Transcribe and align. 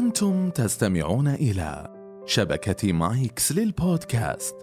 أنتم 0.00 0.50
تستمعون 0.50 1.28
إلى 1.28 1.94
شبكة 2.26 2.92
مايكس 2.92 3.52
للبودكاست. 3.52 4.56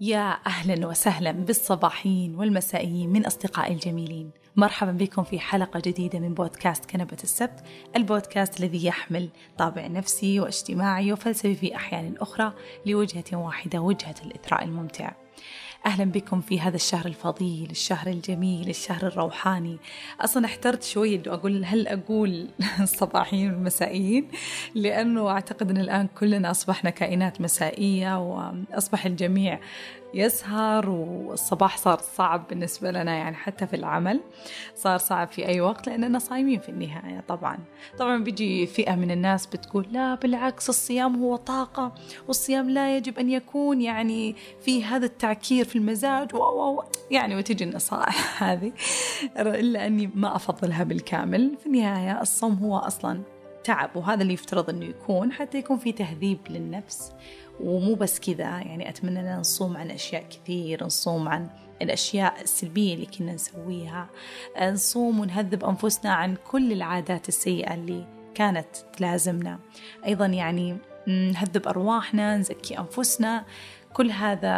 يا 0.00 0.38
أهلا 0.46 0.86
وسهلا 0.86 1.32
بالصباحين 1.32 2.34
والمسائيين 2.34 3.10
من 3.10 3.26
أصدقائي 3.26 3.74
الجميلين. 3.74 4.30
مرحبا 4.56 4.92
بكم 4.92 5.24
في 5.24 5.38
حلقة 5.40 5.80
جديدة 5.86 6.18
من 6.18 6.34
بودكاست 6.34 6.84
كنبة 6.84 7.16
السبت 7.22 7.64
البودكاست 7.96 8.60
الذي 8.60 8.86
يحمل 8.86 9.28
طابع 9.58 9.86
نفسي 9.86 10.40
واجتماعي 10.40 11.12
وفلسفي 11.12 11.54
في 11.54 11.76
أحيان 11.76 12.14
أخرى 12.20 12.52
لوجهة 12.86 13.36
واحدة 13.36 13.78
وجهة 13.78 14.14
الإثراء 14.24 14.64
الممتع. 14.64 15.12
أهلا 15.86 16.04
بكم 16.04 16.40
في 16.40 16.60
هذا 16.60 16.76
الشهر 16.76 17.06
الفضيل 17.06 17.70
الشهر 17.70 18.06
الجميل 18.06 18.68
الشهر 18.68 19.06
الروحاني. 19.06 19.78
أصلا 20.20 20.44
احترت 20.44 20.82
شوي 20.82 21.14
أنه 21.14 21.34
أقول 21.34 21.64
هل 21.64 21.88
أقول 21.88 22.48
الصباحيين 22.80 23.52
والمسائيين 23.52 24.28
لأنه 24.74 25.30
أعتقد 25.30 25.70
أن 25.70 25.76
الآن 25.76 26.06
كلنا 26.06 26.50
أصبحنا 26.50 26.90
كائنات 26.90 27.40
مسائية 27.40 28.18
وأصبح 28.18 29.06
الجميع 29.06 29.60
يسهر 30.14 30.90
والصباح 30.90 31.76
صار 31.76 31.98
صعب 31.98 32.48
بالنسبة 32.48 32.90
لنا 32.90 33.14
يعني 33.14 33.36
حتى 33.36 33.66
في 33.66 33.76
العمل. 33.76 34.20
صار 34.74 34.98
صعب 34.98 35.28
في 35.28 35.46
أي 35.46 35.60
وقت 35.60 35.86
لأننا 35.86 36.18
صايمين 36.18 36.60
في 36.60 36.68
النهاية 36.68 37.20
طبعا. 37.28 37.58
طبعا 37.98 38.24
بيجي 38.24 38.66
فئة 38.66 38.94
من 38.94 39.10
الناس 39.10 39.46
بتقول 39.46 39.86
لا 39.90 40.14
بالعكس 40.14 40.68
الصيام 40.68 41.22
هو 41.22 41.36
طاقة 41.36 41.94
والصيام 42.28 42.70
لا 42.70 42.96
يجب 42.96 43.18
أن 43.18 43.30
يكون 43.30 43.80
يعني 43.80 44.36
في 44.64 44.84
هذا 44.84 45.06
التعكير 45.06 45.64
في 45.74 45.80
المزاج 45.80 46.34
و 46.34 46.82
يعني 47.10 47.36
وتجي 47.36 47.64
النصائح 47.64 48.42
هذه. 48.42 48.72
إلا 49.36 49.86
أني 49.86 50.10
ما 50.14 50.36
أفضلها 50.36 50.84
بالكامل. 50.84 51.56
في 51.60 51.66
النهاية 51.66 52.20
الصوم 52.20 52.54
هو 52.54 52.76
أصلا 52.76 53.22
تعب 53.64 53.96
وهذا 53.96 54.22
اللي 54.22 54.32
يفترض 54.32 54.70
أنه 54.70 54.84
يكون 54.86 55.32
حتى 55.32 55.58
يكون 55.58 55.78
في 55.78 55.92
تهذيب 55.92 56.38
للنفس. 56.50 57.12
ومو 57.60 57.94
بس 57.94 58.20
كذا 58.20 58.44
يعني 58.44 58.88
أتمنى 58.88 59.20
أن 59.20 59.38
نصوم 59.40 59.76
عن 59.76 59.90
أشياء 59.90 60.24
كثير 60.30 60.84
نصوم 60.84 61.28
عن 61.28 61.48
الأشياء 61.82 62.42
السلبية 62.42 62.94
اللي 62.94 63.06
كنا 63.06 63.34
نسويها. 63.34 64.08
نصوم 64.62 65.20
ونهذب 65.20 65.64
أنفسنا 65.64 66.12
عن 66.12 66.36
كل 66.50 66.72
العادات 66.72 67.28
السيئة 67.28 67.74
اللي 67.74 68.06
كانت 68.34 68.76
تلازمنا. 68.96 69.58
أيضا 70.06 70.26
يعني 70.26 70.76
نهذب 71.06 71.68
أرواحنا 71.68 72.36
نزكي 72.36 72.78
أنفسنا. 72.78 73.44
كل 73.94 74.10
هذا 74.10 74.50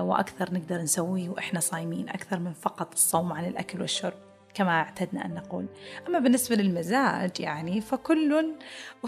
وأكثر 0.00 0.54
نقدر 0.54 0.82
نسويه 0.82 1.28
وإحنا 1.28 1.60
صايمين 1.60 2.08
أكثر 2.08 2.38
من 2.38 2.52
فقط 2.52 2.92
الصوم 2.92 3.32
عن 3.32 3.44
الأكل 3.44 3.80
والشرب 3.80 4.14
كما 4.54 4.70
اعتدنا 4.70 5.24
أن 5.24 5.34
نقول. 5.34 5.66
أما 6.08 6.18
بالنسبة 6.18 6.56
للمزاج 6.56 7.40
يعني 7.40 7.80
فكل 7.80 8.46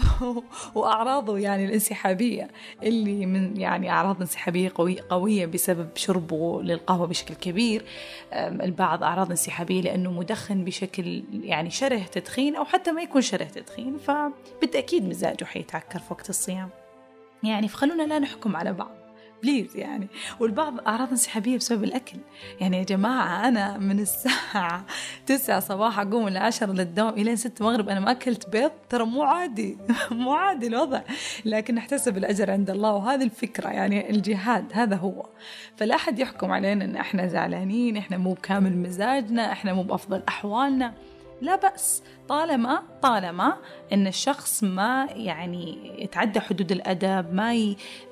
وأعراضه 0.75 1.37
يعني 1.37 1.65
الانسحابية 1.65 2.47
اللي 2.83 3.25
من 3.25 3.61
يعني 3.61 3.89
أعراض 3.89 4.21
انسحابية 4.21 4.71
قوية, 4.75 5.01
قوية 5.09 5.45
بسبب 5.45 5.89
شربه 5.95 6.61
للقهوة 6.61 7.07
بشكل 7.07 7.33
كبير 7.33 7.85
البعض 8.33 9.03
أعراض 9.03 9.29
انسحابية 9.29 9.81
لأنه 9.81 10.11
مدخن 10.11 10.63
بشكل 10.65 11.23
يعني 11.31 11.69
شره 11.69 12.01
تدخين 12.11 12.55
أو 12.55 12.65
حتى 12.65 12.91
ما 12.91 13.01
يكون 13.01 13.21
شره 13.21 13.43
تدخين 13.43 13.97
فبالتأكيد 13.97 15.05
مزاجه 15.05 15.45
حيتعكر 15.45 15.99
في 15.99 16.13
وقت 16.13 16.29
الصيام. 16.29 16.69
يعني 17.43 17.67
فخلونا 17.67 18.03
لا 18.03 18.19
نحكم 18.19 18.55
على 18.55 18.73
بعض. 18.73 18.96
بليز 19.43 19.77
يعني. 19.77 20.07
والبعض 20.39 20.79
أعراض 20.87 21.09
انسحابية 21.09 21.57
بسبب 21.57 21.83
الأكل. 21.83 22.17
يعني 22.61 22.77
يا 22.77 22.83
جماعة 22.83 23.47
أنا 23.47 23.77
من 23.77 23.99
الساعة 23.99 24.85
تسعة 25.25 25.59
صباح 25.59 25.99
أقوم 25.99 26.25
من 26.25 26.31
العشرة 26.31 26.71
للدوام 26.71 27.13
إلى 27.13 27.35
ستة 27.35 27.65
مغرب. 27.65 27.89
أنا 27.89 27.99
ما 27.99 28.11
أكلت 28.11 28.49
بيض 28.49 28.71
ترى 28.89 29.05
مو 29.05 29.23
عادي 29.23 29.77
مو 30.11 30.33
عادي 30.33 30.67
الوضع. 30.67 31.01
لكن 31.45 31.75
نحتسب 31.75 32.17
الأجر 32.17 32.51
عند 32.51 32.69
الله 32.69 32.93
وهذه 32.93 33.23
الفكرة 33.23 33.69
يعني 33.69 34.09
الجهاد 34.09 34.65
هذا 34.73 34.95
هو. 34.95 35.25
فلا 35.77 35.95
أحد 35.95 36.19
يحكم 36.19 36.51
علينا 36.51 36.85
إن 36.85 36.95
إحنا 36.95 37.27
زعلانين 37.27 37.97
إحنا 37.97 38.17
مو 38.17 38.33
بكامل 38.33 38.77
مزاجنا 38.77 39.51
إحنا 39.51 39.73
مو 39.73 39.83
بأفضل 39.83 40.23
أحوالنا. 40.27 40.93
لا 41.41 41.55
بأس. 41.55 42.03
طالما 42.29 42.83
طالما 43.01 43.57
إن 43.93 44.07
الشخص 44.07 44.63
ما 44.63 45.07
يعني 45.11 45.91
يتعدى 46.03 46.39
حدود 46.39 46.71
الأدب 46.71 47.33
ما 47.33 47.53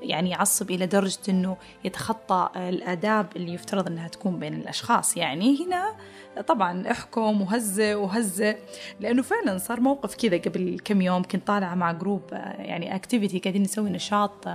يعني 0.01 0.29
يعصب 0.29 0.71
إلى 0.71 0.85
درجة 0.85 1.19
إنه 1.29 1.57
يتخطى 1.83 2.49
الأداب 2.55 3.27
اللي 3.35 3.53
يفترض 3.53 3.87
إنها 3.87 4.07
تكون 4.07 4.39
بين 4.39 4.53
الأشخاص. 4.53 5.17
يعني 5.17 5.65
هنا 5.65 5.95
طبعا 6.47 6.91
احكم 6.91 7.41
وهزه 7.41 7.95
وهزه 7.95 8.55
لأنه 8.99 9.21
فعلا 9.21 9.57
صار 9.57 9.79
موقف 9.79 10.15
كذا 10.15 10.37
قبل 10.37 10.79
كم 10.85 11.01
يوم 11.01 11.23
كنت 11.23 11.47
طالعة 11.47 11.75
مع 11.75 11.91
group 11.91 12.21
يعني 12.57 12.95
activity 12.95 13.39
قاعدين 13.39 13.61
نسوي 13.61 13.89
نشاط 13.89 14.47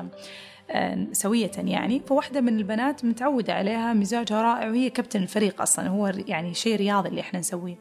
سوية 1.13 1.51
يعني. 1.57 2.03
فواحدة 2.07 2.41
من 2.41 2.59
البنات 2.59 3.05
متعودة 3.05 3.55
عليها 3.55 3.93
مزاجها 3.93 4.43
رائع 4.43 4.69
وهي 4.69 4.91
كابتن 4.91 5.23
الفريق 5.23 5.63
أصلا. 5.63 5.89
هو 5.89 6.13
يعني 6.27 6.55
شيء 6.55 6.77
رياضي 6.77 7.09
اللي 7.09 7.21
إحنا 7.21 7.39
نسويه. 7.39 7.77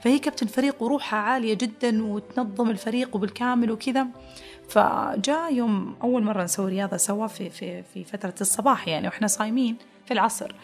فهي 0.00 0.18
كابتن 0.18 0.46
فريق 0.46 0.82
وروحها 0.82 1.18
عالية 1.18 1.54
جدا 1.54 2.04
وتنظم 2.04 2.70
الفريق 2.70 3.16
وبالكامل 3.16 3.70
وكذا. 3.70 4.06
فجاء 4.68 5.54
يوم 5.54 5.96
أول 6.02 6.22
مرة 6.22 6.44
نسوي 6.44 6.70
رياضة 6.70 6.96
سوا 6.96 7.26
في, 7.26 7.50
في, 7.50 7.82
في 7.82 8.04
فترة 8.04 8.34
الصباح 8.40 8.88
يعني 8.88 9.06
وإحنا 9.06 9.26
صايمين 9.26 9.76
في 10.06 10.14
العصر. 10.14 10.54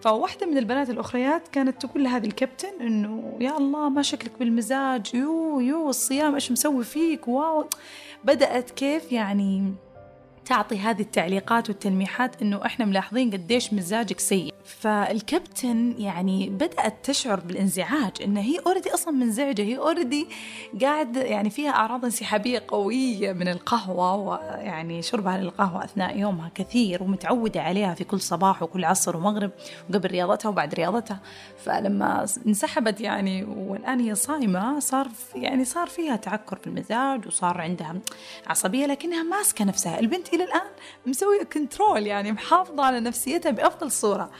فواحدة 0.00 0.46
من 0.46 0.58
البنات 0.58 0.90
الأخريات 0.90 1.48
كانت 1.48 1.86
تقول 1.86 2.04
لهذه 2.04 2.26
الكابتن 2.26 2.80
إنه 2.80 3.36
يا 3.40 3.56
الله 3.58 3.88
ما 3.88 4.02
شكلك 4.02 4.32
بالمزاج 4.38 5.14
you 5.14 5.60
you 5.60 5.88
الصيام 5.88 6.34
إيش 6.34 6.52
مسوي 6.52 6.84
فيك؟ 6.84 7.28
wow. 7.28 7.68
بدأت 8.24 8.70
كيف 8.70 9.12
يعني 9.12 9.74
تعطي 10.46 10.78
هذه 10.78 11.00
التعليقات 11.00 11.68
والتلميحات 11.68 12.42
إنه 12.42 12.66
إحنا 12.66 12.84
ملاحظين 12.84 13.30
قديش 13.30 13.72
مزاجك 13.72 14.20
سيء. 14.20 14.54
فالكابتن 14.64 15.94
يعني 15.98 16.50
بدأت 16.50 16.94
تشعر 17.02 17.40
بالانزعاج 17.40 18.12
ان 18.24 18.36
هي 18.36 18.58
already 18.66 18.94
أصلا 18.94 19.14
منزعجة 19.14 19.62
هي 19.62 19.78
already 19.78 20.26
قاعد 20.82 21.16
يعني 21.16 21.50
فيها 21.50 21.70
أعراض 21.70 22.04
انسحابية 22.04 22.62
قوية 22.68 23.32
من 23.32 23.48
القهوة 23.48 24.14
ويعني 24.14 25.02
شربها 25.02 25.38
للقهوه 25.38 25.84
أثناء 25.84 26.18
يومها 26.18 26.50
كثير 26.54 27.02
ومتعودة 27.02 27.62
عليها 27.62 27.94
في 27.94 28.04
كل 28.04 28.20
صباح 28.20 28.62
وكل 28.62 28.84
عصر 28.84 29.16
ومغرب 29.16 29.50
وقبل 29.90 30.10
رياضتها 30.10 30.48
وبعد 30.48 30.74
رياضتها. 30.74 31.20
فلما 31.64 32.26
انسحبت 32.46 33.00
يعني 33.00 33.44
والآن 33.44 34.00
هي 34.00 34.14
صايمة 34.14 34.78
صار 34.78 35.08
يعني 35.34 35.64
صار 35.64 35.86
فيها 35.86 36.16
تعكر 36.16 36.56
في 36.56 36.66
المزاج 36.66 37.26
وصار 37.26 37.60
عندها 37.60 37.96
عصبية 38.46 38.86
لكنها 38.86 39.22
ماسكة 39.22 39.64
نفسها. 39.64 40.00
البنت 40.00 40.33
إلى 40.34 40.44
الآن 40.44 40.70
مسوية 41.06 41.42
كنترول 41.42 42.06
يعني 42.06 42.32
محافظة 42.32 42.84
على 42.84 43.00
نفسيتها 43.00 43.50
بأفضل 43.50 43.90
صورة. 43.90 44.30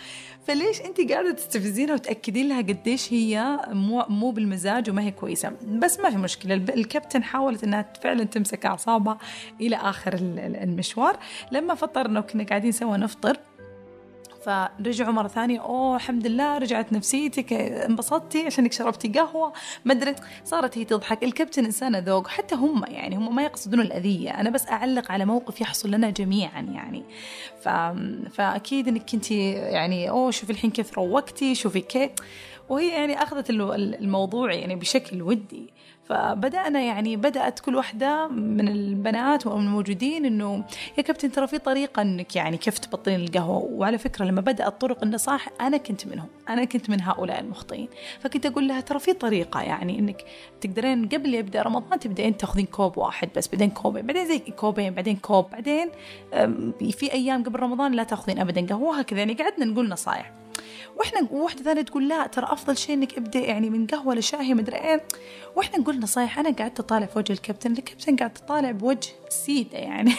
فليش 0.46 0.80
انت 0.80 1.12
قاعدة 1.12 1.32
تستفزينها 1.32 1.94
وتأكدين 1.94 2.48
لها 2.48 2.58
قديش 2.58 3.12
هي 3.12 3.60
مو 3.68 4.04
مو 4.08 4.30
بالمزاج 4.30 4.90
وما 4.90 5.02
هي 5.02 5.10
كويسة؟ 5.10 5.52
بس 5.62 6.00
ما 6.00 6.10
في 6.10 6.16
مشكلة. 6.16 6.54
الكابتن 6.54 7.22
حاولت 7.22 7.64
إنها 7.64 7.92
فعلا 8.02 8.24
تمسك 8.24 8.66
أعصابها 8.66 9.18
إلى 9.60 9.76
آخر 9.76 10.14
المشوار. 10.38 11.18
لما 11.52 11.74
فطرنا 11.74 12.20
وكنا 12.20 12.44
قاعدين 12.44 12.72
سوا 12.72 12.96
نفطر 12.96 13.36
فرجعوا 14.44 15.12
مرة 15.12 15.28
ثانية 15.28 15.60
أوه 15.60 15.96
الحمد 15.96 16.26
لله 16.26 16.58
رجعت 16.58 16.92
نفسيتك 16.92 17.52
انبسطتي 17.52 18.46
عشانك 18.46 18.72
شربتي 18.72 19.08
قهوة. 19.08 19.52
ما 19.84 19.92
أدري 19.92 20.14
صارت 20.44 20.78
هي 20.78 20.84
تضحك. 20.84 21.24
الكابتن 21.24 21.64
إنسانة 21.64 21.98
ذوق 21.98 22.28
حتى 22.28 22.54
هم 22.54 22.84
يعني 22.88 23.16
هم 23.16 23.34
ما 23.34 23.42
يقصدون 23.42 23.80
الأذية. 23.80 24.30
أنا 24.30 24.50
بس 24.50 24.68
أعلق 24.68 25.12
على 25.12 25.24
موقف 25.24 25.60
يحصل 25.60 25.90
لنا 25.90 26.10
جميعا 26.10 26.60
يعني. 26.60 27.02
ف... 27.60 27.68
فأكيد 28.34 28.88
إنك 28.88 29.10
كنت 29.10 29.30
يعني 29.30 30.10
أوه 30.10 30.30
شوفي 30.30 30.52
الحين 30.52 30.70
كيف 30.70 30.98
روقتي 30.98 31.54
شوفي 31.54 31.80
كيف 31.80 32.10
وهي 32.68 32.88
يعني 32.88 33.22
أخذت 33.22 33.50
الموضوع 33.50 34.52
يعني 34.52 34.76
بشكل 34.76 35.22
ودي. 35.22 35.73
فبدأنا 36.08 36.80
يعني 36.80 37.16
بدأت 37.16 37.60
كل 37.60 37.76
واحدة 37.76 38.28
من 38.28 38.68
البنات 38.68 39.46
والموجودين 39.46 40.24
إنه 40.24 40.64
يا 40.98 41.02
كابتن 41.02 41.32
ترى 41.32 41.46
في 41.46 41.58
طريقة 41.58 42.02
إنك 42.02 42.36
يعني 42.36 42.56
كيف 42.56 42.78
تبطلين 42.78 43.20
القهوة؟ 43.20 43.64
وعلى 43.64 43.98
فكرة 43.98 44.24
لما 44.24 44.40
بدأت 44.40 44.80
طرق 44.80 45.02
النصائح 45.02 45.48
أنا 45.60 45.76
كنت 45.76 46.06
منهم 46.06 46.28
أنا 46.48 46.64
كنت 46.64 46.90
من 46.90 47.00
هؤلاء 47.00 47.40
المخطئين. 47.40 47.88
فكنت 48.20 48.46
أقول 48.46 48.68
لها 48.68 48.80
ترى 48.80 48.98
في 48.98 49.12
طريقة 49.12 49.62
يعني 49.62 49.98
إنك 49.98 50.24
تقدرين 50.60 51.08
قبل 51.08 51.34
يبدأ 51.34 51.62
رمضان 51.62 51.98
تبدأين 51.98 52.36
تاخذين 52.36 52.66
كوب 52.66 52.98
واحد 52.98 53.28
بس 53.36 53.48
بعدين 53.48 53.70
كوبين 53.70 54.06
بعدين 54.06 54.26
زي 54.26 54.38
كوبين 54.38 54.94
بعدين 54.94 55.16
كوب 55.16 55.50
بعدين 55.50 55.90
في 56.90 57.12
أيام 57.12 57.44
قبل 57.44 57.60
رمضان 57.60 57.92
لا 57.92 58.02
تاخذين 58.02 58.38
أبدا 58.38 58.66
قهوة 58.66 58.98
هكذا 58.98 59.18
يعني 59.18 59.34
قعدنا 59.34 59.64
نقول 59.64 59.88
نصائح 59.88 60.32
وإحنا 60.96 61.28
واحدة 61.30 61.62
ثانية 61.62 61.82
تقول 61.82 62.08
لا 62.08 62.26
ترى 62.26 62.46
أفضل 62.50 62.76
شيء 62.76 62.94
إنك 62.94 63.18
أبدأ 63.18 63.38
يعني 63.38 63.70
من 63.70 63.86
قهوة 63.86 64.14
لشاهي 64.14 64.54
مدري 64.54 64.76
إيه. 64.76 65.02
وإحنا 65.56 65.78
نقول 65.78 65.98
نصايح. 66.00 66.38
أنا 66.38 66.50
قاعدة 66.50 66.74
أطالع 66.78 67.06
في 67.06 67.18
وجه 67.18 67.32
الكابتن. 67.32 67.72
الكابتن 67.72 68.16
قاعد 68.16 68.32
تطالع 68.32 68.70
بوجه 68.70 69.08
سيدة 69.28 69.78
يعني. 69.78 70.14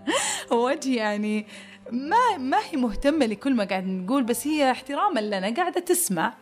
وجه 0.50 0.96
يعني 0.96 1.46
ما 1.90 2.38
ما 2.38 2.58
هي 2.70 2.76
مهتمة 2.76 3.26
لكل 3.26 3.54
ما 3.54 3.64
قاعد 3.64 3.86
نقول 3.86 4.22
بس 4.22 4.46
هي 4.46 4.70
احتراما 4.70 5.20
لنا 5.20 5.54
قاعدة 5.54 5.80
تسمع. 5.80 6.34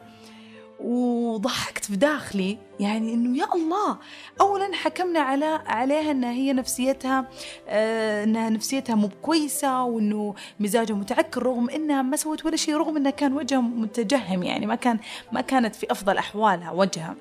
وضحكت 0.85 1.85
في 1.85 1.97
داخلي. 1.97 2.59
يعني 2.81 3.15
إنه 3.15 3.39
يا 3.39 3.55
الله 3.55 3.99
اولا 4.41 4.75
حكمنا 4.75 5.21
على 5.21 5.45
عليها 5.67 6.11
إنها 6.11 6.33
هي 6.33 6.53
نفسيتها 6.53 7.29
آه 7.69 8.25
إنها 8.25 8.51
نفسيتها 8.51 8.95
مو 8.95 9.11
كويسه 9.23 9.85
وإنه 9.85 10.35
مزاجها 10.61 10.97
متعكر 10.97 11.43
رغم 11.43 11.71
إنها 11.71 12.03
ما 12.03 12.17
سوت 12.17 12.47
ولا 12.47 12.57
شيء 12.57 12.77
رغم 12.77 12.97
انها 12.97 13.11
كان 13.11 13.33
وجهها 13.33 13.61
متجهم 13.61 14.43
يعني 14.43 14.67
ما 14.67 14.75
كان 14.75 14.99
ما 15.33 15.41
كانت 15.41 15.75
في 15.75 15.93
أفضل 15.93 16.19
أحوالها 16.19 16.71
وجهها. 16.71 17.17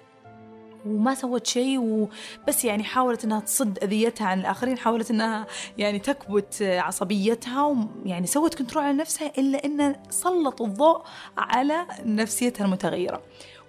وما 0.86 1.14
سوت 1.16 1.48
شيء 1.48 1.80
وبس 1.80 2.66
يعني 2.66 2.84
حاولت 2.84 3.24
إنها 3.24 3.40
تصد 3.40 3.84
أذيتها 3.84 4.28
عن 4.28 4.40
الآخرين 4.40 4.78
حاولت 4.78 5.12
إنها 5.12 5.48
يعني 5.78 6.00
تكبت 6.00 6.58
عصبيتها 6.62 7.76
ويعني 8.06 8.28
سوت 8.28 8.56
control 8.56 8.84
على 8.84 8.98
نفسها 8.98 9.32
إلا 9.38 9.66
انها 9.66 10.04
سلط 10.10 10.62
الضوء 10.62 11.02
على 11.38 11.86
نفسيتها 12.06 12.66
المتغيرة. 12.66 13.22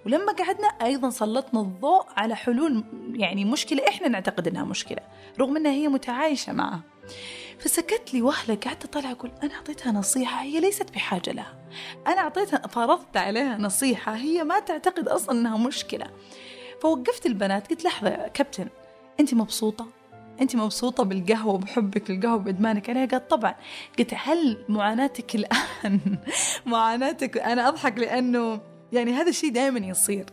ولما 0.05 0.31
قعدنا 0.31 0.67
أيضا 0.67 1.09
سلطنا 1.09 1.61
الضوء 1.61 2.05
على 2.17 2.35
حلول 2.35 2.83
يعني 3.13 3.45
مشكلة 3.45 3.87
إحنا 3.87 4.07
نعتقد 4.07 4.47
إنها 4.47 4.63
مشكلة 4.63 4.99
رغم 5.39 5.57
إنها 5.57 5.71
هي 5.71 5.87
متعايشة 5.87 6.53
معها 6.53 6.81
فسكت 7.59 8.13
لي 8.13 8.21
وهلة 8.21 8.55
قعدت 8.55 8.83
أطلع 8.83 9.11
أقول 9.11 9.31
أنا 9.43 9.53
أعطيتها 9.53 9.91
نصيحة 9.91 10.41
هي 10.41 10.59
ليست 10.59 10.91
بحاجة 10.91 11.31
لها. 11.31 11.55
أنا 12.07 12.19
أعطيتها 12.21 12.67
فرضت 12.67 13.17
عليها 13.17 13.57
نصيحة 13.57 14.15
هي 14.15 14.43
ما 14.43 14.59
تعتقد 14.59 15.07
أصلا 15.07 15.39
أنها 15.39 15.57
مشكلة. 15.57 16.05
فوقفت 16.81 17.25
البنات 17.25 17.69
قلت 17.69 17.85
لحظة 17.85 18.09
كابتن 18.09 18.67
أنت 19.19 19.33
مبسوطة؟ 19.33 19.87
أنت 20.41 20.55
مبسوطة 20.55 21.03
بالقهوة 21.03 21.53
وبحبك 21.53 22.11
للقهوة 22.11 22.35
وبإدمانك 22.35 22.89
عليها؟ 22.89 23.05
قالت 23.05 23.31
طبعا 23.31 23.55
قلت 23.99 24.13
هل 24.13 24.65
معاناتك 24.69 25.35
الآن 25.35 25.99
معاناتك 26.65 27.37
أنا 27.37 27.67
أضحك 27.67 27.97
لأنه 27.97 28.59
يعني 28.91 29.13
هذا 29.13 29.29
الشيء 29.29 29.51
دائما 29.51 29.79
يصير 29.79 30.25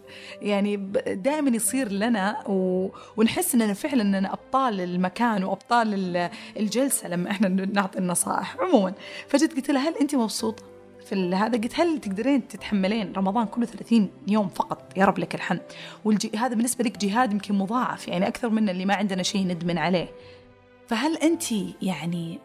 يعني 0.43 0.77
دائما 1.07 1.57
يصير 1.57 1.93
لنا 1.93 2.49
و... 2.49 2.89
ونحس 3.17 3.55
إننا 3.55 3.75
فعلا 3.75 4.03
إننا 4.03 4.33
أبطال 4.33 4.81
المكان 4.81 5.45
وأبطال 5.45 6.31
الجلسة 6.57 7.09
لما 7.09 7.31
إحنا 7.31 7.49
نعطي 7.49 7.99
النصائح 7.99 8.57
عموما 8.61 8.95
فجيت 9.29 9.57
قلت 9.57 9.71
لها 9.71 9.89
هل 9.89 9.95
أنت 9.97 10.15
مبسوطة 10.15 10.63
في 11.09 11.35
هذا 11.35 11.59
قلت 11.59 11.81
هل 11.81 12.01
تقدرين 12.01 12.49
تتحملين 12.49 13.13
رمضان 13.13 13.47
كله 13.47 13.67
30 13.67 14.11
يوم 14.29 14.49
فقط 14.49 14.93
يا 14.97 15.05
رب 15.05 15.19
لك 15.19 15.35
الحمد 15.35 15.63
والجي 16.05 16.31
هذا 16.37 16.55
بالنسبة 16.55 16.85
لك 16.85 16.99
جهاد 16.99 17.33
يمكن 17.33 17.55
مضاعف 17.55 18.09
يعني 18.09 18.29
أكثر 18.29 18.49
من 18.49 18.69
اللي 18.69 18.85
ما 18.85 18.95
عندنا 18.95 19.23
شيء 19.23 19.47
ندمن 19.47 19.79
عليه 19.79 20.09
فهل 20.89 21.17
أنت 21.17 21.53
يعني 21.83 22.39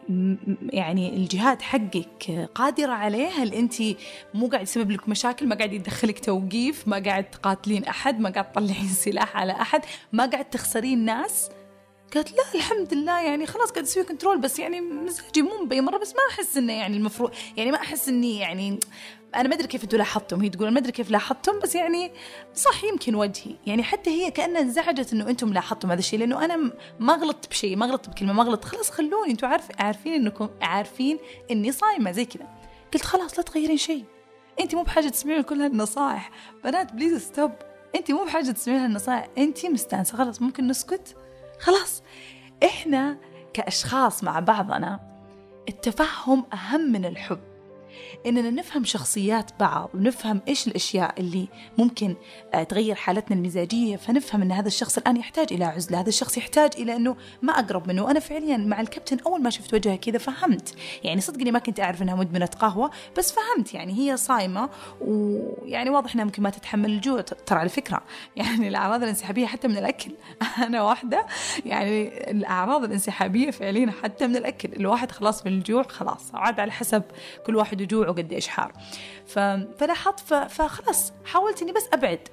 يعني 0.62 1.16
الجهاد 1.16 1.62
حقك 1.62 2.48
قادرة 2.54 2.92
عليه؟ 2.92 3.28
هل 3.28 3.54
أنت 3.54 3.74
مو 4.34 4.46
قاعد 4.46 4.62
يسبب 4.62 4.90
لك 4.90 5.08
مشاكل؟ 5.08 5.46
ما 5.46 5.56
قاعد 5.56 5.72
يدخلك 5.72 6.18
توقيف؟ 6.18 6.88
ما 6.88 6.98
قاعد 6.98 7.24
تقاتلين 7.24 7.84
أحد؟ 7.84 8.20
ما 8.20 8.30
قاعد 8.30 8.52
تطلعين 8.52 8.88
سلاح 8.88 9.36
على 9.36 9.52
أحد؟ 9.52 9.80
ما 10.12 10.26
قاعد 10.26 10.44
تخسرين 10.44 11.04
ناس؟ 11.04 11.50
قالت 12.14 12.32
لا 12.32 12.44
الحمد 12.54 12.94
لله 12.94 13.20
يعني 13.20 13.46
خلاص 13.46 13.70
قاعد 13.70 13.84
أسوي 13.84 14.04
control 14.04 14.40
بس 14.40 14.58
يعني 14.58 14.80
مزاجي 14.80 15.42
مو 15.42 15.62
مبين 15.62 15.84
مره 15.84 15.98
بس 15.98 16.12
ما 16.12 16.20
أحس 16.30 16.56
إنه 16.56 16.72
يعني 16.72 16.96
المفروض 16.96 17.30
يعني 17.56 17.70
ما 17.70 17.76
أحس 17.76 18.08
إني 18.08 18.38
يعني 18.38 18.80
أنا 19.34 19.48
ما 19.48 19.54
أدري 19.54 19.66
كيف 19.66 19.84
أنتم 19.84 19.98
لاحظتم 19.98 20.40
هي 20.40 20.48
تقول 20.48 20.70
ما 20.70 20.78
أدري 20.78 20.92
كيف 20.92 21.10
لاحظتم 21.10 21.58
بس 21.58 21.74
يعني 21.74 22.12
صح 22.54 22.84
يمكن 22.84 23.14
وجهي 23.14 23.56
يعني 23.66 23.82
حتى 23.82 24.10
هي 24.10 24.30
كأنها 24.30 24.60
انزعجت 24.60 25.12
إنه 25.12 25.28
أنتم 25.30 25.52
لاحظتم 25.52 25.90
هذا 25.90 25.98
الشيء 25.98 26.18
لأنه 26.18 26.44
أنا 26.44 26.72
ما 27.00 27.12
غلطت 27.12 27.50
بشيء 27.50 27.76
ما 27.76 27.86
غلطت 27.86 28.08
بكلمة 28.08 28.32
ما 28.32 28.42
غلطت 28.42 28.64
خلاص 28.64 28.90
خلوني 28.90 29.30
أنتم 29.30 29.46
عارف 29.46 29.68
عارفين 29.78 30.14
إنكم 30.14 30.48
عارفين 30.62 31.18
إني 31.50 31.72
صايمة 31.72 32.12
زي 32.12 32.24
كذا. 32.24 32.48
قلت 32.94 33.02
خلاص 33.02 33.38
لا 33.38 33.44
تغيرين 33.44 33.76
شيء. 33.76 34.04
أنت 34.60 34.74
مو 34.74 34.82
بحاجة 34.82 35.08
تسمعين 35.08 35.42
كل 35.42 35.60
هالنصائح. 35.60 36.30
بنات 36.64 36.92
please 36.92 37.22
stop 37.22 37.52
أنت 37.94 38.10
مو 38.10 38.24
بحاجة 38.24 38.50
تسمعين 38.50 38.80
هالنصائح. 38.80 39.28
أنت 39.38 39.66
مستانسة 39.66 40.16
خلاص 40.16 40.42
ممكن 40.42 40.66
نسكت. 40.66 41.16
خلاص. 41.60 42.02
إحنا 42.64 43.18
كأشخاص 43.52 44.24
مع 44.24 44.40
بعضنا 44.40 45.00
التفهم 45.68 46.44
أهم 46.52 46.92
من 46.92 47.04
الحب. 47.04 47.53
إننا 48.26 48.50
نفهم 48.50 48.84
شخصيات 48.84 49.50
بعض 49.60 49.90
ونفهم 49.94 50.40
إيش 50.48 50.66
الأشياء 50.68 51.20
اللي 51.20 51.48
ممكن 51.78 52.16
آه، 52.54 52.62
تغير 52.62 52.94
حالتنا 52.94 53.36
المزاجية 53.36 53.96
فنفهم 53.96 54.42
إن 54.42 54.52
هذا 54.52 54.68
الشخص 54.68 54.98
الآن 54.98 55.16
يحتاج 55.16 55.52
إلى 55.52 55.64
عزلة 55.64 56.00
هذا 56.00 56.08
الشخص 56.08 56.38
يحتاج 56.38 56.70
إلى 56.78 56.96
إنه 56.96 57.16
ما 57.42 57.52
أقرب 57.52 57.88
منه. 57.88 58.10
أنا 58.10 58.20
فعليا 58.20 58.56
مع 58.56 58.80
الكابتن 58.80 59.18
أول 59.26 59.42
ما 59.42 59.50
شفت 59.50 59.74
وجهها 59.74 59.96
كذا 59.96 60.18
فهمت. 60.18 60.74
يعني 61.04 61.20
صدقني 61.20 61.50
ما 61.50 61.58
كنت 61.58 61.80
أعرف 61.80 62.02
إنها 62.02 62.14
مدمنة 62.14 62.46
قهوة 62.46 62.90
بس 63.18 63.32
فهمت 63.32 63.74
يعني 63.74 63.98
هي 63.98 64.16
صايمة 64.16 64.68
ويعني 65.00 65.90
واضح 65.90 66.14
إنها 66.14 66.24
ممكن 66.24 66.42
ما 66.42 66.50
تتحمل 66.50 66.90
الجوع. 66.90 67.20
ترى 67.20 67.58
على 67.58 67.68
فكرة 67.68 68.02
يعني 68.36 68.68
الأعراض 68.68 69.02
الانسحابية 69.02 69.46
حتى 69.46 69.68
من 69.68 69.76
االاكل 69.76 70.10
أنا 70.66 70.82
واحدة 70.82 71.26
يعني 71.66 72.30
الأعراض 72.30 72.84
الانسحابية 72.84 73.50
فعليا 73.50 73.92
حتى 74.02 74.26
من 74.26 74.36
الأكل. 74.36 74.68
الواحد 74.72 75.10
خلاص 75.10 75.46
من 75.46 75.52
الجوع 75.52 75.82
خلاص 75.82 76.34
عاد 76.34 76.60
على 76.60 76.72
حسب 76.72 77.02
كل 77.46 77.56
واحد 77.56 77.82
وجوعه. 77.82 78.13
قد 78.14 78.32
إيش 78.32 78.48
حار 78.48 78.72
فلاحظت 79.78 80.20
فخلاص 80.50 81.12
حاولت 81.24 81.62
إني 81.62 81.72
بس 81.72 81.88
أبعد. 81.92 82.28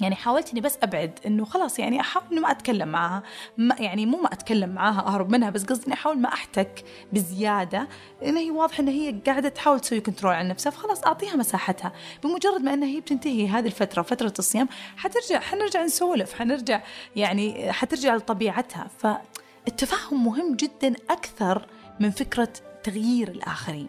يعني 0.00 0.14
حاولت 0.14 0.50
إني 0.50 0.60
بس 0.60 0.78
أبعد 0.82 1.18
إنه 1.26 1.44
خلاص 1.44 1.78
يعني 1.78 2.00
أحاول 2.00 2.24
انه 2.32 2.40
ما 2.40 2.50
أتكلم 2.50 2.88
معاها 2.88 3.22
ما 3.56 3.76
يعني 3.78 4.06
مو 4.06 4.20
ما 4.22 4.32
أتكلم 4.32 4.70
معاها 4.70 5.06
أهرب 5.06 5.30
منها 5.30 5.50
بس 5.50 5.64
قصدي 5.64 5.86
إني 5.86 5.94
أحاول 5.94 6.18
ما 6.18 6.28
أحتك 6.28 6.84
بزيادة. 7.12 7.88
لأن 8.22 8.36
هي 8.36 8.50
واضح 8.50 8.80
ان 8.80 8.88
هي 8.88 9.20
قاعدة 9.26 9.48
تحاول 9.48 9.80
تسوي 9.80 10.00
كنترول 10.00 10.32
على 10.32 10.48
نفسها 10.48 10.70
فخلاص 10.70 11.04
أعطيها 11.06 11.36
مساحتها. 11.36 11.92
بمجرد 12.24 12.60
ما 12.60 12.74
إنها 12.74 12.88
هي 12.88 13.00
بتنتهي 13.00 13.48
هذه 13.48 13.66
الفترة 13.66 14.02
فترة 14.02 14.34
الصيام 14.38 14.68
حترجع 14.96 15.40
حنرجع 15.40 15.84
نسولف 15.84 16.34
حنرجع 16.34 16.82
يعني 17.16 17.72
حترجع 17.72 18.14
لطبيعتها. 18.16 18.88
فالتفاهم 18.98 20.24
مهم 20.24 20.56
جدا 20.56 20.94
أكثر 21.10 21.66
من 22.00 22.10
فكرة 22.10 22.52
تغيير 22.82 23.28
الآخرين. 23.28 23.88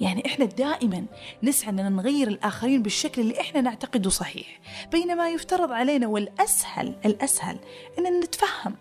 يعني 0.00 0.26
إحنا 0.26 0.44
دائما 0.44 1.04
نسعى 1.42 1.70
أننا 1.70 1.88
نغير 1.88 2.28
الآخرين 2.28 2.82
بالشكل 2.82 3.22
اللي 3.22 3.40
إحنا 3.40 3.60
نعتقده 3.60 4.10
صحيح. 4.10 4.60
بينما 4.92 5.30
يفترض 5.30 5.72
علينا 5.72 6.06
والأسهل 6.06 6.94
الأسهل 7.04 7.58
أن 7.98 8.20
نتفهم. 8.20 8.74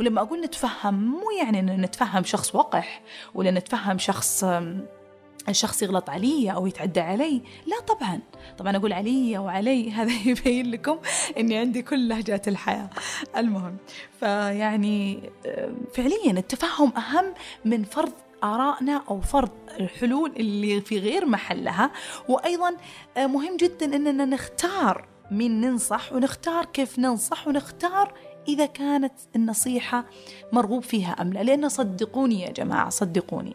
ولما 0.00 0.20
أقول 0.20 0.40
نتفهم 0.40 0.94
مو 0.94 1.30
يعني 1.40 1.60
أن 1.60 1.80
نتفهم 1.80 2.24
شخص 2.24 2.54
وقح 2.54 3.02
ولا 3.34 3.50
نتفهم 3.50 3.98
شخص 3.98 4.44
الشخص 5.48 5.82
يغلط 5.82 6.10
علي 6.10 6.52
أو 6.52 6.66
يتعدى 6.66 7.00
علي. 7.00 7.42
لا 7.66 7.80
طبعا. 7.80 8.20
طبعا 8.58 8.76
أقول 8.76 8.92
علي 8.92 9.38
وعلي 9.38 9.92
هذا 9.92 10.12
يبين 10.30 10.70
لكم 10.70 10.98
إني 11.38 11.56
عندي 11.56 11.82
كل 11.82 12.08
لهجات 12.08 12.48
الحياة. 12.48 12.90
المهم 13.36 13.76
فيعني 14.20 15.30
فعليا 15.94 16.30
التفهم 16.30 16.92
أهم 16.96 17.34
من 17.64 17.84
فرض 17.84 18.12
آرائنا 18.44 19.02
أو 19.10 19.20
فرض 19.20 19.50
الحلول 19.80 20.32
اللي 20.36 20.80
في 20.80 20.98
غير 20.98 21.26
محلها. 21.26 21.90
وأيضا 22.28 22.76
آه، 23.16 23.26
مهم 23.26 23.56
جدا 23.56 23.96
أننا 23.96 24.24
نختار 24.24 25.08
مين 25.30 25.60
ننصح 25.60 26.12
ونختار 26.12 26.64
كيف 26.64 26.98
ننصح 26.98 27.48
ونختار 27.48 28.12
إذا 28.48 28.66
كانت 28.66 29.12
النصيحة 29.36 30.04
مرغوب 30.52 30.82
فيها 30.82 31.10
أم 31.10 31.32
لا. 31.32 31.40
لأن 31.42 31.68
صدقوني 31.68 32.42
يا 32.42 32.50
جماعة 32.50 32.88
صدقوني 32.88 33.54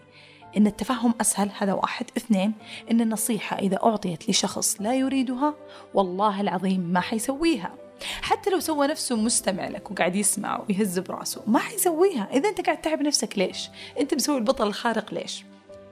إن 0.58 0.68
التفهم 0.68 1.14
أسهل. 1.22 1.50
هذا 1.58 1.74
واحد. 1.74 2.06
اثنين 2.18 2.54
إن 2.92 3.02
النصيحة 3.02 3.60
إذا 3.60 3.80
أعطيت 3.84 4.30
لشخص 4.30 4.82
لا 4.82 4.94
يريدها 4.96 5.54
والله 5.94 6.42
العظيم 6.42 6.80
ما 6.80 7.00
حيسويها. 7.00 7.83
حتى 8.22 8.50
لو 8.50 8.60
سوى 8.60 8.88
نفسه 8.88 9.16
مستمع 9.16 9.68
لك 9.68 9.92
وقاعد 9.92 10.16
يسمع 10.16 10.66
ويهز 10.70 11.00
براسه 11.00 11.44
ما 11.48 11.60
حيسويها. 11.60 12.28
إذا 12.34 12.50
أنت 12.50 12.62
قاعد 12.62 12.82
تعب 12.82 13.02
نفسك 13.02 13.38
ليش؟ 13.38 13.70
أنت 14.00 14.14
مسوي 14.14 14.38
البطل 14.38 14.68
الخارق 14.68 15.14
ليش؟ 15.14 15.44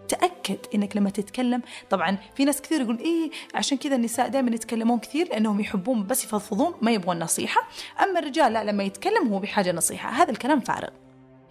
تأكد 0.07 0.57
إنك 0.75 0.97
لما 0.97 1.09
تتكلم 1.09 1.61
طبعا 1.89 2.17
في 2.35 2.45
ناس 2.45 2.61
كثير 2.61 2.81
يقول 2.81 2.99
إيه 2.99 3.31
عشان 3.53 3.77
كذا 3.77 3.95
النساء 3.95 4.27
دائما 4.27 4.55
يتكلمون 4.55 4.99
كثير 4.99 5.27
لأنهم 5.27 5.59
يحبون 5.59 6.07
بس 6.07 6.23
يفضفضون 6.23 6.73
ما 6.81 6.91
يبغون 6.91 7.19
نصيحة. 7.19 7.61
أما 8.03 8.19
الرجال 8.19 8.53
لا 8.53 8.63
لما 8.63 8.83
يتكلم 8.83 9.27
هو 9.27 9.39
بحاجة 9.39 9.71
نصيحة. 9.71 10.09
هذا 10.09 10.31
الكلام 10.31 10.59
فارغ. 10.59 10.89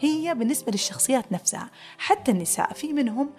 هي 0.01 0.35
بالنسبة 0.35 0.73
للشخصيات 0.73 1.33
نفسها 1.33 1.71
حتى 1.99 2.31
النساء 2.31 2.73
في 2.73 2.93
منهم 2.93 3.31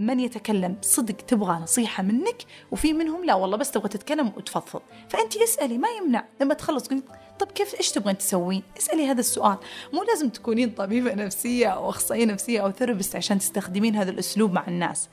من 0.00 0.20
يتكلم 0.20 0.76
صدق 0.82 1.16
تبغى 1.16 1.52
نصيحة 1.52 2.02
منك 2.02 2.42
وفي 2.70 2.92
منهم 2.92 3.24
لا 3.24 3.34
والله 3.34 3.56
بس 3.56 3.70
تبغى 3.70 3.88
تتكلم 3.88 4.32
وتفضفض 4.36 4.82
فأنت 5.08 5.36
اسألي 5.36 5.78
ما 5.78 5.88
يمنع 5.88 6.24
لما 6.40 6.54
تخلص 6.54 6.88
قلت 6.88 7.04
طب 7.38 7.46
كيف 7.46 7.74
إيش 7.74 7.90
تبغين 7.90 8.18
تسوين؟ 8.18 8.62
اسألي 8.78 9.06
هذا 9.06 9.20
السؤال، 9.20 9.56
مو 9.92 10.02
لازم 10.02 10.28
تكونين 10.28 10.70
طبيبة 10.70 11.14
نفسية 11.14 11.66
أو 11.66 11.90
أخصائية 11.90 12.24
نفسية 12.24 12.60
أو 12.60 12.70
ثيرابيست 12.70 13.16
عشان 13.16 13.38
تستخدمين 13.38 13.96
هذا 13.96 14.10
الأسلوب 14.10 14.52
مع 14.52 14.68
الناس. 14.68 15.08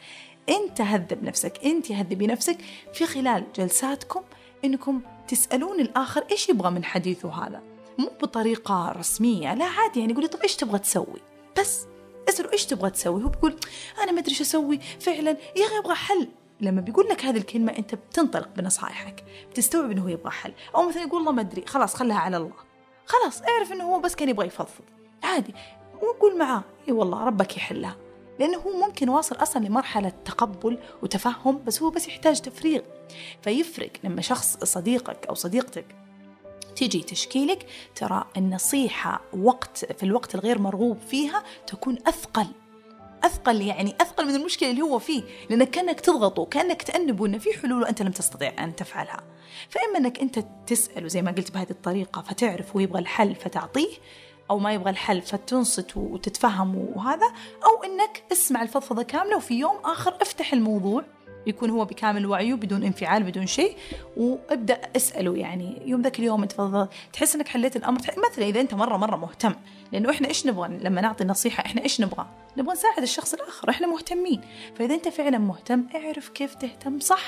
أنت 0.50 0.82
هذب 0.82 1.24
نفسك، 1.24 1.66
أنت 1.66 1.92
هذبي 1.92 2.28
نفسك 2.28 2.58
في 2.94 3.06
خلال 3.06 3.44
جلساتكم 3.56 4.22
إنكم 4.66 5.02
تسألون 5.28 5.80
الآخر 5.80 6.24
إيش 6.32 6.50
يبغى 6.50 6.70
من 6.70 6.84
حديثه 6.84 7.30
هذا. 7.30 7.62
مو 7.98 8.12
بطريقة 8.22 8.92
رسمية، 8.92 9.54
لا 9.54 9.66
عادي 9.66 10.00
يعني 10.00 10.14
قولي 10.14 10.28
طب 10.28 10.42
إيش 10.42 10.56
تبغى 10.56 10.80
تسوي؟ 10.80 11.22
بس 11.60 11.86
أسأله 12.30 12.54
إيش 12.54 12.66
تبغى 12.66 12.90
تسوي؟ 12.90 13.24
هو 13.24 13.28
بيقول 13.28 13.56
أنا 14.04 14.12
ما 14.12 14.20
أدري 14.20 14.32
إيش 14.32 14.42
أسوي. 14.42 14.80
فعلا 15.00 15.30
يا 15.30 15.66
أخي 15.66 15.78
أبغى 15.78 15.96
حل. 15.96 16.28
لما 16.62 16.82
بيقول 16.82 17.08
لك 17.10 17.26
هذه 17.26 17.38
الكلمة 17.38 17.78
أنت 17.78 17.96
بتنطلق 17.96 18.50
بنصائحك 18.58 19.24
بتستوعب 19.52 19.92
أنه 19.92 20.04
هو 20.04 20.08
يبغى 20.08 20.32
حل. 20.32 20.54
أو 20.76 20.88
مثلا 20.88 21.02
يقول 21.02 21.20
الله 21.20 21.32
ما 21.32 21.42
أدري 21.42 21.66
خلاص 21.66 21.96
خلها 21.96 22.18
على 22.18 22.38
الله. 22.38 22.54
خلاص 23.06 23.42
اعرف 23.42 23.72
أنه 23.72 23.84
هو 23.84 24.00
بس 24.00 24.16
كان 24.16 24.30
يبغى 24.30 24.48
يفضفض. 24.48 24.84
عادي. 25.24 25.54
وقول 26.02 26.38
معاه 26.38 26.64
إي 26.88 26.94
والله 26.94 27.24
ربك 27.24 27.58
يحلها. 27.58 27.96
لأنه 28.40 28.58
هو 28.58 28.86
ممكن 28.86 29.10
واصل 29.10 29.36
أصلا 29.36 29.66
لمرحلة 29.66 30.14
تقبل 30.26 30.78
وتفهم 31.04 31.64
بس 31.66 31.82
هو 31.82 31.90
بس 31.90 32.08
يحتاج 32.08 32.42
تفريغ. 32.42 32.82
فيفرق 33.42 33.92
لما 34.04 34.22
شخص 34.22 34.58
صديقك 34.64 35.26
أو 35.26 35.34
صديقتك 35.34 35.86
تيجي 36.76 37.02
تشكي 37.02 37.46
لك 37.46 37.66
ترى 37.96 38.26
النصيحة 38.38 39.22
وقت 39.34 39.86
في 39.94 40.04
الوقت 40.04 40.36
الغير 40.36 40.60
مرغوب 40.60 40.98
فيها 41.08 41.44
تكون 41.68 41.98
أثقل. 42.08 42.48
أثقل 43.24 43.62
يعني 43.62 43.96
أثقل 44.02 44.26
من 44.26 44.36
المشكلة 44.36 44.72
اللي 44.72 44.82
هو 44.82 45.00
فيه 45.00 45.24
لأنك 45.50 45.70
كأنك 45.70 46.00
تضغطه 46.00 46.46
كأنك 46.46 46.84
تأنبه 46.84 47.26
أنه 47.26 47.38
في 47.38 47.54
حلول 47.54 47.82
وأنت 47.82 48.02
لم 48.02 48.12
تستطيع 48.12 48.64
أن 48.64 48.76
تفعلها. 48.76 49.24
فإما 49.70 49.98
أنك 49.98 50.20
أنت 50.20 50.46
تسأله 50.68 51.08
زي 51.08 51.22
ما 51.22 51.32
قلت 51.32 51.52
بهذه 51.52 51.72
الطريقة 51.72 52.22
فتعرف 52.22 52.76
ويبغى 52.76 53.00
الحل 53.00 53.36
فتعطيه 53.36 53.90
أو 54.50 54.60
ما 54.60 54.74
يبغى 54.74 54.90
الحل 54.90 55.22
فتنصت 55.22 55.98
وتتفهم 55.98 56.76
وهذا 56.76 57.28
أو 57.66 57.84
إنك 57.84 58.24
اسمع 58.32 58.62
الفضفضة 58.62 59.04
كاملة 59.04 59.38
وفي 59.38 59.54
يوم 59.54 59.76
آخر 59.84 60.18
افتح 60.22 60.54
الموضوع. 60.54 61.06
يكون 61.48 61.70
هو 61.70 61.86
بكامل 61.86 62.26
وعيه 62.26 62.54
بدون 62.54 62.84
انفعال 62.84 63.24
بدون 63.24 63.46
شيء. 63.46 63.78
وابدأ 64.18 64.82
أسأله 64.96 65.38
يعني 65.38 65.82
يوم 65.86 66.02
ذاك 66.02 66.20
اليوم 66.20 66.42
أنت 66.42 66.88
تحس 67.14 67.36
إنك 67.36 67.48
حليت 67.48 67.76
الأمر. 67.76 68.00
مثلا 68.32 68.46
إذا 68.46 68.62
أنت 68.62 68.74
مرة 68.74 68.98
مرة 68.98 69.16
مهتم 69.16 69.54
لأنه 69.92 70.10
إحنا 70.10 70.28
إيش 70.28 70.48
نبغى؟ 70.48 70.78
لما 70.78 71.02
نعطي 71.02 71.24
نصيحه 71.24 71.66
إحنا 71.66 71.82
إيش 71.82 72.02
نبغى؟ 72.02 72.26
نبغى 72.58 72.74
نساعد 72.74 73.02
الشخص 73.02 73.34
الآخر 73.34 73.70
إحنا 73.70 73.88
مهتمين. 73.88 74.42
فإذا 74.76 74.96
أنت 74.96 75.08
فعلا 75.08 75.38
مهتم 75.38 75.84
اعرف 75.96 76.30
كيف 76.30 76.56
تهتم 76.56 77.00
صح. 77.00 77.24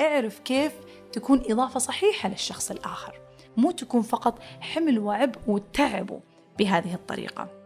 اعرف 0.00 0.38
كيف 0.38 0.72
تكون 1.12 1.42
إضافة 1.46 1.78
صحيحة 1.80 2.28
للشخص 2.28 2.70
الآخر. 2.70 3.20
مو 3.56 3.70
تكون 3.70 4.02
فقط 4.02 4.38
حمل 4.60 4.98
وعبء 4.98 5.38
وتعبه 5.46 6.20
بهذه 6.58 6.94
الطريقة. 6.94 7.57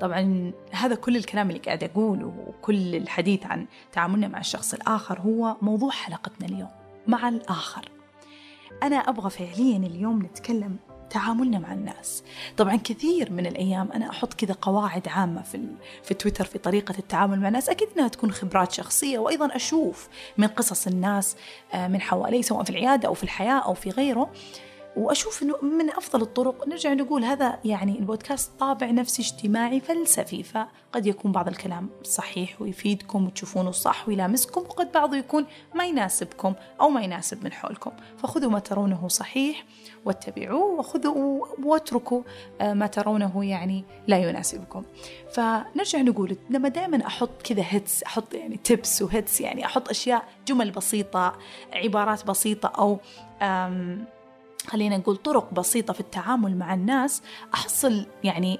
طبعا 0.00 0.52
هذا 0.70 0.94
كل 0.94 1.16
الكلام 1.16 1.50
اللي 1.50 1.60
قاعد 1.60 1.84
أقوله 1.84 2.34
وكل 2.46 2.96
الحديث 2.96 3.46
عن 3.46 3.66
تعاملنا 3.92 4.28
مع 4.28 4.38
الشخص 4.40 4.74
الآخر 4.74 5.20
هو 5.20 5.56
موضوع 5.62 5.90
حلقتنا 5.90 6.48
اليوم 6.48 6.70
مع 7.06 7.28
الآخر. 7.28 7.88
أنا 8.82 8.96
أبغى 8.96 9.30
فعليا 9.30 9.76
اليوم 9.76 10.22
نتكلم 10.22 10.76
تعاملنا 11.10 11.58
مع 11.58 11.72
الناس. 11.72 12.24
طبعا 12.56 12.76
كثير 12.76 13.32
من 13.32 13.46
الأيام 13.46 13.92
أنا 13.92 14.10
أحط 14.10 14.34
كذا 14.34 14.54
قواعد 14.62 15.08
عامة 15.08 15.42
في, 15.42 15.66
في 16.02 16.14
تويتر 16.14 16.44
في 16.44 16.58
طريقة 16.58 16.94
التعامل 16.98 17.40
مع 17.40 17.48
الناس. 17.48 17.68
أكيد 17.68 17.88
أنها 17.96 18.08
تكون 18.08 18.32
خبرات 18.32 18.72
شخصية 18.72 19.18
وأيضا 19.18 19.56
أشوف 19.56 20.08
من 20.38 20.46
قصص 20.46 20.86
الناس 20.86 21.36
آه، 21.74 21.88
من 21.88 22.00
حوالي 22.00 22.42
سواء 22.42 22.64
في 22.64 22.70
العيادة 22.70 23.08
أو 23.08 23.14
في 23.14 23.22
الحياة 23.22 23.58
أو 23.58 23.74
في 23.74 23.90
غيره. 23.90 24.30
وأشوف 24.96 25.42
أنه 25.42 25.56
من 25.62 25.90
أفضل 25.90 26.22
الطرق 26.22 26.68
نرجع 26.68 26.92
نقول 26.92 27.24
هذا 27.24 27.58
يعني 27.64 27.98
البودكاست 27.98 28.50
طابع 28.60 28.90
نفسي 28.90 29.22
اجتماعي 29.22 29.80
فلسفي 29.80 30.42
فقد 30.42 31.06
يكون 31.06 31.32
بعض 31.32 31.48
الكلام 31.48 31.88
صحيح 32.02 32.62
ويفيدكم 32.62 33.26
وتشوفونه 33.26 33.70
صح 33.70 34.08
ويلامسكم 34.08 34.60
وقد 34.60 34.92
بعضه 34.92 35.16
يكون 35.16 35.46
ما 35.74 35.84
يناسبكم 35.84 36.54
أو 36.80 36.88
ما 36.88 37.02
يناسب 37.02 37.44
من 37.44 37.52
حولكم. 37.52 37.90
فخذوا 38.18 38.50
ما 38.50 38.58
ترونه 38.58 39.08
صحيح 39.08 39.64
واتبعوه 40.04 40.78
وخذوا 40.78 41.46
واتركوا 41.64 42.22
آه، 42.60 42.74
ما 42.74 42.86
ترونه 42.86 43.44
يعني 43.44 43.84
لا 44.06 44.18
يناسبكم. 44.18 44.82
فنرجع 45.32 46.00
نقول 46.00 46.36
لما 46.50 46.68
دائما 46.68 47.06
أحط 47.06 47.42
كذا 47.44 47.64
hints 47.68 48.02
أحط 48.02 48.34
يعني 48.34 48.56
tips 48.56 49.02
و 49.02 49.08
hints 49.08 49.40
يعني 49.40 49.66
أحط 49.66 49.88
أشياء 49.88 50.28
جمل 50.46 50.70
بسيطة 50.70 51.38
عبارات 51.72 52.26
بسيطة 52.26 52.68
أو 52.68 52.98
خلينا 54.66 54.96
نقول 54.96 55.16
طرق 55.16 55.54
بسيطة 55.54 55.92
في 55.92 56.00
التعامل 56.00 56.56
مع 56.56 56.74
الناس 56.74 57.22
أحصل 57.54 58.06
يعني 58.24 58.58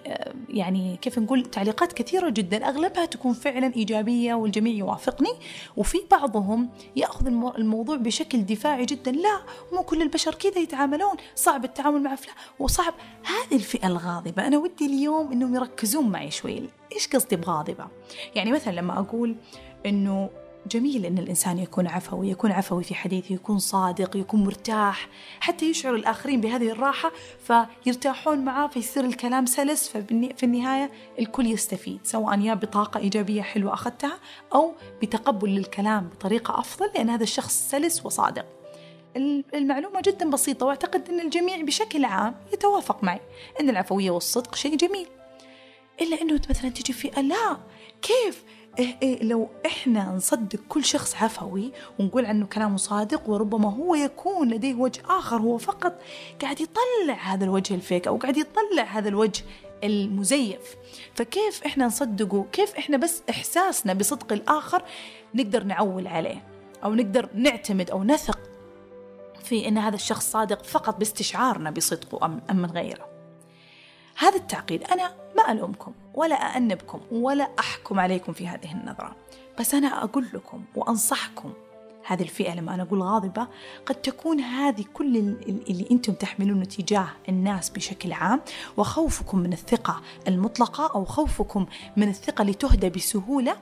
يعني 0.48 0.96
كيف 1.02 1.18
نقول 1.18 1.42
تعليقات 1.42 1.92
كثيرة 1.92 2.30
جدا 2.30 2.68
أغلبها 2.68 3.04
تكون 3.04 3.32
فعلا 3.32 3.74
إيجابية 3.76 4.34
والجميع 4.34 4.72
يوافقني. 4.74 5.32
وفي 5.76 5.98
بعضهم 6.10 6.70
يأخذ 6.96 7.26
الموضوع 7.26 7.96
بشكل 7.96 8.46
دفاعي 8.46 8.86
جدا 8.86 9.10
لا 9.10 9.42
مو 9.72 9.82
كل 9.82 10.02
البشر 10.02 10.34
كذا 10.34 10.58
يتعاملون 10.58 11.16
صعب 11.34 11.64
التعامل 11.64 12.02
مع 12.02 12.14
فلان 12.14 12.34
وصعب. 12.58 12.94
هذه 13.24 13.56
الفئة 13.56 13.86
الغاضبة 13.86 14.46
أنا 14.46 14.58
ودي 14.58 14.86
اليوم 14.86 15.32
أنهم 15.32 15.54
يركزون 15.54 16.08
معي 16.08 16.30
شوي 16.30 16.68
إيش 16.92 17.08
قصدي 17.08 17.36
بغاضبة؟ 17.36 17.86
يعني 18.34 18.52
مثلا 18.52 18.72
لما 18.72 18.98
أقول 18.98 19.36
أنه 19.86 20.30
جميل 20.66 21.06
أن 21.06 21.18
الإنسان 21.18 21.58
يكون 21.58 21.86
عفوي 21.86 22.30
يكون 22.30 22.52
عفوي 22.52 22.84
في 22.84 22.94
حديثه 22.94 23.34
يكون 23.34 23.58
صادق 23.58 24.16
يكون 24.16 24.44
مرتاح 24.44 25.08
حتى 25.40 25.70
يشعر 25.70 25.94
الآخرين 25.94 26.40
بهذه 26.40 26.70
الراحة 26.70 27.12
فيرتاحون 27.84 28.38
معاه 28.38 28.66
فيصير 28.66 29.04
الكلام 29.04 29.46
سلس 29.46 29.88
ففي 29.88 30.42
النهاية 30.42 30.90
الكل 31.18 31.46
يستفيد 31.46 32.00
سواء 32.04 32.40
يا 32.40 32.54
بطاقة 32.54 33.00
إيجابية 33.00 33.42
حلوة 33.42 33.74
أخذتها 33.74 34.18
أو 34.54 34.74
بتقبل 35.02 35.48
للكلام 35.48 36.08
بطريقة 36.08 36.58
أفضل 36.58 36.86
لأن 36.94 37.10
هذا 37.10 37.22
الشخص 37.22 37.68
سلس 37.70 38.06
وصادق. 38.06 38.46
المعلومة 39.54 40.00
جدا 40.00 40.30
بسيطة 40.30 40.66
وأعتقد 40.66 41.08
أن 41.08 41.20
الجميع 41.20 41.60
بشكل 41.62 42.04
عام 42.04 42.34
يتوافق 42.52 43.04
معي 43.04 43.20
أن 43.60 43.70
العفوية 43.70 44.10
والصدق 44.10 44.54
شيء 44.54 44.76
جميل. 44.76 45.06
إلا 46.00 46.22
أنه 46.22 46.40
مثلا 46.50 46.70
تجي 46.70 46.92
فئة 46.92 47.20
لا 47.20 47.56
كيف؟ 48.02 48.44
إيه 48.78 48.96
إيه 49.02 49.22
لو 49.22 49.48
إحنا 49.66 50.04
نصدق 50.04 50.58
كل 50.68 50.84
شخص 50.84 51.14
عفوي 51.14 51.72
ونقول 51.98 52.26
عنه 52.26 52.46
كلامه 52.46 52.76
صادق 52.76 53.28
وربما 53.28 53.70
هو 53.70 53.94
يكون 53.94 54.48
لديه 54.48 54.74
وجه 54.74 55.02
آخر 55.08 55.36
هو 55.36 55.58
فقط 55.58 55.98
قاعد 56.42 56.60
يطلع 56.60 57.14
هذا 57.14 57.44
الوجه 57.44 57.74
الفيك 57.74 58.06
أو 58.06 58.16
قاعد 58.16 58.36
يطلع 58.36 58.82
هذا 58.82 59.08
الوجه 59.08 59.44
المزيف. 59.84 60.76
فكيف 61.14 61.64
إحنا 61.66 61.86
نصدقه؟ 61.86 62.46
كيف 62.52 62.74
إحنا 62.76 62.96
بس 62.96 63.22
إحساسنا 63.30 63.94
بصدق 63.94 64.32
الآخر 64.32 64.82
نقدر 65.34 65.64
نعول 65.64 66.06
عليه 66.06 66.44
أو 66.84 66.94
نقدر 66.94 67.28
نعتمد 67.34 67.90
أو 67.90 68.04
نثق 68.04 68.38
في 69.44 69.68
أن 69.68 69.78
هذا 69.78 69.94
الشخص 69.94 70.30
صادق 70.30 70.64
فقط 70.64 70.98
باستشعارنا 70.98 71.70
بصدقه 71.70 72.26
أم 72.26 72.56
من 72.56 72.70
غيره؟ 72.70 73.06
هذا 74.16 74.36
التعقيد. 74.36 74.84
أنا 74.84 75.14
ما 75.36 75.52
ألومكم. 75.52 75.92
ولا 76.14 76.34
أأنبكم 76.34 77.00
ولا 77.10 77.48
أحكم 77.58 78.00
عليكم 78.00 78.32
في 78.32 78.48
هذه 78.48 78.72
النظرة. 78.72 79.16
بس 79.60 79.74
أنا 79.74 80.04
أقول 80.04 80.26
لكم 80.34 80.64
وأنصحكم 80.76 81.52
هذه 82.06 82.22
الفئة 82.22 82.54
لما 82.54 82.74
أنا 82.74 82.82
أقول 82.82 83.02
غاضبة 83.02 83.48
قد 83.86 83.94
تكون 83.94 84.40
هذه 84.40 84.84
كل 84.94 85.16
اللي 85.68 85.86
أنتم 85.90 86.12
تحملونه 86.12 86.64
تجاه 86.64 87.08
الناس 87.28 87.70
بشكل 87.70 88.12
عام 88.12 88.40
وخوفكم 88.76 89.38
من 89.38 89.52
الثقة 89.52 90.00
المطلقة 90.28 90.90
أو 90.94 91.04
خوفكم 91.04 91.66
من 91.96 92.08
الثقة 92.08 92.42
اللي 92.42 92.54
تهدى 92.54 92.90
بسهولة 92.90 93.56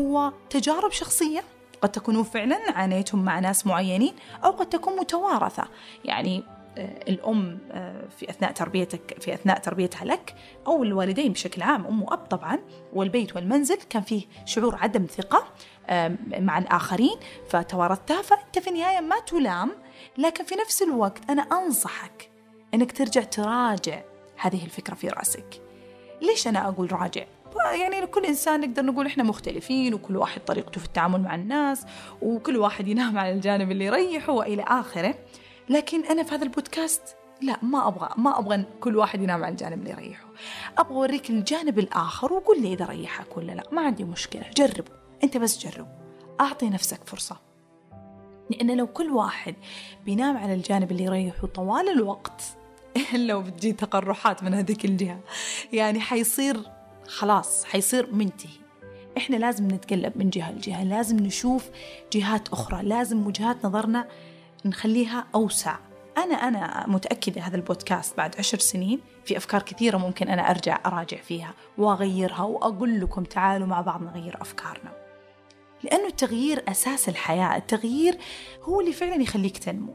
هو 0.00 0.32
تجارب 0.50 0.90
شخصية. 0.90 1.44
قد 1.82 1.92
تكونوا 1.92 2.22
فعلا 2.22 2.58
عانيتم 2.78 3.18
مع 3.18 3.38
ناس 3.38 3.66
معينين 3.66 4.14
أو 4.44 4.50
قد 4.50 4.66
تكون 4.66 4.96
متوارثة. 4.96 5.64
يعني 6.04 6.42
الأم 6.78 7.58
آه، 7.72 8.04
في 8.18 8.30
أثناء 8.30 8.52
تربيتك 8.52 9.16
في 9.20 9.34
أثناء 9.34 9.58
تربيتها 9.58 10.04
لك 10.04 10.34
أو 10.66 10.82
الوالدين 10.82 11.32
بشكل 11.32 11.62
عام 11.62 11.86
أم 11.86 12.02
وأب 12.02 12.18
طبعا 12.18 12.58
والبيت 12.92 13.36
والمنزل 13.36 13.76
كان 13.90 14.02
فيه 14.02 14.22
شعور 14.44 14.76
عدم 14.76 15.06
ثقة 15.06 15.44
مع 16.38 16.58
الآخرين 16.58 17.16
فتوارثتها 17.48 18.22
فأنت 18.22 18.58
في 18.58 18.70
النهاية 18.70 19.00
ما 19.00 19.20
تلام 19.20 19.70
لكن 20.18 20.44
في 20.44 20.54
نفس 20.54 20.82
الوقت 20.82 21.30
أنا 21.30 21.42
أنصحك 21.42 22.30
أنك 22.74 22.92
ترجع 22.92 23.22
تراجع 23.22 24.02
هذه 24.36 24.64
الفكرة 24.64 24.94
في 24.94 25.08
رأسك 25.08 25.62
ليش 26.22 26.48
أنا 26.48 26.68
أقول 26.68 26.92
راجع؟ 26.92 27.24
يعني 27.80 28.00
لكل 28.00 28.24
إنسان 28.24 28.60
نقدر 28.60 28.84
نقول 28.84 29.06
إحنا 29.06 29.22
مختلفين 29.22 29.94
وكل 29.94 30.16
واحد 30.16 30.40
طريقته 30.40 30.80
في 30.80 30.86
التعامل 30.86 31.20
مع 31.20 31.34
الناس 31.34 31.86
وكل 32.22 32.56
واحد 32.56 32.88
ينام 32.88 33.18
على 33.18 33.32
الجانب 33.32 33.70
اللي 33.70 33.84
يريحه 33.84 34.32
وإلى 34.32 34.62
آخره 34.62 35.14
لكن 35.68 36.04
أنا 36.04 36.22
في 36.22 36.34
هذا 36.34 36.44
البودكاست 36.44 37.16
لا 37.42 37.56
ما 37.62 37.88
أبغى 37.88 38.08
ما 38.16 38.38
أبغى 38.38 38.64
كل 38.80 38.96
واحد 38.96 39.22
ينام 39.22 39.44
على 39.44 39.52
الجانب 39.52 39.78
اللي 39.78 39.90
يريحه. 39.90 40.26
أبغى 40.78 40.94
أوريك 40.94 41.30
الجانب 41.30 41.78
الآخر 41.78 42.32
وقول 42.32 42.62
لي 42.62 42.72
إذا 42.72 42.84
ريحك 42.84 43.36
ولا 43.36 43.52
لا. 43.52 43.62
ما 43.72 43.82
عندي 43.82 44.04
مشكلة 44.04 44.44
جرب 44.56 44.84
أنت 45.24 45.36
بس 45.36 45.66
جرب. 45.66 45.88
أعطي 46.40 46.70
نفسك 46.70 47.00
فرصة. 47.06 47.36
لأن 48.50 48.76
لو 48.76 48.86
كل 48.86 49.10
واحد 49.10 49.54
بينام 50.04 50.36
على 50.36 50.54
الجانب 50.54 50.90
اللي 50.90 51.04
يريحه 51.04 51.46
طوال 51.46 51.88
الوقت 51.88 52.42
إلا 53.14 53.34
وبتجي 53.34 53.72
تقرحات 53.72 54.42
من 54.42 54.54
هذيك 54.54 54.84
الجهة 54.84 55.20
يعني 55.72 56.00
حيصير 56.00 56.56
خلاص 57.06 57.64
حيصير 57.64 58.14
منتهي. 58.14 58.64
إحنا 59.16 59.36
لازم 59.36 59.68
نتقلب 59.68 60.12
من 60.16 60.30
جهة 60.30 60.52
لجهة 60.52 60.84
لازم 60.84 61.16
نشوف 61.16 61.68
جهات 62.12 62.48
أخرى 62.48 62.82
لازم 62.82 63.26
وجهات 63.26 63.66
نظرنا 63.66 64.08
نخليها 64.64 65.26
أوسع. 65.34 65.76
أنا 66.18 66.34
أنا 66.34 66.84
متأكدة 66.88 67.40
هذا 67.40 67.56
البودكاست 67.56 68.16
بعد 68.16 68.36
عشر 68.38 68.58
سنين 68.58 69.00
في 69.24 69.36
أفكار 69.36 69.62
كثيرة 69.62 69.98
ممكن 69.98 70.28
أنا 70.28 70.50
أرجع 70.50 70.80
أراجع 70.86 71.16
فيها 71.16 71.54
وأغيرها 71.78 72.42
وأقول 72.42 73.00
لكم 73.00 73.24
تعالوا 73.24 73.66
مع 73.66 73.80
بعض 73.80 74.02
نغير 74.02 74.36
أفكارنا. 74.40 74.92
لأنه 75.82 76.06
التغيير 76.06 76.64
أساس 76.68 77.08
الحياة 77.08 77.56
التغيير 77.56 78.18
هو 78.62 78.80
اللي 78.80 78.92
فعلا 78.92 79.22
يخليك 79.22 79.58
تنمو. 79.58 79.94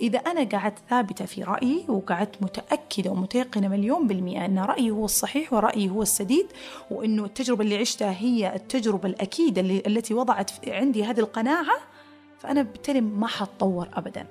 إذا 0.00 0.18
أنا 0.18 0.44
قعدت 0.44 0.78
ثابتة 0.90 1.24
في 1.24 1.42
رأيي 1.42 1.84
وقعدت 1.88 2.42
متأكدة 2.42 3.10
ومتيقنة 3.10 3.68
مليون 3.68 4.06
بالمئة 4.06 4.44
أن 4.44 4.58
رأيي 4.58 4.90
هو 4.90 5.04
الصحيح 5.04 5.52
ورأيي 5.52 5.88
هو 5.88 6.02
السديد 6.02 6.46
وأنه 6.90 7.24
التجربة 7.24 7.64
اللي 7.64 7.78
عشتها 7.78 8.12
هي 8.18 8.54
التجربة 8.54 9.08
الأكيدة 9.08 9.60
اللي 9.60 9.82
التي 9.86 10.14
وضعت 10.14 10.50
عندي 10.68 11.04
هذه 11.04 11.20
القناعة 11.20 11.95
فأنا 12.38 12.62
بالتالي 12.62 13.00
ما 13.00 13.26
حتطور 13.26 13.88
أبدا. 13.94 14.26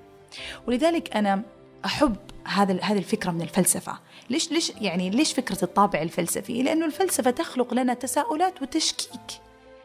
ولذلك 0.68 1.16
أنا 1.16 1.42
أحب 1.86 2.16
هذا 2.48 2.82
هذه 2.82 2.98
الفكرة 2.98 3.32
من 3.32 3.42
الفلسفة. 3.42 4.00
ليش 4.30 4.52
ليش 4.52 4.70
يعني 4.82 5.10
ليش 5.10 5.34
فكرة 5.34 5.64
الطابع 5.64 6.02
الفلسفي؟ 6.02 6.64
لأنه 6.64 6.86
الفلسفة 6.86 7.32
تخلق 7.32 7.74
لنا 7.74 7.94
تساؤلات 7.94 8.62
وتشكيك. 8.62 9.42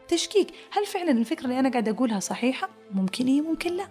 تشكيك. 0.07 0.47
هل 0.71 0.85
فعلا 0.85 1.11
الفكرة 1.11 1.45
اللي 1.45 1.59
أنا 1.59 1.69
قاعدة 1.69 1.91
أقولها 1.91 2.19
صحيحة؟ 2.19 2.69
ممكن 2.91 3.27
إيه 3.27 3.41
ممكن 3.41 3.77
لا. 3.77 3.87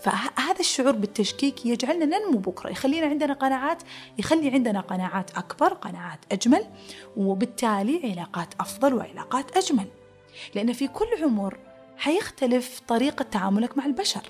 فهذا 0.00 0.60
الشعور 0.60 0.92
بالتشكيك 0.92 1.66
يجعلنا 1.66 2.04
ننمو 2.04 2.38
بكرة 2.38 2.70
يخلينا 2.70 3.06
عندنا 3.06 3.32
قناعات 3.32 3.82
يخلي 4.18 4.50
عندنا 4.50 4.80
قناعات 4.80 5.30
أكبر 5.38 5.74
قناعات 5.74 6.18
أجمل 6.32 6.64
وبالتالي 7.16 8.00
علاقات 8.04 8.48
أفضل 8.60 8.94
وعلاقات 8.94 9.56
أجمل. 9.56 9.86
لأن 10.54 10.72
في 10.72 10.88
كل 10.88 11.06
عمر 11.22 11.56
حيختلف 11.98 12.80
طريقة 12.88 13.22
تعاملك 13.22 13.78
مع 13.78 13.86
البشر. 13.86 14.22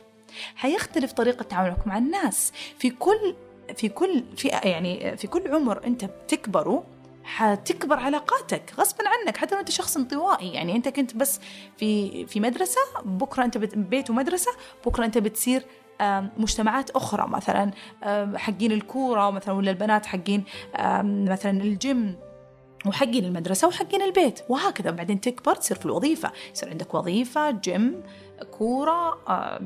حيختلف 0.56 1.12
طريقة 1.12 1.42
تعاملك 1.42 1.87
مع 1.87 1.98
الناس. 1.98 2.52
في 2.78 2.90
كل 2.90 3.34
في 3.76 3.88
كل 3.88 4.25
في 4.37 4.48
يعني 4.48 5.16
في 5.16 5.26
كل 5.26 5.54
عمر 5.54 5.84
أنت 5.87 6.04
بتكبره 6.04 6.84
حتكبر 7.25 7.98
علاقاتك 7.98 8.72
غصبا 8.78 9.04
عنك. 9.08 9.37
حتى 9.37 9.54
لو 9.54 9.60
أنت 9.60 9.70
شخص 9.70 9.96
انطوائي 9.96 10.52
يعني 10.52 10.76
أنت 10.76 10.88
كنت 10.88 11.16
بس 11.16 11.40
في 11.76 12.26
في 12.26 12.40
مدرسة 12.40 12.80
بكرة 13.04 13.44
أنت 13.44 13.58
بيت 13.58 14.10
ومدرسة 14.10 14.50
بكرة 14.87 15.04
أنت 15.04 15.18
بتصير 15.18 15.64
مجتمعات 16.37 16.90
أخرى. 16.90 17.28
مثلا 17.28 17.70
حقين 18.37 18.72
الكورة 18.72 19.30
مثلا 19.30 19.54
ولا 19.54 19.70
البنات 19.70 20.06
حقين 20.06 20.44
مثلا 21.04 21.62
الجيم. 21.62 22.16
وحقين 22.87 23.25
المدرسة 23.25 23.68
وحقين 23.68 24.02
البيت. 24.02 24.40
وهكذا 24.49 24.90
بعدين 24.90 25.20
تكبر 25.20 25.54
تصير 25.54 25.76
في 25.76 25.87
الوظيفة. 25.87 26.32
يصير 26.54 26.70
عندك 26.70 26.94
وظيفة 26.94 27.50
جيم 27.50 28.02
كورة 28.58 29.18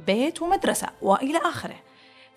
بيت 0.07 0.43
ومدرسة 0.43 0.89
وإلى 1.03 1.39
آخره. 1.39 1.77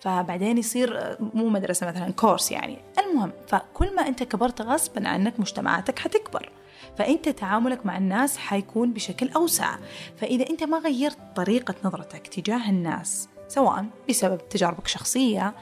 فبعدين 0.00 0.58
يصير 0.58 1.16
مو 1.34 1.48
مدرسة 1.48 1.86
مثلا 1.86 2.12
كورس 2.12 2.52
يعني. 2.52 2.78
المهم 2.98 3.32
فكل 3.48 3.94
ما 3.94 4.08
أنت 4.08 4.22
كبرت 4.22 4.62
غصبا 4.62 5.08
عنك 5.08 5.40
مجتمعاتك 5.40 5.98
حتكبر. 5.98 6.52
فأنت 6.98 7.28
تعاملك 7.28 7.86
مع 7.86 7.96
الناس 7.96 8.38
حيكون 8.38 8.92
بشكل 8.92 9.28
أوسع. 9.28 9.76
فإذا 10.16 10.50
أنت 10.50 10.64
ما 10.64 10.78
غيرت 10.78 11.18
طريقة 11.36 11.74
نظرتك 11.84 12.26
تجاه 12.26 12.70
الناس 12.70 13.28
سواء 13.48 13.86
بسبب 14.08 14.48
تجاربك 14.48 14.84
الشخصية 14.84 15.54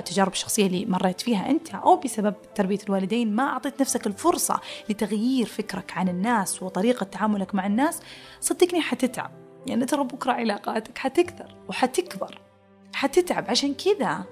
تجارب 0.00 0.32
الشخصية 0.32 0.66
اللي 0.66 0.86
مريت 0.86 1.20
فيها 1.20 1.50
أنت 1.50 1.74
أو 1.74 1.96
بسبب 1.96 2.34
تربية 2.54 2.78
الوالدين 2.88 3.34
ما 3.34 3.42
أعطيت 3.42 3.80
نفسك 3.80 4.06
الفرصة 4.06 4.60
لتغيير 4.88 5.46
فكرك 5.46 5.92
عن 5.96 6.08
الناس 6.08 6.62
وطريقة 6.62 7.04
تعاملك 7.04 7.54
مع 7.54 7.66
الناس 7.66 8.00
صدقني 8.40 8.80
حتتعب. 8.80 9.30
يعني 9.66 9.86
ترى 9.86 10.04
بكرة 10.04 10.32
علاقاتك 10.32 10.98
حتكثر 10.98 11.54
وحتكبر 11.68 12.40
حتتعب. 12.94 13.44
عشان 13.48 13.74
كذا 13.74 14.24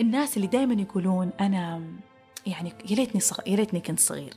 الناس 0.00 0.36
اللي 0.36 0.46
دائما 0.46 0.82
يقولون 0.82 1.30
أنا 1.40 1.82
يعني 2.46 2.72
يا 2.90 2.96
ليتني 2.96 3.20
صغ... 3.20 3.38
يا 3.46 3.56
ليتني 3.56 3.80
كنت 3.80 4.00
صغير. 4.00 4.34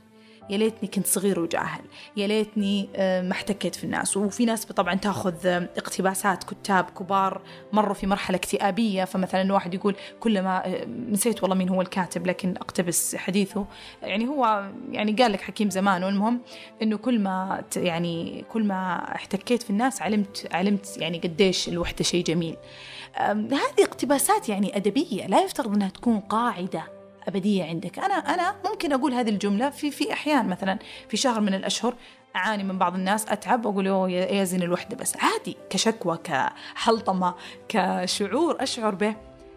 يا 0.50 0.58
ليتني 0.58 0.88
كنت 0.88 1.06
صغير 1.06 1.40
وجاهل 1.40 1.80
يا 2.16 2.26
ليتني 2.26 2.88
آه، 2.96 3.22
ما 3.22 3.32
احتكيت 3.32 3.74
في 3.74 3.84
الناس. 3.84 4.16
وفي 4.16 4.44
ناس 4.44 4.64
طبعا 4.66 4.94
تأخذ 4.94 5.46
آه، 5.46 5.68
اقتباسات 5.76 6.44
كتاب 6.44 6.84
كبار 6.84 7.40
مروا 7.72 7.94
في 7.94 8.06
مرحلة 8.06 8.36
اكتئابية. 8.36 9.04
فمثلا 9.04 9.42
الواحد 9.42 9.74
يقول 9.74 9.96
كلما 10.20 10.66
آه، 10.66 10.84
نسيت 10.84 11.42
والله 11.42 11.56
مين 11.56 11.68
هو 11.68 11.80
الكاتب 11.80 12.26
لكن 12.26 12.56
اقتبس 12.56 13.16
حديثه. 13.16 13.66
يعني 14.02 14.28
هو 14.28 14.70
يعني 14.90 15.12
قال 15.12 15.32
لك 15.32 15.40
حكيم 15.40 15.70
زمان 15.70 16.04
والمهم 16.04 16.40
إنه 16.82 16.96
كل 16.96 17.18
ما 17.18 17.64
يعني 17.76 18.44
كل 18.52 18.64
ما 18.64 19.14
احتكيت 19.14 19.62
في 19.62 19.70
الناس 19.70 20.02
علمت 20.02 20.48
علمت 20.52 20.96
يعني 20.98 21.18
قديش 21.18 21.68
الوحدة 21.68 22.04
شيء 22.04 22.24
جميل. 22.24 22.56
هذه 23.16 23.82
اقتباسات 23.82 24.48
يعني 24.48 24.76
أدبية. 24.76 25.26
لا 25.26 25.44
يفترض 25.44 25.74
أنها 25.74 25.88
تكون 25.88 26.20
قاعدة. 26.20 26.95
أبدية 27.28 27.64
عندك. 27.64 27.98
أنا 27.98 28.14
أنا 28.14 28.54
ممكن 28.70 28.92
أقول 28.92 29.12
هذه 29.12 29.28
الجملة 29.28 29.70
في 29.70 29.90
في 29.90 30.12
أحيان 30.12 30.48
مثلا 30.48 30.78
في 31.08 31.16
شهر 31.16 31.40
من 31.40 31.54
الأشهر 31.54 31.94
أعاني 32.36 32.64
من 32.64 32.78
بعض 32.78 32.94
الناس 32.94 33.28
أتعب 33.28 33.66
وأقول 33.66 33.88
أوه 33.88 34.10
يا 34.10 34.44
زين 34.44 34.62
الوحدة. 34.62 34.96
بس 34.96 35.16
عادي 35.16 35.56
كشكوى 35.70 36.18
كحلطمة 36.24 37.34
كشعور 37.68 38.62
أشعر 38.62 38.94
به. 38.94 39.14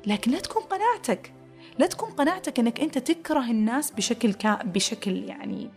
لكن 0.07 0.31
لا 0.31 0.39
تكون 0.39 0.63
قناعتك. 0.63 1.33
لا 1.79 1.87
تكون 1.87 2.09
قناعتك 2.09 2.59
إنك 2.59 2.79
أنت 2.79 2.97
تكره 2.97 3.51
الناس 3.51 3.91
بشكل 3.91 4.33
كا 4.33 4.59
بشكل 4.63 5.23
يعني 5.23 5.69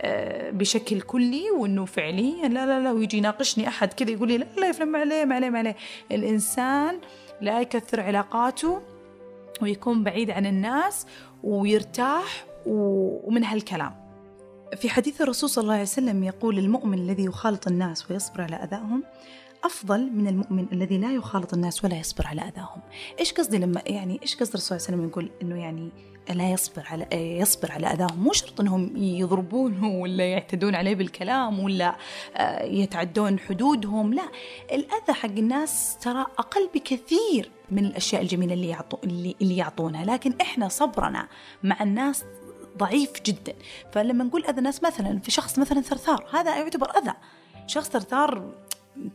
آه 0.00 0.50
بشكل 0.50 1.00
كلي 1.00 1.50
وإنه 1.50 1.84
فعليا 1.84 2.48
لا 2.48 2.66
لا 2.66 2.80
لا 2.80 2.92
ويجي 2.92 3.16
يناقشني 3.16 3.68
أحد 3.68 3.92
كذا 3.92 4.10
يقول 4.10 4.28
لي 4.28 4.38
لا 4.38 4.46
لا 4.56 4.68
يفهم 4.68 4.96
عليه 4.96 5.24
ما 5.24 5.34
عليه 5.34 5.50
ما 5.50 5.58
عليه. 5.58 5.76
الإنسان 6.12 7.00
لا 7.40 7.60
يكثر 7.60 8.00
علاقاته 8.00 8.82
ويكون 9.62 10.04
بعيد 10.04 10.30
عن 10.30 10.46
الناس 10.46 11.06
ويرتاح 11.42 12.44
ومن 12.66 13.44
هالكلام. 13.44 13.94
في 14.76 14.88
حديث 14.88 15.20
الرسول 15.20 15.50
صلى 15.50 15.62
الله 15.62 15.74
عليه 15.74 15.82
وسلم 15.82 16.24
يقول 16.24 16.58
المؤمن 16.58 16.98
الذي 16.98 17.24
يخالط 17.24 17.66
الناس 17.66 18.10
ويصبر 18.10 18.40
على 18.42 18.56
أذاهم 18.56 19.02
أفضل 19.64 20.10
من 20.12 20.28
المؤمن 20.28 20.66
الذي 20.72 20.98
لا 20.98 21.14
يخالط 21.14 21.54
الناس 21.54 21.84
ولا 21.84 21.96
يصبر 21.96 22.26
على 22.26 22.40
أذاهم. 22.40 22.80
إيش 23.20 23.32
قصدي 23.32 23.58
لما 23.58 23.82
يعني 23.86 24.18
إيش 24.22 24.36
قصد 24.36 24.48
الرسول 24.48 24.60
صلى 24.60 24.76
الله 24.76 24.86
عليه 24.86 24.96
وسلم 24.96 25.08
يقول 25.08 25.30
إنه 25.42 25.62
يعني 25.62 25.90
لا 26.30 26.50
يصبر 26.50 26.82
على 26.86 27.06
يصبر 27.40 27.72
على 27.72 27.86
أذاهم؟ 27.86 28.22
مو 28.22 28.32
شرط 28.32 28.60
إنهم 28.60 28.96
يضربونه 28.96 29.88
ولا 29.88 30.24
يعتدون 30.24 30.74
عليه 30.74 30.94
بالكلام 30.94 31.60
ولا 31.60 31.96
آه، 32.36 32.62
يتعدون 32.62 33.38
حدودهم 33.38 34.14
لا. 34.14 34.28
الأذى 34.72 35.12
حق 35.12 35.28
الناس 35.28 35.98
ترى 36.00 36.20
أقل 36.20 36.68
بكثير 36.74 37.50
من 37.70 37.84
الأشياء 37.84 38.22
الجميلة 38.22 38.54
اللي 38.54 38.68
يعطو 38.68 38.98
اللي, 39.04 39.36
اللي 39.42 39.56
يعطونها. 39.56 40.04
لكن 40.04 40.34
إحنا 40.40 40.68
صبرنا 40.68 41.28
مع 41.62 41.82
الناس 41.82 42.24
ضعيف 42.78 43.10
جدا. 43.26 43.54
فلما 43.92 44.24
نقول 44.24 44.44
أذى 44.44 44.58
الناس 44.58 44.82
مثلا 44.82 45.18
في 45.18 45.30
شخص 45.30 45.58
مثلا 45.58 45.80
ثرثار 45.80 46.26
هذا 46.32 46.56
يعتبر 46.56 46.90
أذى. 46.90 47.14
شخص 47.66 47.88
ثرثار 47.88 48.52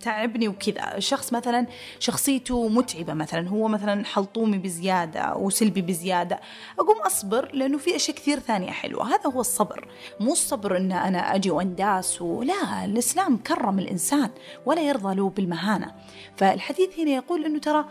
تعبني 0.01 0.47
وكذا. 0.47 0.99
شخص 0.99 1.33
مثلا 1.33 1.67
شخصيته 1.99 2.67
متعبة 2.67 3.13
مثلا 3.13 3.49
هو 3.49 3.67
مثلا 3.67 4.05
حلطومي 4.05 4.57
بزيادة 4.57 5.35
وسلبي 5.35 5.81
بزيادة. 5.81 6.39
أقوم 6.79 6.97
أصبر 6.97 7.51
لأنه 7.53 7.77
في 7.77 7.95
أشياء 7.95 8.17
كثير 8.17 8.39
ثانية 8.39 8.71
حلوة. 8.71 9.07
هذا 9.07 9.29
هو 9.29 9.41
الصبر. 9.41 9.87
مو 10.19 10.31
الصبر 10.31 10.77
أن 10.77 10.91
أنا 10.91 11.35
أجي 11.35 11.51
وأنداس 11.51 12.21
لا 12.21 12.85
الإسلام 12.85 13.37
كرم 13.37 13.79
الإنسان 13.79 14.29
ولا 14.65 14.81
يرضى 14.81 15.15
له 15.15 15.29
بالمهانة. 15.29 15.91
فالحديث 16.37 16.99
هنا 16.99 17.11
يقول 17.11 17.45
أنه 17.45 17.59
ترى 17.59 17.85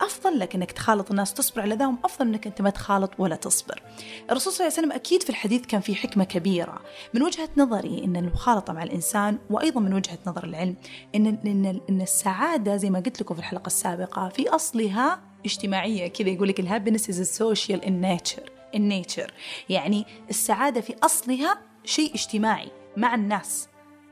أفضل 0.00 0.38
لك 0.38 0.54
أنك 0.54 0.72
تخالط 0.72 1.10
الناس 1.10 1.34
تصبر 1.34 1.62
على 1.62 1.74
ذاهم 1.74 1.98
أفضل 2.04 2.26
أنك 2.28 2.46
أنت 2.46 2.62
ما 2.62 2.70
تخالط 2.70 3.10
ولا 3.18 3.36
تصبر. 3.36 3.82
الرسول 4.30 4.52
صلى 4.52 4.66
الله 4.66 4.76
عليه 4.76 4.86
وسلم 4.86 4.92
أكيد 4.92 5.22
في 5.22 5.30
الحديث 5.30 5.66
كان 5.66 5.80
في 5.80 5.94
حكمة 5.94 6.24
كبيرة. 6.24 6.80
من 7.14 7.22
وجهة 7.22 7.48
نظري 7.56 8.04
أن 8.04 8.16
المخالطة 8.16 8.72
مع 8.72 8.82
الإنسان 8.82 9.38
وأيضا 9.50 9.80
من 9.80 9.94
وجهة 9.94 10.18
نظر 10.26 10.44
العلم 10.44 10.76
أن, 11.14 11.26
إن, 11.26 11.80
إن 11.90 12.00
السعادة 12.00 12.76
زي 12.76 12.90
ما 12.90 12.98
قلت 12.98 13.20
لكم 13.20 13.34
في 13.34 13.40
الحلقة 13.40 13.66
السابقة 13.66 14.28
في 14.28 14.48
أصلها 14.48 15.20
اجتماعية 15.44 16.08
كذا 16.08 16.28
يقول 16.28 16.48
لك 16.48 16.60
ال 16.60 16.65
happiness 16.65 17.10
is 17.10 17.22
social 17.22 17.84
in 17.84 18.00
nature 18.00 18.50
in 18.74 18.88
nature 18.88 19.32
يعني 19.68 20.06
السعادة 20.30 20.80
في 20.80 20.94
أصلها 21.02 21.58
شيء 21.84 22.14
اجتماعي 22.14 22.70
مع 22.96 23.14
الناس. 23.14 23.68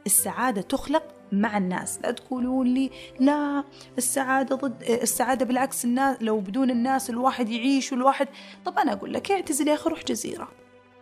السعادة 0.07 0.61
تخلق 0.61 1.18
مع 1.33 1.59
الناس. 1.59 1.99
لا 2.03 2.11
تقولون 2.11 2.67
لي 2.75 2.91
لا 3.21 3.65
السعادة 3.99 4.57
ضد 4.57 4.83
السعادة 4.83 5.45
بالعكس 5.45 5.85
الناس 5.85 6.17
لو 6.21 6.41
بدون 6.41 6.71
الناس 6.71 7.11
الواحد 7.11 7.49
يعيش 7.49 7.93
والواحد. 7.93 8.29
طب 8.65 8.79
أنا 8.79 8.93
أقول 8.93 9.13
لك 9.13 9.31
اعتزل 9.31 9.69
يا 9.69 9.75
أخي 9.75 9.91
روح 9.91 10.05
جزيرة 10.05 10.49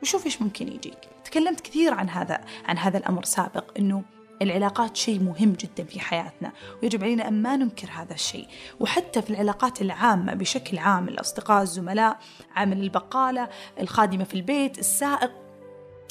وشوف 0.02 0.26
إيش 0.26 0.42
ممكن 0.42 0.68
يجيك. 0.68 0.98
تكلمت 1.24 1.60
كثير 1.60 1.94
عن 1.94 2.08
هذا 2.08 2.40
عن 2.64 2.78
هذا 2.78 2.98
الأمر 2.98 3.24
سابق 3.24 3.64
إنه 3.78 4.02
العلاقات 4.42 4.96
شيء 4.96 5.20
مهم 5.20 5.52
جدا 5.52 5.84
في 5.84 6.00
حياتنا 6.00 6.52
ويجب 6.82 7.04
علينا 7.04 7.28
أن 7.28 7.42
ما 7.42 7.56
ننكر 7.56 7.88
هذا 7.90 8.14
الشيء. 8.14 8.46
وحتى 8.80 9.22
في 9.22 9.30
العلاقات 9.30 9.82
العامة 9.82 10.34
بشكل 10.34 10.78
عام 10.78 11.08
الأصدقاء 11.08 11.62
الزملاء 11.62 12.18
عامل 12.56 12.80
البقالة 12.80 13.48
الخادمة 13.80 14.24
في 14.24 14.34
البيت 14.34 14.78
السائق 14.78 15.32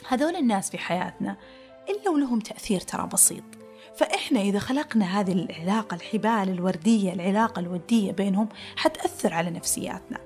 هذول 0.08 0.36
الناس 0.36 0.70
في 0.70 0.78
حياتنا 0.78 1.38
إلا 1.90 2.10
ولهم 2.10 2.40
تأثير 2.40 2.80
ترى 2.80 3.08
بسيط. 3.14 3.44
فإحنا 3.98 4.42
إذا 4.42 4.60
خلقنا 4.60 5.20
هذه 5.20 5.32
العلاقة 5.32 5.96
الحبال 5.96 6.50
الوردية 6.50 7.14
العلاقة 7.14 7.60
الودية 7.60 8.12
بينهم 8.12 8.50
حتأثر 8.76 9.34
على 9.34 9.50
نفسياتنا. 9.50 10.20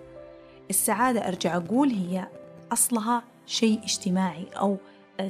السعادة 0.70 1.28
أرجع 1.28 1.58
أقول 1.58 1.90
هي 1.90 2.28
أصلها 2.72 3.24
شيء 3.46 3.80
اجتماعي 3.84 4.46
أو 4.58 4.78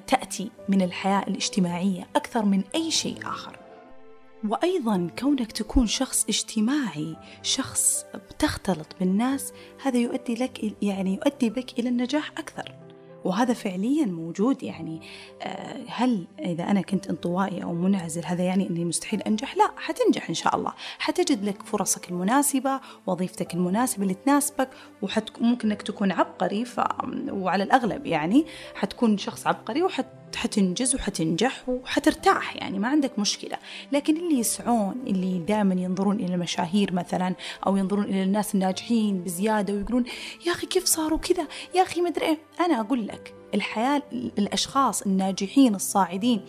تأتي 0.08 0.52
من 0.70 0.82
الحياة 0.82 1.24
الاجتماعية 1.28 2.08
أكثر 2.16 2.46
من 2.46 2.64
أي 2.76 2.92
شيء 2.92 3.18
آخر. 3.24 3.60
وأيضا 4.48 5.10
كونك 5.20 5.52
تكون 5.52 5.88
شخص 5.88 6.26
اجتماعي 6.30 7.16
شخص 7.44 8.06
بتختلط 8.30 8.88
بالناس 9.00 9.54
هذا 9.84 9.98
يؤدي 9.98 10.36
لك 10.36 10.76
يعني 10.82 11.14
يؤدي 11.16 11.50
بك 11.50 11.80
إلى 11.80 11.90
النجاح 11.90 12.32
أكثر. 12.38 12.89
وهذا 13.26 13.54
فعليا 13.54 14.06
موجود 14.06 14.64
يعني 14.64 15.02
آه، 15.42 15.78
هل 15.88 16.28
إذا 16.40 16.64
أنا 16.64 16.82
كنت 16.82 17.08
انطوائي 17.08 17.64
أو 17.64 17.74
منعزل 17.74 18.26
هذا 18.26 18.44
يعني 18.44 18.70
أني 18.70 18.86
مستحيل 18.86 19.22
أنجح؟ 19.22 19.58
لا 19.58 19.72
حتنجح 19.78 20.30
إن 20.30 20.36
شاء 20.36 20.56
الله 20.56 20.74
حتجد 21.00 21.44
لك 21.44 21.64
فرصك 21.64 22.10
المناسبة 22.10 22.80
وظيفتك 23.08 23.54
المناسبة 23.54 24.04
اللي 24.04 24.14
تناسبك 24.14 24.70
وممكن 25.02 25.72
أنك 25.72 25.82
تكون 25.82 26.12
عبقري 26.12 26.66
ف... 26.66 26.80
وعلى 27.30 27.64
الأغلب 27.64 28.06
يعني 28.06 28.46
حتكون 28.76 29.18
شخص 29.18 29.48
عبقري 29.48 29.84
وحت 29.84 30.06
حتنجز 30.36 30.96
وحتنجح 30.96 31.70
وحترتاح 31.70 32.56
يعني 32.56 32.80
ما 32.80 32.88
عندك 32.88 33.20
مشكلة. 33.20 33.58
لكن 33.92 34.18
اللي 34.18 34.40
يسعون 34.40 34.96
اللي 35.08 35.40
دائما 35.40 35.74
ينظرون 35.74 36.20
إلى 36.20 36.36
المشاهير 36.36 36.94
مثلا 36.94 37.36
أو 37.68 37.78
ينظرون 37.78 38.04
إلى 38.06 38.24
الناس 38.24 38.56
الناجحين 38.56 39.24
بزيادة 39.24 39.74
ويقولون 39.74 40.04
يا 40.48 40.52
أخي 40.52 40.68
كيف 40.68 40.86
صاروا 40.86 41.18
كذا؟ 41.18 41.48
يا 41.76 41.82
أخي 41.82 42.02
مدري 42.02 42.26
إيه. 42.26 42.38
أنا 42.60 42.80
أقول 42.80 43.08
لك 43.08 43.34
الحياة 43.54 44.04
الأشخاص 44.14 45.02
الناجحين 45.02 45.76
الصاعدين 45.76 46.42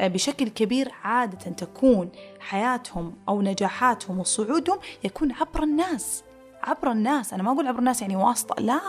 آه، 0.00 0.08
بشكل 0.08 0.48
كبير 0.48 0.92
عادة 1.02 1.50
تكون 1.50 2.10
حياتهم 2.40 3.14
أو 3.28 3.42
نجاحاتهم 3.42 4.18
وصعودهم 4.18 4.78
يكون 5.04 5.32
عبر 5.32 5.62
الناس. 5.62 6.22
عبر 6.66 6.92
الناس. 6.92 7.32
أنا 7.32 7.42
ما 7.42 7.52
أقول 7.52 7.66
عبر 7.66 7.78
الناس 7.78 8.02
يعني 8.02 8.16
واسطة 8.16 8.62
لا. 8.62 8.80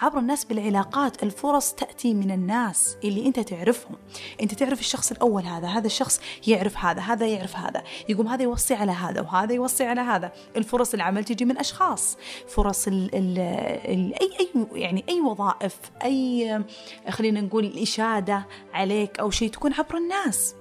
عبر 0.00 0.18
الناس 0.18 0.44
بالعلاقات. 0.44 1.22
الفرص 1.22 1.72
تأتي 1.72 2.14
من 2.14 2.30
الناس 2.30 2.96
اللي 3.04 3.26
أنت 3.26 3.40
تعرفهم. 3.40 3.96
أنت 4.42 4.54
تعرف 4.54 4.80
الشخص 4.80 5.12
الأول 5.12 5.42
هذا 5.42 5.68
هذا 5.68 5.86
الشخص 5.86 6.20
يعرف 6.46 6.76
هذا 6.76 7.00
هذا 7.00 7.26
يعرف 7.26 7.56
هذا. 7.56 7.82
يقوم 8.08 8.28
هذا 8.28 8.42
يوصي 8.42 8.74
على 8.74 8.92
هذا 8.92 9.20
وهذا 9.20 9.52
يوصي 9.52 9.84
على 9.84 10.00
هذا. 10.00 10.32
الفرص 10.56 10.94
العمل 10.94 11.24
تجي 11.24 11.44
من 11.44 11.58
أشخاص. 11.58 12.18
فرص 12.48 12.88
ال 12.88 13.14
ال 13.14 13.38
ال 13.38 14.14
أي 14.20 14.30
أي 14.40 14.66
يعني 14.72 15.04
أي 15.08 15.20
وظائف 15.20 15.78
أي 16.04 16.64
خلينا 17.10 17.40
نقول 17.40 17.64
الإشادة 17.64 18.46
عليك 18.74 19.18
أو 19.20 19.30
شيء 19.30 19.50
تكون 19.50 19.72
عبر 19.72 19.96
الناس. 19.96 20.54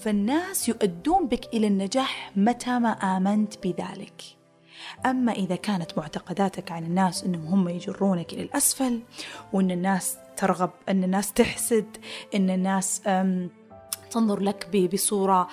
فالناس 0.00 0.68
يؤدون 0.68 1.26
بك 1.26 1.54
إلى 1.54 1.66
النجاح 1.66 2.32
متى 2.36 2.78
ما 2.78 2.90
آمنت 2.90 3.66
بذلك. 3.66 4.41
أما 5.06 5.32
إذا 5.32 5.56
كانت 5.56 5.98
معتقداتك 5.98 6.72
عن 6.72 6.84
الناس 6.84 7.24
أنهم 7.24 7.46
هم 7.46 7.68
يجرونك 7.68 8.32
إلى 8.32 8.42
الأسفل 8.42 9.00
وأن 9.52 9.70
الناس 9.70 10.16
ترغب 10.36 10.70
أن 10.88 11.04
الناس 11.04 11.32
تحسد 11.32 11.96
أن 12.34 12.50
الناس 12.50 13.02
تنظر 14.10 14.40
لك 14.40 14.90
بصورة 14.92 15.48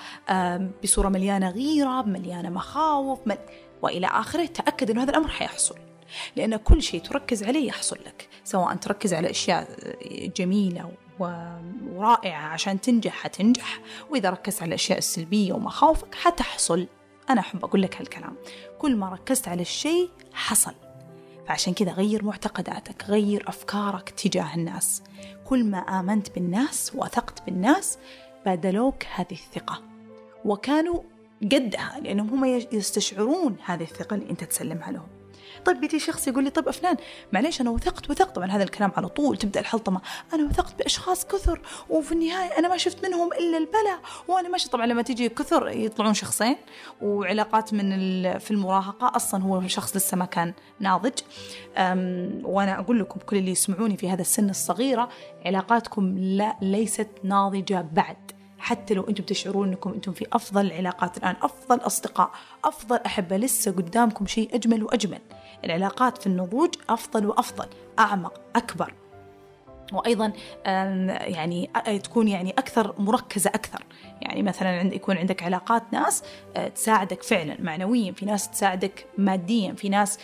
بصورة 0.83 1.09
مليانة 1.09 1.49
غيرة 1.49 2.01
مليانة 2.01 2.49
مخاوف 2.49 3.19
مل... 3.25 3.37
وإلى 3.81 4.07
آخره 4.07 4.45
تأكد 4.45 4.91
أن 4.91 4.97
هذا 4.97 5.09
الأمر 5.09 5.27
حيحصل. 5.27 5.75
لأن 6.35 6.55
كل 6.55 6.81
شيء 6.81 7.01
تركز 7.01 7.43
عليه 7.43 7.67
يحصل 7.67 7.97
لك 8.05 8.29
سواء 8.43 8.75
تركز 8.75 9.13
على 9.13 9.29
أشياء 9.29 9.67
جميلة 10.37 10.91
ورائعة 11.19 12.47
عشان 12.47 12.81
تنجح 12.81 13.13
حتنجح 13.13 13.79
وإذا 14.09 14.29
ركزت 14.29 14.61
على 14.61 14.69
الأشياء 14.69 14.97
السلبية 14.97 15.53
ومخاوفك 15.53 16.15
حتحصل. 16.15 16.87
أنا 17.29 17.39
أحب 17.39 17.65
أقول 17.65 17.81
لك 17.81 17.97
هالكلام. 18.01 18.35
كل 18.79 18.95
ما 18.95 19.09
ركزت 19.09 19.47
على 19.47 19.61
الشيء 19.61 20.09
حصل. 20.33 20.73
فعشان 21.47 21.73
كذا 21.73 21.91
غير 21.91 22.23
معتقداتك 22.23 23.03
غير 23.09 23.49
أفكارك 23.49 24.09
تجاه 24.09 24.55
الناس. 24.55 25.03
كل 25.45 25.63
ما 25.63 25.77
آمنت 25.77 26.35
بالناس 26.35 26.91
وثقت 26.95 27.45
بالناس 27.45 27.97
بادلوك 28.45 29.03
هذه 29.15 29.31
الثقة. 29.31 29.81
وكانوا 30.45 31.01
قدها 31.41 31.99
لأنهم 32.03 32.29
هم 32.29 32.45
يستشعرون 32.71 33.57
هذه 33.65 33.83
الثقة 33.83 34.13
اللي 34.13 34.29
أنت 34.29 34.43
تسلمها 34.43 34.91
لهم. 34.91 35.18
طيب 35.65 35.79
بيجي 35.79 35.99
شخص 35.99 36.27
يقول 36.27 36.43
لي 36.43 36.49
طيب 36.49 36.67
أفنان 36.67 36.97
معليش 37.31 37.61
أنا 37.61 37.69
وثقت 37.69 38.09
وثقت. 38.09 38.35
طبعا 38.35 38.47
هذا 38.51 38.63
الكلام 38.63 38.91
على 38.97 39.07
طول 39.07 39.37
تبدأ 39.37 39.59
الحلطمة. 39.59 40.01
أنا 40.33 40.43
وثقت 40.43 40.79
بأشخاص 40.79 41.25
كثر 41.25 41.61
وفي 41.89 42.11
النهاية 42.11 42.59
أنا 42.59 42.67
ما 42.67 42.77
شفت 42.77 43.05
منهم 43.05 43.33
إلا 43.33 43.57
البلاء. 43.57 43.99
وأنا 44.27 44.49
ماشي 44.49 44.69
طبعا 44.69 44.85
لما 44.85 45.01
تيجي 45.01 45.29
كثر 45.29 45.67
يطلعون 45.69 46.13
شخصين 46.13 46.55
وعلاقات 47.01 47.73
من 47.73 47.89
في 48.37 48.51
المراهقة 48.51 49.15
أصلا 49.15 49.43
هو 49.43 49.67
شخص 49.67 49.95
لسه 49.95 50.17
ما 50.17 50.25
كان 50.25 50.53
ناضج. 50.79 51.19
وأنا 52.43 52.79
أقول 52.79 52.99
لكم 52.99 53.19
كل 53.19 53.37
اللي 53.37 53.51
يسمعوني 53.51 53.97
في 53.97 54.09
هذا 54.09 54.21
السن 54.21 54.49
الصغيرة 54.49 55.09
علاقاتكم 55.45 56.17
لا 56.17 56.55
ليست 56.61 57.09
ناضجة 57.23 57.85
بعد. 57.93 58.28
حتى 58.59 58.93
لو 58.93 59.03
أنتم 59.09 59.23
تشعرون 59.23 59.67
انكم 59.67 59.93
أنتم 59.93 60.11
في 60.11 60.25
افضل 60.33 60.65
العلاقات 60.65 61.17
الان 61.17 61.35
افضل 61.41 61.77
اصدقاء 61.77 62.31
افضل 62.63 62.95
احبه 63.05 63.37
لسه 63.37 63.71
قدامكم 63.71 64.25
شيء 64.25 64.55
اجمل 64.55 64.83
واجمل. 64.83 65.19
العلاقات 65.65 66.17
في 66.17 66.27
النضوج 66.27 66.69
افضل 66.89 67.25
وافضل 67.25 67.67
اعمق 67.99 68.41
اكبر. 68.55 68.93
وأيضا 69.93 70.33
يعني 70.65 71.69
تكون 72.03 72.27
يعني 72.27 72.51
أكثر 72.51 72.95
مركزة 72.97 73.49
أكثر. 73.49 73.83
يعني 74.21 74.43
مثلا 74.43 74.79
عند 74.79 74.93
يكون 74.93 75.17
عندك 75.17 75.43
علاقات 75.43 75.83
ناس 75.91 76.23
آه، 76.55 76.67
تساعدك 76.67 77.23
فعلا 77.23 77.57
معنويا 77.59 78.11
في 78.11 78.25
ناس 78.25 78.49
تساعدك 78.49 79.05
ماديا 79.17 79.73
في 79.73 79.89
ناس 79.89 80.19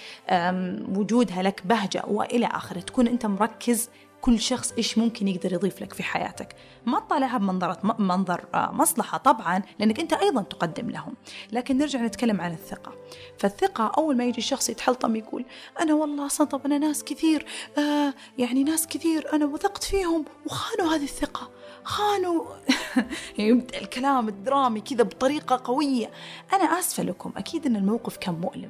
وجودها 0.90 1.44
لك 1.44 1.62
بهجة 1.66 2.04
وإلى 2.08 2.46
آخره. 2.46 2.80
تكون 2.80 3.08
انت 3.08 3.26
مركز 3.26 3.90
كل 4.26 4.40
شخص 4.40 4.74
إيش 4.78 4.98
ممكن 4.98 5.28
يقدر 5.28 5.54
يضيف 5.54 5.82
لك 5.82 5.94
في 5.94 6.04
حياتك. 6.04 6.56
ما 6.86 7.00
تطالعها 7.00 7.38
بمنظرة 7.38 7.96
منظر 8.00 8.46
آه، 8.54 8.72
مصلحة 8.72 9.18
طبعا 9.18 9.62
لأنك 9.80 10.00
أنت 10.00 10.14
أيضا 10.14 10.42
تقدم 10.42 10.90
لهم. 10.90 11.14
لكن 11.52 11.78
نرجع 11.78 12.02
نتكلم 12.02 12.42
عن 12.42 12.52
الثقة. 12.52 12.92
فالثقة 13.40 13.92
أول 13.98 14.18
ما 14.18 14.24
يجي 14.24 14.38
الشخص 14.38 14.70
يتحلطم 14.70 15.16
يقول 15.16 15.46
أنا 15.82 15.94
والله 15.94 16.28
طب 16.28 16.66
أنا 16.66 16.78
ناس 16.78 17.04
كثير 17.04 17.46
آه 17.78 18.14
يعني 18.38 18.64
ناس 18.64 18.88
كثير 18.88 19.34
أنا 19.34 19.46
وثقت 19.46 19.84
فيهم 19.84 20.26
وخانوا 20.46 20.96
هذه 20.96 21.04
الثقة. 21.04 21.50
خانوا. 21.84 22.46
يبدأ 23.38 23.82
الكلام 23.82 24.28
الدرامي 24.28 24.82
كذا 24.82 25.04
بطريقة 25.04 25.62
قوية. 25.64 26.12
أنا 26.54 26.64
آسفة 26.64 27.04
لكم 27.04 27.32
أكيد 27.38 27.66
أن 27.66 27.76
الموقف 27.76 28.18
كان 28.18 28.36
مؤلم. 28.36 28.70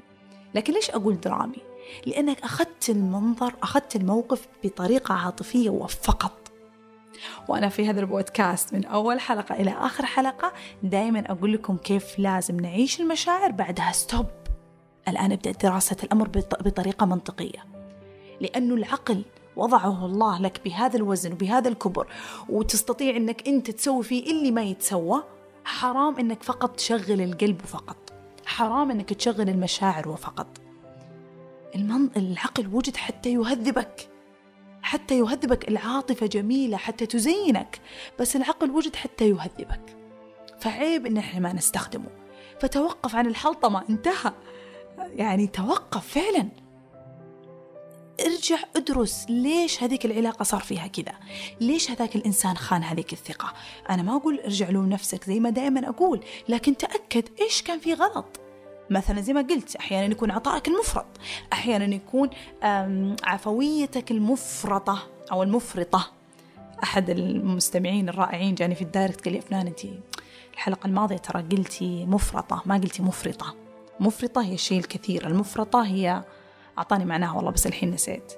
لكن 0.55 0.73
ليش 0.73 0.89
أقول 0.89 1.19
درامي؟ 1.19 1.74
لأنك 2.05 2.43
أخذت 2.43 2.89
المنظر 2.89 3.53
أخذت 3.63 3.95
الموقف 3.95 4.47
بطريقة 4.63 5.13
عاطفية 5.13 5.69
وفقط. 5.69 6.51
وأنا 7.47 7.69
في 7.69 7.89
هذا 7.89 7.99
البودكاست 7.99 8.73
من 8.73 8.85
أول 8.85 9.19
حلقة 9.19 9.55
إلى 9.55 9.71
آخر 9.71 10.05
حلقة 10.05 10.53
دائما 10.83 11.31
أقول 11.31 11.53
لكم 11.53 11.77
كيف 11.77 12.19
لازم 12.19 12.59
نعيش 12.59 13.01
المشاعر 13.01 13.51
بعدها. 13.51 13.91
Stop 13.91 14.25
الآن 15.07 15.31
ابدأ 15.31 15.51
دراسة 15.51 15.97
الأمر 16.03 16.27
بطريقة 16.61 17.05
منطقية. 17.05 17.65
لأنه 18.41 18.75
العقل 18.75 19.23
وضعه 19.55 20.05
الله 20.05 20.41
لك 20.41 20.61
بهذا 20.65 20.97
الوزن 20.97 21.33
وبهذا 21.33 21.69
الكبر 21.69 22.07
وتستطيع 22.49 23.15
أنك 23.15 23.47
أنت 23.47 23.71
تسوي 23.71 24.03
فيه 24.03 24.31
اللي 24.31 24.51
ما 24.51 24.63
يتسوى 24.63 25.23
حرام 25.65 26.19
أنك 26.19 26.43
فقط 26.43 26.75
تشغل 26.75 27.21
القلب 27.21 27.61
فقط. 27.61 27.97
حرام 28.45 28.91
أنك 28.91 29.13
تشغل 29.13 29.49
المشاعر 29.49 30.09
وفقط 30.09 30.64
المن... 31.75 32.09
العقل 32.17 32.67
وجد 32.67 32.97
حتى 32.97 33.33
يهذبك 33.33 34.09
حتى 34.85 35.19
يهذبك 35.19 35.67
العاطفة 35.67 36.25
جميلة 36.25 36.77
حتى 36.77 37.05
تزينك 37.05 37.81
بس 38.19 38.35
العقل 38.35 38.71
وجد 38.71 38.95
حتى 38.95 39.29
يهذبك. 39.29 39.97
فعيب 40.59 41.05
إن 41.05 41.17
إحنا 41.17 41.39
ما 41.39 41.53
نستخدمه. 41.53 42.09
فتوقف 42.59 43.15
عن 43.15 43.27
الحلطمة 43.27 43.83
انتهى. 43.89 44.33
يعني 44.97 45.47
توقف 45.47 46.07
فعلا. 46.07 46.49
ارجع 48.25 48.57
ادرس 48.75 49.25
ليش 49.29 49.83
هذيك 49.83 50.05
العلاقة 50.05 50.43
صار 50.43 50.61
فيها 50.61 50.87
كذا. 50.87 51.13
ليش 51.61 51.91
هذاك 51.91 52.15
الإنسان 52.15 52.57
خان 52.57 52.83
هذيك 52.83 53.13
الثقة؟ 53.13 53.53
أنا 53.89 54.01
ما 54.01 54.15
أقول 54.15 54.39
ارجع 54.39 54.69
لوم 54.69 54.89
نفسك 54.89 55.23
زي 55.23 55.39
ما 55.39 55.49
دائما 55.49 55.89
أقول 55.89 56.23
لكن 56.49 56.77
تأكد 56.77 57.23
إيش 57.41 57.61
كان 57.61 57.79
في 57.79 57.93
غلط. 57.93 58.39
مثلا 58.89 59.21
زي 59.21 59.33
ما 59.33 59.41
قلت 59.41 59.75
أحيانا 59.75 60.11
يكون 60.11 60.31
عطائك 60.31 60.67
المفرط. 60.67 61.05
أحيانا 61.53 61.95
يكون 61.95 62.29
عفويتك 63.23 64.11
المفرطة 64.11 65.07
أو 65.31 65.43
المفرطة. 65.43 66.11
أحد 66.83 67.09
المستمعين 67.09 68.09
الرائعين 68.09 68.55
جاني 68.55 68.75
في 68.75 68.81
الدايركت 68.81 69.25
قال 69.25 69.33
لي 69.33 69.39
أفنان 69.39 69.67
انت 69.67 69.79
الحلقة 70.53 70.87
الماضية 70.87 71.17
ترى 71.17 71.41
قلتي 71.41 72.05
مفرطة 72.05 72.61
ما 72.65 72.75
قلتي 72.75 73.03
مفرطة. 73.03 73.55
مفرطة 73.99 74.43
هي 74.43 74.53
الشيء 74.53 74.79
الكثير. 74.79 75.27
المفرطة 75.27 75.85
هي 75.85 76.23
أعطاني 76.77 77.05
معناها 77.05 77.35
والله 77.35 77.51
بس 77.51 77.67
الحين 77.67 77.91
نسيت. 77.91 78.33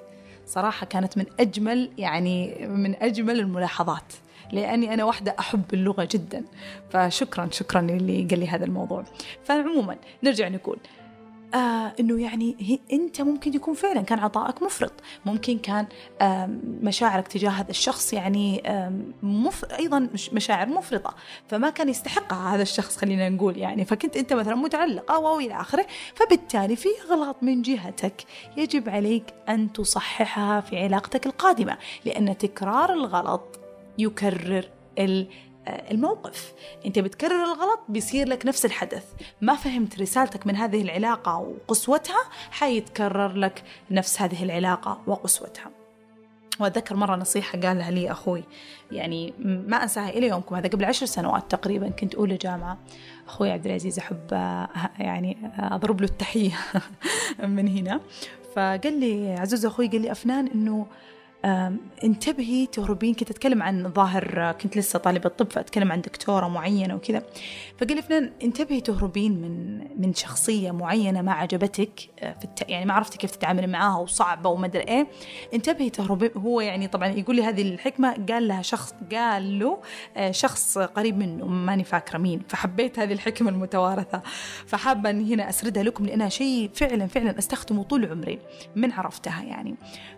صراحة 0.46 0.86
كانت 0.86 1.18
من 1.18 1.26
أجمل 1.40 1.90
يعني 1.98 2.66
من 2.66 3.02
أجمل 3.02 3.40
الملاحظات. 3.40 4.12
لأني 4.52 4.94
أنا 4.94 5.04
واحدة 5.04 5.36
أحب 5.38 5.62
اللغة 5.72 6.08
جدا. 6.10 6.44
فشكرا 6.90 7.48
شكرا 7.52 7.80
للي 7.80 8.26
قال 8.30 8.38
لي 8.38 8.48
هذا 8.48 8.64
الموضوع. 8.64 9.04
فعموما 9.44 9.96
نرجع 10.22 10.48
نقول 10.48 10.78
آه 11.54 11.92
إنه 12.00 12.22
يعني 12.22 12.56
هي 12.60 12.78
أنت 12.92 13.20
ممكن 13.20 13.54
يكون 13.54 13.74
فعلا 13.74 14.02
كان 14.02 14.18
عطائك 14.18 14.62
مفرط. 14.62 14.92
ممكن 15.26 15.58
كان 15.58 15.86
مشاعرك 16.82 17.28
تجاه 17.28 17.50
هذا 17.50 17.70
الشخص 17.70 18.12
يعني 18.12 18.62
مف... 19.22 19.64
أيضا 19.64 20.08
مشاعر 20.32 20.68
مفرطة. 20.68 21.14
فما 21.48 21.70
كان 21.70 21.88
يستحقها 21.88 22.54
هذا 22.54 22.62
الشخص 22.62 22.96
خلينا 22.96 23.28
نقول 23.28 23.56
يعني. 23.56 23.84
فكنت 23.84 24.16
أنت 24.16 24.32
مثلا 24.32 24.54
متعلقة 24.54 25.18
و 25.18 25.38
إلى 25.38 25.60
آخره 25.60 25.86
فبالتالي 26.14 26.76
في 26.76 26.88
غلط 27.10 27.36
من 27.42 27.62
جهتك 27.62 28.24
يجب 28.56 28.88
عليك 28.88 29.24
أن 29.48 29.72
تصححها 29.72 30.60
في 30.60 30.84
علاقتك 30.84 31.26
القادمة 31.26 31.76
لأن 32.04 32.38
تكرار 32.38 32.92
الغلط 32.92 33.57
يكرر 33.98 34.64
الموقف. 35.68 36.52
انت 36.86 36.98
بتكرر 36.98 37.44
الغلط 37.44 37.80
بيصير 37.88 38.28
لك 38.28 38.46
نفس 38.46 38.64
الحدث. 38.64 39.04
ما 39.40 39.54
فهمت 39.54 40.00
رسالتك 40.00 40.46
من 40.46 40.56
هذه 40.56 40.82
العلاقة 40.82 41.38
وقسوتها 41.38 42.20
حيتكرر 42.50 43.32
لك 43.32 43.62
نفس 43.90 44.22
هذه 44.22 44.42
العلاقة 44.42 45.00
وقسوتها. 45.06 45.70
وأتذكر 46.60 46.96
مرة 46.96 47.16
نصيحة 47.16 47.60
قالها 47.60 47.90
لي 47.90 48.10
أخوي. 48.10 48.44
يعني 48.92 49.34
ما 49.44 49.82
أنساها 49.82 50.08
إلى 50.08 50.26
يومكم 50.26 50.54
هذا 50.54 50.68
قبل 50.68 50.84
عشر 50.84 51.06
سنوات 51.06 51.50
تقريبا 51.50 51.88
كنت 51.88 52.14
أولى 52.14 52.36
جامعة. 52.36 52.78
أخوي 53.26 53.50
عبد 53.50 53.66
العزيز 53.66 53.98
أحب 53.98 54.30
يعني 54.98 55.36
أضرب 55.58 56.00
له 56.00 56.06
التحية 56.06 56.58
من 57.56 57.68
هنا. 57.68 58.00
فقال 58.56 59.00
لي 59.00 59.32
عزوز 59.32 59.66
أخوي 59.66 59.88
قال 59.88 60.00
لي 60.00 60.12
أفنان 60.12 60.46
إنه 60.46 60.86
انتبهي 62.04 62.66
تهربين 62.66 63.14
كنت 63.14 63.30
أتكلم 63.30 63.62
عن 63.62 63.92
ظاهر 63.92 64.52
كنت 64.52 64.76
لسه 64.76 64.98
طالبة 64.98 65.28
طب 65.28 65.52
فأتكلم 65.52 65.92
عن 65.92 66.00
دكتورة 66.00 66.48
معينة 66.48 66.94
وكذا. 66.94 67.22
فقال 67.78 67.96
لي 67.96 68.02
فنان 68.02 68.32
انتبهي 68.42 68.80
تهربين 68.80 69.32
من 69.32 69.78
من 70.00 70.14
شخصية 70.14 70.70
معينة 70.70 71.22
ما 71.22 71.32
عجبتك 71.32 71.90
آه، 72.20 72.32
في 72.38 72.44
الت... 72.44 72.70
يعني 72.70 72.84
ما 72.84 72.94
عرفتي 72.94 73.18
كيف 73.18 73.30
تتعاملي 73.30 73.66
معاها 73.66 73.98
وصعبة 73.98 74.50
وما 74.50 74.66
أدري 74.66 74.82
إيه. 74.82 75.06
انتبهي 75.54 75.90
تهربين. 75.90 76.30
هو 76.36 76.60
يعني 76.60 76.88
طبعا 76.88 77.08
يقول 77.08 77.36
لي 77.36 77.42
هذه 77.42 77.62
الحكمة 77.62 78.26
قال 78.30 78.48
لها 78.48 78.62
شخص 78.62 78.94
قال 79.12 79.58
له 79.58 79.78
آه، 80.16 80.30
شخص 80.30 80.78
قريب 80.78 81.18
منه 81.18 81.46
ماني 81.46 81.84
فاكرة 81.84 82.18
مين. 82.18 82.42
فحبيت 82.48 82.98
هذه 82.98 83.12
الحكمة 83.12 83.50
المتوارثة. 83.50 84.22
فحابة 84.66 85.10
أن 85.10 85.32
هنا 85.32 85.48
أسردها 85.48 85.82
لكم 85.82 86.06
لأنها 86.06 86.28
شيء 86.28 86.70
فعلا 86.74 87.06
فعلا 87.06 87.38
أستخدمه 87.38 87.82
طول 87.82 88.06
عمري 88.06 88.38
من 88.76 88.92
عرفتها 88.92 89.42
يعني. 89.42 89.74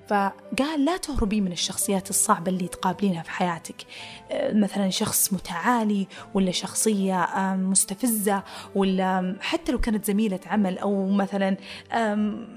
فقال 0.09 0.85
لا 0.85 0.97
تهربي 1.11 1.41
من 1.41 1.53
الشخصيات 1.53 2.11
الصعبة 2.11 2.53
اللي 2.53 2.69
تقابلينها 2.69 3.23
في 3.23 3.31
حياتك. 3.31 3.87
آه، 4.31 4.53
مثلا 4.53 4.91
شخص 4.91 5.33
متعالي 5.33 6.07
ولا 6.35 6.51
شخصية 6.51 7.29
مستفزة 7.57 8.43
ولا 8.75 9.37
حتى 9.41 9.73
لو 9.73 9.79
كانت 9.79 10.05
زميلة 10.05 10.41
عمل 10.47 10.79
أو 10.79 11.09
مثلا 11.09 11.57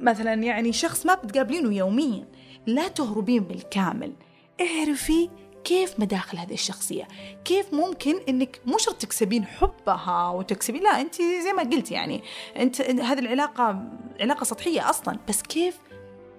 مثلا 0.01 0.33
يعني 0.33 0.73
شخص 0.73 1.05
ما 1.05 1.13
بتقابلينه 1.13 1.75
يوميا 1.75 2.25
لا 2.67 2.87
تهربين 2.87 3.43
بالكامل. 3.43 4.13
اعرفي 4.61 5.29
كيف 5.63 5.99
مداخل 5.99 6.37
هذه 6.37 6.53
الشخصية. 6.53 7.07
كيف 7.45 7.73
ممكن 7.73 8.15
إنك 8.29 8.61
مو 8.65 8.77
شرط 8.77 8.95
تكسبين 8.95 9.45
حبها 9.45 10.29
وتكسبين 10.29 10.83
لا 10.83 11.01
أنت 11.01 11.15
زي 11.15 11.53
ما 11.57 11.63
قلت 11.63 11.91
يعني 11.91 12.23
أنت 12.57 12.81
هذه 12.81 13.19
العلاقة 13.19 13.83
علاقة 14.19 14.43
سطحية 14.43 14.89
أصلا. 14.89 15.17
بس 15.29 15.41
كيف 15.41 15.77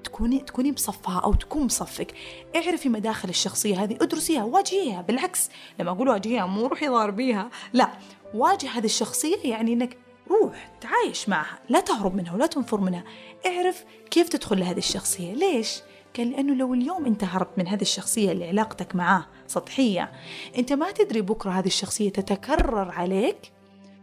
تكوني 0.05 0.39
تكوني 0.39 0.73
بصفها 0.73 1.21
أو 1.21 1.35
تكون 1.35 1.67
بصفك 1.67 2.15
اعرفي 2.57 2.89
مداخل 2.89 3.29
الشخصية 3.29 3.83
هذه 3.85 3.95
ادرسيها 4.01 4.45
واجهيها 4.45 5.03
بالعكس. 5.03 5.51
لما 5.79 5.91
أقول 5.91 6.09
واجهيها 6.09 6.47
مو 6.47 6.67
روحي 6.67 6.89
ضاربيها 6.89 7.51
لا 7.73 7.89
واجه 8.35 8.69
هذه 8.71 8.85
الشخصية 8.85 9.37
يعني 9.45 9.73
إنك 9.73 9.97
روح 10.31 10.71
تعايش 10.81 11.29
معها 11.29 11.59
لا 11.69 11.81
تهرب 11.81 12.15
منها 12.15 12.35
ولا 12.35 12.47
تنفر 12.47 12.81
منها. 12.81 13.05
اعرف 13.47 13.85
كيف 14.11 14.29
تدخل 14.29 14.61
لهذه 14.61 14.79
الشخصية. 14.79 15.35
ليش؟ 15.35 15.81
قال 16.17 16.31
لأنه 16.31 16.55
لو 16.55 16.75
اليوم 16.75 17.07
أنت 17.07 17.25
هربت 17.25 17.59
من 17.59 17.69
هذه 17.69 17.83
الشخصية 17.83 18.33
اللي 18.33 18.49
علاقتك 18.49 18.97
معاه 18.97 19.27
سطحية 19.47 20.13
أنت 20.59 20.73
ما 20.73 20.91
تدري 20.91 21.21
بكرة 21.21 21.51
هذه 21.51 21.67
الشخصية 21.67 22.11
تتكرر 22.11 22.91
عليك 22.91 23.53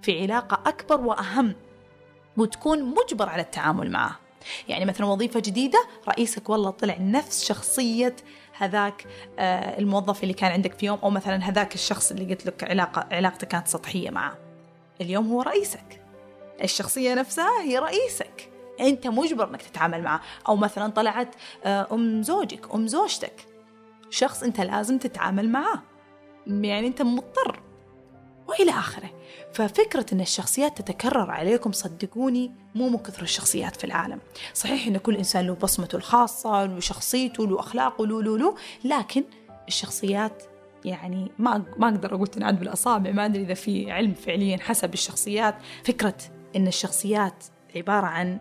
في 0.01 0.21
علاقة 0.21 0.69
أكبر 0.69 1.01
وأهم 1.01 1.55
وتكون 2.37 2.83
مجبر 2.83 3.29
على 3.29 3.41
التعامل 3.41 3.91
معه. 3.91 4.19
يعني 4.67 4.85
مثلا 4.85 5.07
وظيفة 5.07 5.39
جديدة 5.39 5.85
رئيسك 6.07 6.49
والله 6.49 6.69
طلع 6.69 6.97
نفس 6.99 7.43
شخصية 7.45 8.15
هذاك 8.57 9.05
آه، 9.39 9.79
الموظف 9.79 10.23
اللي 10.23 10.33
كان 10.33 10.51
عندك 10.51 10.73
في 10.73 10.85
يوم 10.85 10.99
أو 11.03 11.09
مثلا 11.09 11.35
هذاك 11.49 11.75
الشخص 11.75 12.11
اللي 12.11 12.25
قلت 12.33 12.45
لك 12.45 12.63
علاقة 12.63 13.07
علاقته 13.11 13.47
كانت 13.47 13.67
سطحية 13.67 14.09
معه 14.09 14.37
اليوم 15.01 15.27
هو 15.27 15.41
رئيسك. 15.41 16.01
الشخصية 16.63 17.13
نفسها 17.13 17.61
هي 17.61 17.77
رئيسك. 17.77 18.51
أنت 18.79 19.07
مجبر 19.07 19.49
أنك 19.49 19.61
تتعامل 19.61 20.03
معه 20.03 20.21
أو 20.47 20.55
مثلا 20.55 20.91
طلعت 20.91 21.35
آه، 21.63 21.87
أم 21.91 22.23
زوجك 22.23 22.73
أم 22.75 22.87
زوجتك. 22.87 23.45
شخص 24.09 24.43
أنت 24.43 24.61
لازم 24.61 24.97
تتعامل 24.97 25.49
معه 25.49 25.83
يعني 26.47 26.87
أنت 26.87 27.01
مضطر. 27.01 27.70
وإلى 28.51 28.71
آخره. 28.71 29.09
ففكرة 29.53 30.05
أن 30.13 30.21
الشخصيات 30.21 30.81
تتكرر 30.81 31.31
عليكم 31.31 31.71
صدقوني 31.71 32.51
مو 32.75 32.89
من 32.89 32.97
كثر 32.97 33.21
الشخصيات 33.21 33.75
في 33.75 33.83
العالم. 33.83 34.19
صحيح 34.53 34.87
أن 34.87 34.97
كل 34.97 35.15
إنسان 35.15 35.47
له 35.47 35.53
بصمته 35.53 35.95
الخاصة 35.95 36.65
له 36.65 36.79
شخصيته 36.79 37.47
له 37.47 37.59
أخلاقه 37.59 38.07
له 38.07 38.23
له 38.23 38.37
له 38.37 38.55
لكن 38.83 39.23
الشخصيات 39.67 40.43
يعني 40.85 41.31
ما 41.39 41.63
ما 41.77 41.89
أقدر 41.89 42.15
أقول 42.15 42.27
تنعد 42.27 42.59
بالأصابع. 42.59 43.11
ما 43.11 43.25
أدري 43.25 43.43
إذا 43.43 43.53
في 43.53 43.91
علم 43.91 44.13
فعليا 44.13 44.57
حسب 44.57 44.93
الشخصيات. 44.93 45.55
فكرة 45.83 46.17
إن 46.55 46.67
الشخصيات 46.67 47.43
عبارة 47.75 48.05
عن 48.05 48.39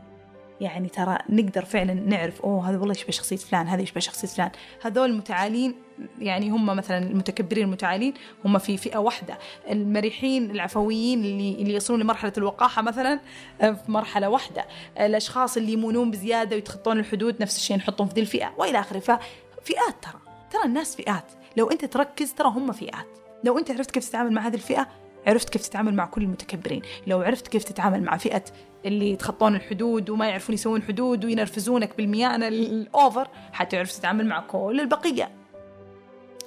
يعني 0.60 0.88
ترى 0.88 1.18
نقدر 1.28 1.64
فعلا 1.64 1.94
نعرف 1.94 2.40
أوه 2.40 2.70
هذا 2.70 2.78
والله 2.78 2.94
يشبه 2.94 3.10
شخصية 3.10 3.36
فلان 3.36 3.66
هذا 3.66 3.82
يشبه 3.82 4.00
شخصية 4.00 4.28
فلان. 4.28 4.50
هذول 4.82 5.10
المتعالين 5.10 5.74
يعني 6.18 6.50
هم 6.50 6.66
مثلا 6.66 6.98
المتكبرين 6.98 7.64
المتعالين 7.64 8.14
هم 8.44 8.58
في 8.58 8.76
فئة 8.76 8.98
واحدة. 8.98 9.38
المريحين 9.70 10.50
العفويين 10.50 11.24
اللي 11.24 11.54
اللي 11.54 11.74
يصلون 11.74 12.00
لمرحلة 12.00 12.32
الوقاحة 12.38 12.82
مثلا 12.82 13.20
آه، 13.60 13.70
في 13.70 13.92
مرحلة 13.92 14.28
واحدة. 14.28 14.64
الأشخاص 15.00 15.56
اللي 15.56 15.72
يمونون 15.72 16.10
بزيادة 16.10 16.56
ويتخطون 16.56 16.98
الحدود 16.98 17.42
نفس 17.42 17.56
الشيء 17.56 17.76
نحطهم 17.76 18.06
في 18.06 18.14
ذي 18.14 18.20
الفئة 18.20 18.54
وإلى 18.58 18.80
آخره. 18.80 18.98
ففئات 18.98 19.94
ترى 20.02 20.20
ترى 20.50 20.64
الناس 20.64 20.96
فئات. 20.96 21.32
لو 21.56 21.70
أنت 21.70 21.84
تركز 21.84 22.32
ترى 22.32 22.48
هم 22.48 22.72
فئات. 22.72 23.06
لو 23.44 23.58
أنت 23.58 23.70
عرفت 23.70 23.90
كيف 23.90 24.08
تتعامل 24.08 24.32
مع 24.32 24.46
هذه 24.46 24.54
الفئة 24.54 24.88
عرفت 25.26 25.50
كيف 25.50 25.68
تتعامل 25.68 25.94
مع 25.94 26.06
كل 26.06 26.22
المتكبرين. 26.22 26.82
لو 27.06 27.22
عرفت 27.22 27.48
كيف 27.48 27.64
تتعامل 27.64 28.02
مع 28.02 28.16
فئة 28.16 28.44
اللي 28.84 29.10
يتخطون 29.10 29.54
الحدود 29.54 30.10
وما 30.10 30.28
يعرفون 30.28 30.54
يسوون 30.54 30.82
حدود 30.82 31.24
وينرفزونك 31.24 31.96
بالميانة 31.96 32.48
الأوفر 32.48 33.28
حتعرف 33.52 33.92
تتعامل 33.92 34.26
مع 34.26 34.40
كل 34.40 34.80
البقية. 34.80 35.39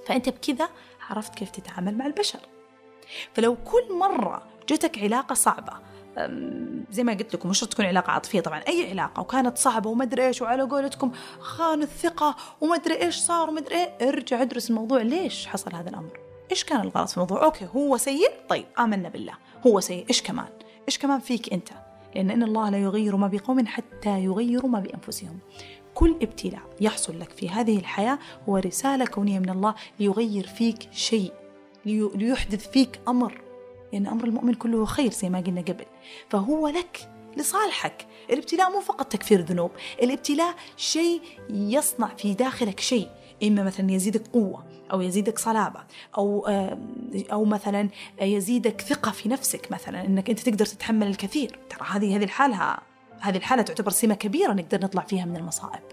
فأنت 0.08 0.30
بكذا 0.30 0.70
عرفت 1.10 1.36
كيف 1.36 1.50
تتعامل 1.50 1.98
مع 1.98 2.06
البشر. 2.06 2.40
فلو 3.34 3.56
كل 3.56 3.98
مرة 4.00 4.44
جتك 4.70 5.00
علاقة 5.00 5.34
صعبة 5.34 5.74
زي 6.92 7.04
ما 7.04 7.14
قلت 7.14 7.34
لكم 7.36 7.50
مش 7.50 7.60
تكون 7.60 7.86
علاقة 7.86 8.12
عاطفية 8.12 8.42
طبعا 8.42 8.60
أي 8.60 8.90
علاقة 8.90 9.22
وكانت 9.22 9.58
صعبة 9.58 9.90
وما 9.90 10.04
أدري 10.04 10.28
إيش 10.28 10.42
وعلى 10.42 10.64
قولتكم 10.64 11.12
خان 11.40 11.82
الثقة 11.82 12.36
وما 12.62 12.76
أدري 12.76 13.02
إيش 13.02 13.16
صار 13.16 13.50
وما 13.50 13.60
أدري 13.60 13.76
إيه 13.76 14.10
ارجع 14.10 14.42
ادرس 14.42 14.70
الموضوع 14.70 15.02
ليش 15.02 15.48
حصل 15.48 15.76
هذا 15.76 15.90
الأمر؟ 15.90 16.20
إيش 16.52 16.64
كان 16.64 16.82
الغلط 16.82 17.10
في 17.10 17.18
الموضوع؟ 17.18 17.44
أوكي 17.44 17.68
هو 17.76 17.98
سيء؟ 17.98 18.32
طيب 18.50 18.66
آمنا 18.80 19.10
بالله 19.10 19.34
هو 19.68 19.80
سيء 19.80 20.06
إيش 20.10 20.22
كمان؟ 20.22 20.50
إيش 20.88 20.98
كمان 20.98 21.20
فيك 21.20 21.54
أنت؟ 21.54 21.70
لأن 22.16 22.32
إن 22.32 22.44
الله 22.44 22.70
لا 22.70 22.78
يغير 22.78 23.16
ما 23.16 23.28
بقوم 23.28 23.68
حتى 23.68 24.20
يغيروا 24.20 24.70
ما 24.70 24.80
بأنفسهم. 24.80 25.40
كل 25.96 26.16
ابتلاء 26.22 26.62
يحصل 26.82 27.20
لك 27.20 27.30
في 27.30 27.50
هذه 27.50 27.78
الحياة 27.78 28.20
هو 28.50 28.58
رسالة 28.58 29.06
كونية 29.06 29.40
من 29.40 29.50
الله 29.50 29.76
ليغير 30.00 30.48
فيك 30.48 30.90
شيء 30.92 31.34
ليحدث 31.86 32.70
فيك 32.70 33.00
أمر. 33.08 33.42
لأن 33.94 34.08
أمر 34.08 34.24
المؤمن 34.24 34.54
كله 34.54 34.86
خير 34.86 35.12
زي 35.12 35.30
ما 35.30 35.40
قلنا 35.40 35.62
قبل. 35.62 35.86
فهو 36.30 36.68
لك 36.68 37.10
لصالحك. 37.38 38.06
الابتلاء 38.30 38.72
مو 38.72 38.80
فقط 38.80 39.08
تكفير 39.08 39.42
ذنوب. 39.42 39.72
الابتلاء 40.02 40.56
شيء 40.78 41.22
يصنع 41.50 42.08
في 42.08 42.34
داخلك 42.34 42.80
شيء. 42.80 43.10
إما 43.44 43.64
مثلا 43.64 43.92
يزيدك 43.92 44.28
قوة 44.28 44.66
أو 44.92 45.02
يزيدك 45.02 45.40
صلابة 45.40 45.84
أو 46.18 46.48
أو 47.32 47.46
مثلا 47.46 47.90
يزيدك 48.22 48.82
ثقة 48.82 49.12
في 49.12 49.30
نفسك 49.30 49.72
مثلا 49.72 50.06
إنك 50.06 50.30
أنت 50.30 50.40
تقدر 50.40 50.66
تتحمل 50.66 51.08
الكثير. 51.08 51.60
ترى 51.70 51.88
هذه 51.90 52.16
هذه 52.16 52.24
الحالة 52.24 52.78
هذه 53.24 53.38
الحالة 53.38 53.62
تعتبر 53.62 53.92
سمة 53.92 54.16
كبيرة 54.16 54.54
نقدر 54.54 54.82
نطلع 54.84 55.02
فيها 55.02 55.26
من 55.26 55.38
المصائب. 55.38 55.84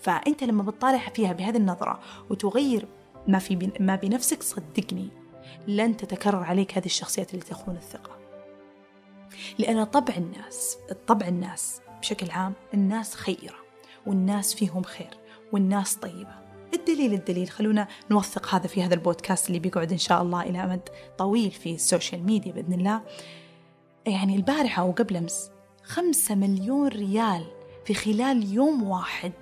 فأنت 0.00 0.44
لما 0.44 0.62
بتطالع 0.62 0.98
فيها 0.98 1.32
بهذه 1.32 1.56
النظرة 1.56 2.00
وتغير 2.30 2.88
ما 3.28 3.38
في 3.38 3.70
ما 3.80 3.96
بنفسك 3.96 4.42
صدقني 4.42 5.08
لن 5.68 5.96
تتكرر 5.96 6.42
عليك 6.42 6.78
هذه 6.78 6.86
الشخصيات 6.86 7.34
اللي 7.34 7.44
تخون 7.44 7.76
الثقة. 7.76 8.18
لأن 9.58 9.84
طبع 9.84 10.14
الناس 10.16 10.78
طبع 11.06 11.28
الناس 11.28 11.80
بشكل 12.00 12.30
عام 12.30 12.52
الناس 12.74 13.14
خيرة 13.14 13.56
والناس 14.06 14.54
فيهم 14.54 14.82
خير 14.82 15.18
والناس 15.52 15.94
طيبة. 15.94 16.42
الدليل 16.74 17.12
الدليل 17.12 17.50
خلونا 17.50 17.88
نوثق 18.10 18.54
هذا 18.54 18.66
في 18.66 18.82
هذا 18.82 18.94
البودكاست 18.94 19.48
اللي 19.48 19.58
بيقعد 19.58 19.92
إن 19.92 19.98
شاء 19.98 20.22
الله 20.22 20.42
إلى 20.42 20.64
أمد 20.64 20.88
طويل 21.18 21.50
في 21.50 21.74
ال 21.74 21.81
social 21.81 22.24
media 22.24 22.52
بإذن 22.52 22.72
الله. 22.72 23.00
يعني 24.06 24.36
البارحة 24.36 24.84
وقبل 24.84 25.16
أمس 25.16 25.50
خمسة 25.84 26.34
مليون 26.34 26.88
ريال 26.88 27.44
في 27.84 27.94
خلال 27.94 28.52
يوم 28.52 28.82
واحد 28.82 29.32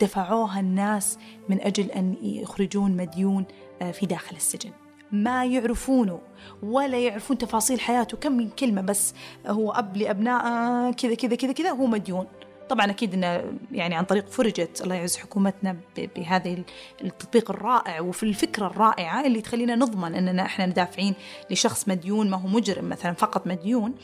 دفعوها 0.00 0.60
الناس 0.60 1.18
من 1.48 1.60
أجل 1.60 1.90
أن 1.90 2.14
يخرجون 2.22 2.96
مديون 2.96 3.44
آه، 3.82 3.90
في 3.90 4.06
داخل 4.06 4.36
السجن. 4.36 4.70
ما 5.12 5.44
يعرفونه 5.44 6.20
ولا 6.62 6.98
يعرفون 6.98 7.38
تفاصيل 7.38 7.80
حياته 7.80 8.16
كم 8.16 8.32
من 8.32 8.50
كلمة 8.50 8.80
بس 8.80 9.14
هو 9.46 9.72
أب 9.72 9.96
لأبناء 9.96 10.92
كذا 10.92 11.14
كذا 11.14 11.36
كذا 11.36 11.52
كذا 11.52 11.70
هو 11.70 11.86
مديون. 11.86 12.26
طبعا 12.68 12.90
أكيد 12.90 13.14
إنه 13.14 13.58
يعني 13.72 13.94
عن 13.94 14.04
طريق 14.04 14.28
فرجت 14.28 14.80
الله 14.82 14.94
يعز 14.94 15.16
حكومتنا 15.16 15.76
بهذا 16.16 16.56
التطبيق 17.04 17.50
الرائع 17.50 18.00
وفي 18.00 18.22
الفكرة 18.22 18.66
الرائعة 18.66 19.26
اللي 19.26 19.40
تخلينا 19.40 19.74
نضمن 19.74 20.14
إننا 20.14 20.42
إحنا 20.42 20.66
ندافعين 20.66 21.14
لشخص 21.50 21.88
مديون 21.88 22.30
ما 22.30 22.36
هو 22.36 22.48
مجرم 22.48 22.88
مثلا 22.88 23.12
فقط 23.12 23.46
مديون. 23.46 23.94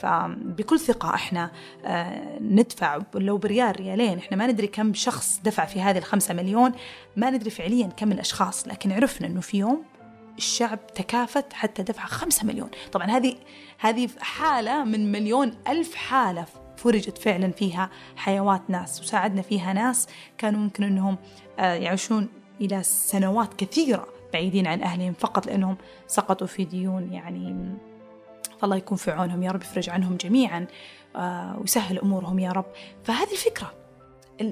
فبكل 0.00 0.80
ثقة 0.80 1.14
إحنا 1.14 1.50
آه، 1.84 2.38
ندفع 2.40 2.98
لو 3.14 3.38
بريال 3.38 3.80
ريالين. 3.80 4.18
إحنا 4.18 4.36
ما 4.36 4.46
ندري 4.46 4.66
كم 4.66 4.94
شخص 4.94 5.40
دفع 5.44 5.64
في 5.64 5.80
هذه 5.80 5.98
الخمسة 5.98 6.34
مليون. 6.34 6.72
ما 7.16 7.30
ندري 7.30 7.50
فعليا 7.50 7.86
كم 7.86 8.12
الأشخاص. 8.12 8.68
لكن 8.68 8.92
عرفنا 8.92 9.26
أنه 9.26 9.40
في 9.40 9.58
يوم 9.58 9.82
الشعب 10.38 10.86
تكافت 10.86 11.52
حتى 11.52 11.82
دفع 11.82 12.04
خمسة 12.04 12.46
مليون. 12.46 12.70
طبعا 12.92 13.06
هذه 13.06 13.36
هذه 13.78 14.08
حالة 14.20 14.84
من 14.84 15.12
مليون 15.12 15.54
ألف 15.68 15.94
حالة 15.94 16.46
فرجت 16.76 17.18
فعلا 17.18 17.50
فيها 17.50 17.90
حيوات 18.16 18.62
ناس 18.68 19.00
وساعدنا 19.00 19.42
فيها 19.42 19.72
ناس 19.72 20.06
كانوا 20.38 20.60
ممكن 20.60 20.84
أنهم 20.84 21.16
آه، 21.58 21.74
يعيشون 21.74 22.28
إلى 22.60 22.82
سنوات 22.82 23.54
كثيرة 23.54 24.06
بعيدين 24.32 24.66
عن 24.66 24.82
أهلهم 24.82 25.12
فقط 25.12 25.46
لأنهم 25.46 25.76
سقطوا 26.06 26.46
في 26.46 26.64
ديون 26.64 27.12
يعني 27.12 27.74
فالله 28.60 28.76
يكون 28.76 28.96
في 28.96 29.10
عونهم 29.10 29.42
يا 29.42 29.50
رب 29.50 29.62
يفرج 29.62 29.90
عنهم 29.90 30.16
جميعا 30.16 30.66
آه، 31.16 31.58
ويسهل 31.60 31.98
أمورهم 31.98 32.38
يا 32.38 32.52
رب. 32.52 32.66
فهذه 33.04 33.32
الفكرة. 33.32 33.72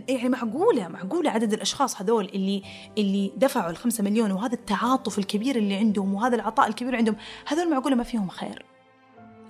يعني 0.09 0.29
معقولة 0.29 0.89
معقولة 0.89 1.31
عدد 1.31 1.53
الأشخاص 1.53 2.01
هذول 2.01 2.25
اللي 2.25 2.63
اللي 2.99 3.33
دفعوا 3.37 3.71
الخمسة 3.71 4.05
مليون 4.05 4.33
وهذا 4.33 4.55
التعاطف 4.55 5.19
الكبير 5.19 5.57
اللي 5.57 5.75
عندهم 5.75 6.15
وهذا 6.15 6.37
العطاء 6.37 6.69
الكبير 6.69 6.97
عندهم 6.97 7.17
هذول 7.47 7.71
معقولة 7.71 7.97
ما 7.97 8.03
فيهم 8.03 8.29
خير؟ 8.29 8.65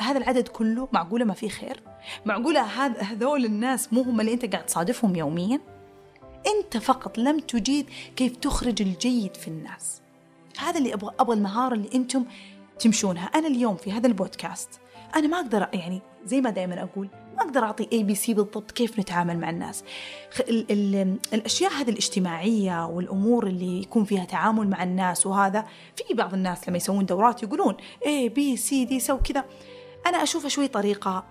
هذا 0.01 0.19
العدد 0.19 0.49
كله 0.49 0.89
معقولة 0.93 1.25
ما 1.25 1.35
فيه 1.35 1.49
خير؟ 1.49 1.83
معقولة 2.27 2.61
هذول 2.63 3.45
الناس 3.45 3.93
مو 3.93 4.03
هم 4.03 4.21
اللي 4.21 4.33
أنت 4.33 4.53
قاعد 4.53 4.67
تصادفهم 4.67 5.17
يوميا؟ 5.17 5.61
أنت 6.47 6.77
فقط 6.77 7.19
لم 7.19 7.39
تجيد 7.39 7.87
كيف 8.17 8.37
تخرج 8.37 8.83
الجيد 8.83 9.37
في 9.37 9.49
الناس. 9.49 10.01
هذا 10.59 10.79
اللي 10.79 10.95
أبغى 10.95 11.15
أبغى 11.21 11.37
المهارة 11.37 11.75
اللي 11.75 11.89
أنتم 11.95 12.25
تمشونها. 12.81 13.25
أنا 13.25 13.49
اليوم 13.49 13.77
في 13.77 13.93
هذا 13.93 14.07
البودكاست 14.07 14.69
أنا 15.17 15.27
ما 15.27 15.37
أقدر 15.37 15.69
يعني 15.73 16.03
زي 16.25 16.41
ما 16.41 16.51
دائما 16.51 16.83
أقول 16.83 17.09
ما 17.37 17.43
أقدر 17.43 17.65
أعطي 17.65 17.89
A 17.93 18.03
B 18.03 18.15
C 18.15 18.35
بالضبط 18.35 18.71
كيف 18.71 18.99
نتعامل 18.99 19.39
مع 19.39 19.51
الناس. 19.51 19.85
ال 20.41 20.67
ال 20.71 21.19
الأشياء 21.33 21.73
هذه 21.73 21.91
الاجتماعية 21.91 22.87
والأمور 22.87 23.47
اللي 23.47 23.81
يكون 23.81 24.05
فيها 24.05 24.25
تعامل 24.25 24.69
مع 24.69 24.83
الناس 24.83 25.27
وهذا 25.27 25.67
في 25.97 26.15
بعض 26.15 26.35
الناس 26.35 26.69
لما 26.69 26.77
يسوون 26.77 27.07
دورات 27.07 27.43
يقولون 27.43 27.75
A 28.07 28.29
B 28.29 28.57
C 28.57 28.85
D 28.85 29.01
سو 29.01 29.19
كذا. 29.19 29.45
أنا 30.07 30.23
أشوفها 30.23 30.49
شوي 30.49 30.69
طريقة 30.69 31.25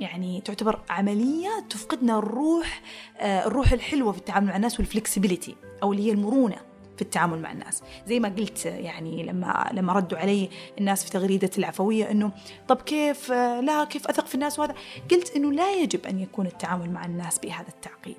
يعني 0.00 0.40
تعتبر 0.40 0.80
عملية 0.90 1.48
تفقدنا 1.70 2.18
الروح 2.18 2.82
آه، 3.18 3.46
الروح 3.46 3.72
الحلوة 3.72 4.12
في 4.12 4.18
التعامل 4.18 4.46
مع 4.46 4.56
الناس 4.56 4.78
والفلكسبيليتي 4.78 5.56
أو 5.82 5.92
اللي 5.92 6.06
هي 6.06 6.12
المرونة. 6.12 6.71
في 7.02 7.08
التعامل 7.08 7.42
مع 7.42 7.52
الناس. 7.52 7.82
زي 8.06 8.20
ما 8.20 8.28
قلت 8.28 8.66
يعني 8.66 9.22
لما 9.22 9.70
لما 9.72 9.92
ردوا 9.92 10.18
علي 10.18 10.48
الناس 10.78 11.04
في 11.04 11.10
تغريدة 11.10 11.50
العفوية 11.58 12.10
أنه 12.10 12.32
طب 12.68 12.82
كيف؟ 12.82 13.32
لا 13.32 13.84
كيف 13.84 14.06
أثق 14.06 14.26
في 14.26 14.34
الناس 14.34 14.58
وهذا؟ 14.58 14.74
قلت 15.10 15.36
أنه 15.36 15.52
لا 15.52 15.74
يجب 15.74 16.06
أن 16.06 16.20
يكون 16.20 16.46
التعامل 16.46 16.90
مع 16.90 17.04
الناس 17.04 17.38
بهذا 17.38 17.68
التعقيد. 17.68 18.16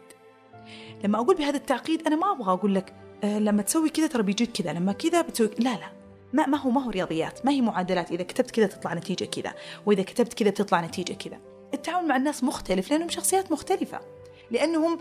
لما 1.04 1.20
أقول 1.20 1.36
بهذا 1.36 1.58
التعقيد 1.58 2.08
أنا 2.08 2.16
ما 2.16 2.32
أبغى 2.32 2.54
أقول 2.54 2.76
لك 2.76 2.94
آه، 3.24 3.40
لما 3.40 3.62
تسوي 3.62 3.90
كذا 3.90 4.08
ترى 4.08 4.24
بيجيك 4.24 4.52
كذا 4.52 4.74
لما 4.74 4.92
كذا 4.92 5.22
بتسوي 5.22 5.50
لا 5.60 5.70
لا. 5.70 5.92
ما 6.34 6.46
ما 6.46 6.58
هو 6.58 6.70
ما 6.70 6.84
هو 6.84 6.90
رياضيات 6.90 7.46
ما 7.46 7.52
هي 7.52 7.62
معادلات. 7.62 8.12
إذا 8.12 8.24
كتبت 8.24 8.52
كذا 8.52 8.66
تطلع 8.68 8.94
نتيجة 8.94 9.26
كذا 9.26 9.54
وإذا 9.86 10.04
كتبت 10.04 10.34
كذا 10.34 10.50
تطلع 10.50 10.82
نتيجة 10.86 11.14
كذا. 11.14 11.40
التعامل 11.74 12.08
مع 12.08 12.16
الناس 12.16 12.44
مختلف 12.44 12.92
لأنهم 12.92 13.10
شخصيات 13.10 13.52
مختلفة. 13.52 14.00
لأنهم 14.54 15.00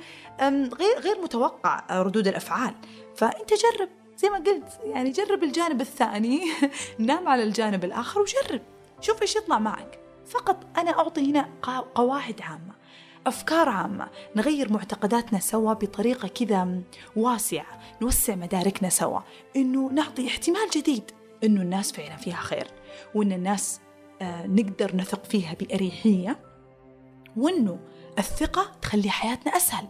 غير 0.75 1.01
غير 1.01 1.23
متوقع 1.23 2.03
ردود 2.03 2.29
الأفعال. 2.29 2.75
فأنت 3.17 3.51
جرب 3.51 3.88
زي 4.17 4.31
ما 4.31 4.37
قلت 4.37 4.81
يعني 4.85 5.11
جرب 5.11 5.45
الجانب 5.45 5.81
الثاني 5.81 6.41
نام 6.99 7.29
على 7.29 7.43
الجانب 7.43 7.85
الآخر 7.85 8.21
وجرب. 8.21 8.62
شوف 9.01 9.23
إيش 9.23 9.37
يطلع 9.37 9.59
معك. 9.59 9.99
فقط 10.27 10.67
أنا 10.79 10.91
أعطي 10.91 11.31
هنا 11.31 11.49
قواعد 11.95 12.41
عامة 12.41 12.73
أفكار 13.27 13.69
عامة. 13.69 14.09
نغير 14.37 14.73
معتقداتنا 14.73 15.38
سوا 15.38 15.73
بطريقة 15.73 16.29
كذا 16.29 16.81
واسعة. 17.17 17.81
نوسع 18.03 18.35
مداركنا 18.35 18.88
سوا. 18.88 19.21
إنه 19.57 19.88
نعطي 19.88 20.27
احتمال 20.27 20.71
جديد 20.77 21.11
إنه 21.45 21.62
الناس 21.62 21.93
فعلا 21.93 22.17
فيها 22.17 22.37
خير. 22.37 22.67
وإن 23.15 23.33
الناس 23.33 23.81
آه 24.23 24.47
نقدر 24.47 24.97
نثق 24.97 25.25
فيها 25.25 25.55
بأريحية. 25.61 26.38
وإنه 27.37 27.79
الثقة 28.18 28.72
تخلي 28.83 29.11
حياتنا 29.11 29.57
أسهل. 29.57 29.88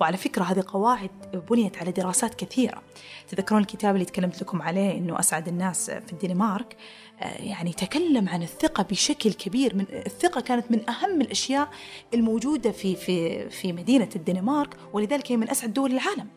وعلى 0.00 0.16
فكرة 0.16 0.44
هذه 0.44 0.64
قواعد 0.68 1.10
بنيت 1.50 1.78
على 1.78 1.92
دراسات 1.92 2.34
كثيرة. 2.34 2.82
تذكرون 3.28 3.60
الكتاب 3.60 3.94
اللي 3.94 4.04
تكلمت 4.04 4.42
لكم 4.42 4.62
عليه 4.62 4.98
أنه 4.98 5.20
أسعد 5.20 5.48
الناس 5.48 5.90
في 5.90 6.12
الدنمارك؟ 6.12 6.76
آه، 7.20 7.42
يعني 7.42 7.72
تكلم 7.72 8.28
عن 8.28 8.42
الثقة 8.42 8.82
بشكل 8.82 9.32
كبير. 9.32 9.76
من 9.76 9.86
الثقة 9.92 10.40
كانت 10.40 10.70
من 10.70 10.90
أهم 10.90 11.20
الأشياء 11.20 11.68
الموجودة 12.14 12.70
في 12.70 12.96
في 12.96 13.48
في 13.50 13.72
مدينة 13.72 14.08
الدنمارك 14.16 14.76
ولذلك 14.92 15.32
هي 15.32 15.36
من 15.36 15.50
أسعد 15.50 15.72
دول 15.72 15.92
العالم. 15.92 16.28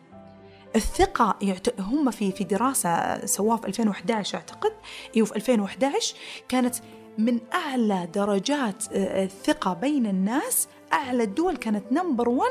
الثقة 0.76 1.38
هم 1.78 2.10
في 2.10 2.32
في 2.32 2.44
دراسة 2.44 3.26
سواها 3.26 3.56
في 3.56 3.66
2011 3.66 4.38
أعتقد. 4.38 4.72
أيوه 5.16 5.26
في 5.26 5.36
2011 5.36 6.16
كانت 6.48 6.76
من 7.18 7.38
أعلى 7.54 8.08
درجات 8.14 8.84
آه، 8.92 9.24
الثقة 9.24 9.74
بين 9.74 10.06
الناس 10.06 10.68
أعلى 10.92 11.22
الدول 11.22 11.56
كانت 11.56 11.92
نمبر 11.92 12.28
1 12.28 12.50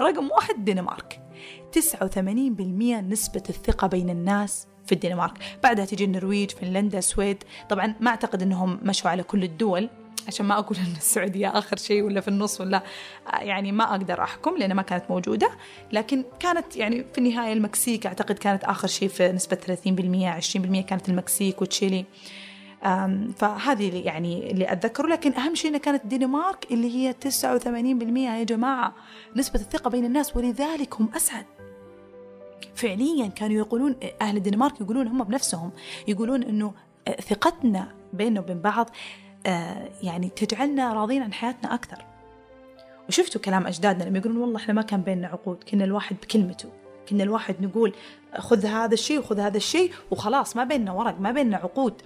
رقم 0.00 0.30
واحد 0.30 0.54
الدنمارك 0.54 1.20
89% 1.72 2.20
نسبة 3.10 3.42
الثقة 3.48 3.86
بين 3.86 4.10
الناس 4.10 4.66
في 4.86 4.92
الدنمارك. 4.92 5.32
بعدها 5.62 5.84
تجي 5.84 6.04
النرويج 6.04 6.50
فنلندا 6.50 6.98
السويد 6.98 7.44
طبعا 7.70 7.94
ما 8.00 8.10
أعتقد 8.10 8.42
أنهم 8.42 8.78
مشوا 8.82 9.10
على 9.10 9.22
كل 9.22 9.44
الدول 9.44 9.88
عشان 10.28 10.46
ما 10.46 10.58
أقول 10.58 10.78
أن 10.78 10.92
السعودية 10.96 11.58
آخر 11.58 11.76
شيء 11.76 12.02
ولا 12.02 12.20
في 12.20 12.28
النص 12.28 12.60
ولا 12.60 12.82
يعني 13.40 13.72
ما 13.72 13.84
أقدر 13.90 14.22
أحكم 14.22 14.56
لأنها 14.56 14.76
ما 14.76 14.82
كانت 14.82 15.04
موجودة. 15.10 15.50
لكن 15.92 16.24
كانت 16.40 16.76
يعني 16.76 17.04
في 17.12 17.18
النهاية 17.18 17.52
المكسيك 17.52 18.06
أعتقد 18.06 18.38
كانت 18.38 18.64
آخر 18.64 18.88
شيء 18.88 19.08
في 19.08 19.32
نسبة 19.32 19.56
30% 19.56 20.40
20% 20.40 20.80
كانت 20.80 21.08
المكسيك 21.08 21.62
وتشيلي. 21.62 22.04
فهذه 23.36 23.88
اللي 23.88 24.00
يعني 24.00 24.50
اللي 24.50 24.72
أتذكره. 24.72 25.06
لكن 25.06 25.32
أهم 25.32 25.54
شيء 25.54 25.76
كانت 25.76 26.04
الدنمارك 26.04 26.72
اللي 26.72 26.96
هي 26.96 27.12
89% 27.12 28.18
يا 28.18 28.44
جماعة 28.44 28.94
نسبة 29.36 29.60
الثقة 29.60 29.90
بين 29.90 30.04
الناس 30.04 30.36
ولذلك 30.36 30.94
هم 30.94 31.08
أسعد. 31.16 31.44
فعليا 32.74 33.26
كانوا 33.26 33.56
يقولون 33.56 33.96
أهل 34.20 34.36
الدنمارك 34.36 34.80
يقولون 34.80 35.06
هم 35.06 35.24
بنفسهم 35.24 35.70
يقولون 36.08 36.42
أنه 36.42 36.72
آه، 37.08 37.20
ثقتنا 37.20 37.88
بيننا 38.12 38.40
وبين 38.40 38.60
بعض 38.60 38.90
آه، 39.46 39.88
يعني 40.02 40.28
تجعلنا 40.28 40.92
راضين 40.92 41.22
عن 41.22 41.32
حياتنا 41.32 41.74
أكثر. 41.74 42.04
وشفتوا 43.08 43.40
كلام 43.40 43.66
أجدادنا 43.66 44.04
لما 44.04 44.18
يقولون 44.18 44.36
والله 44.36 44.56
إحنا 44.56 44.74
ما 44.74 44.82
كان 44.82 45.02
بيننا 45.02 45.28
عقود 45.28 45.64
كنا 45.70 45.84
الواحد 45.84 46.16
بكلمته 46.22 46.68
كنا 47.08 47.22
الواحد 47.22 47.54
نقول 47.60 47.94
خذ 48.38 48.66
هذا 48.66 48.94
الشيء 48.94 49.18
وخذ 49.18 49.40
هذا 49.40 49.56
الشيء 49.56 49.92
وخلاص 50.10 50.56
ما 50.56 50.64
بيننا 50.64 50.92
ورق 50.92 51.20
ما 51.20 51.32
بيننا 51.32 51.56
عقود. 51.56 52.02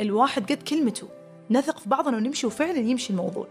الواحد 0.00 0.52
قد 0.52 0.62
كلمته. 0.62 1.08
نثق 1.50 1.78
في 1.78 1.88
بعضنا 1.88 2.16
ونمشي 2.16 2.46
وفعلا 2.46 2.78
يمشي 2.78 3.10
الموضوع. 3.10 3.48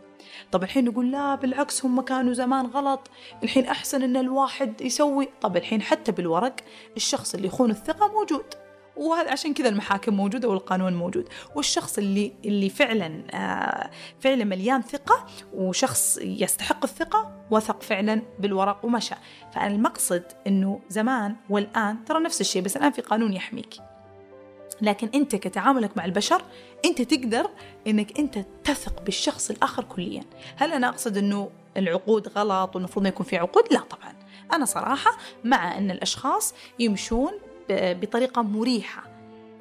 طب 0.52 0.64
الحين 0.64 0.86
نقول 0.86 1.12
لا 1.12 1.36
بالعكس 1.36 1.86
هم 1.86 2.02
كانوا 2.02 2.34
زمان 2.34 2.66
غلط. 2.66 3.10
الحين 3.44 3.66
أحسن 3.66 4.04
أن 4.04 4.18
الواحد 4.18 4.82
يسوي. 4.82 5.30
طب 5.42 5.58
الحين 5.58 5.82
حتى 5.82 6.12
بالورق 6.12 6.56
الشخص 6.98 7.36
اللي 7.36 7.48
يخون 7.48 7.72
الثقة 7.72 8.08
موجود. 8.08 8.46
وهذا 8.98 9.32
عشان 9.32 9.54
كذا 9.54 9.70
المحاكم 9.70 10.14
موجودة 10.14 10.48
والقانون 10.48 10.94
موجود. 10.94 11.30
والشخص 11.56 11.98
اللي 11.98 12.34
اللي 12.46 12.70
فعلا 12.70 13.24
آه 13.32 13.89
فعلا 14.20 14.44
مليان 14.44 14.82
ثقة 14.82 15.26
وشخص 15.54 16.18
يستحق 16.22 16.84
الثقة 16.84 17.46
وثق 17.52 17.82
فعلا 17.82 18.22
بالورق 18.39 18.86
ومشى. 18.86 19.16
فالمقصد 19.54 20.24
إنه 20.48 20.82
زمان 20.89 21.36
والآن 21.50 22.06
ترى 22.06 22.20
نفس 22.20 22.41
الشيء 22.41 22.62
بس 22.62 22.78
الآن 22.78 22.91
في 22.91 23.02
قانون 23.02 23.34
يحميك. 23.34 23.93
لكن 24.84 25.10
انت 25.16 25.36
كتعاملك 25.36 25.98
مع 25.98 26.06
البشر 26.06 26.42
انت 26.86 27.02
تقدر 27.02 27.50
انك 27.88 28.20
انت 28.20 28.46
تثق 28.64 29.02
بالشخص 29.02 29.50
الآخر 29.50 29.84
كليا. 29.84 30.24
هل 30.56 30.74
أنا 30.74 30.90
أقصد 30.90 31.18
إنه 31.18 31.50
العقود 31.78 32.28
غلط 32.28 32.76
والمفروض 32.76 33.04
ما 33.04 33.10
يكون 33.10 33.26
في 33.26 33.38
عقود؟ 33.38 33.64
لا 33.72 33.80
طبعا. 33.80 34.14
أنا 34.54 34.66
صراحة 34.66 35.18
مع 35.44 35.78
أن 35.78 35.92
الأشخاص 35.92 36.54
يمشون 36.80 37.32
بطريقة 37.70 38.42
مريحة. 38.42 39.04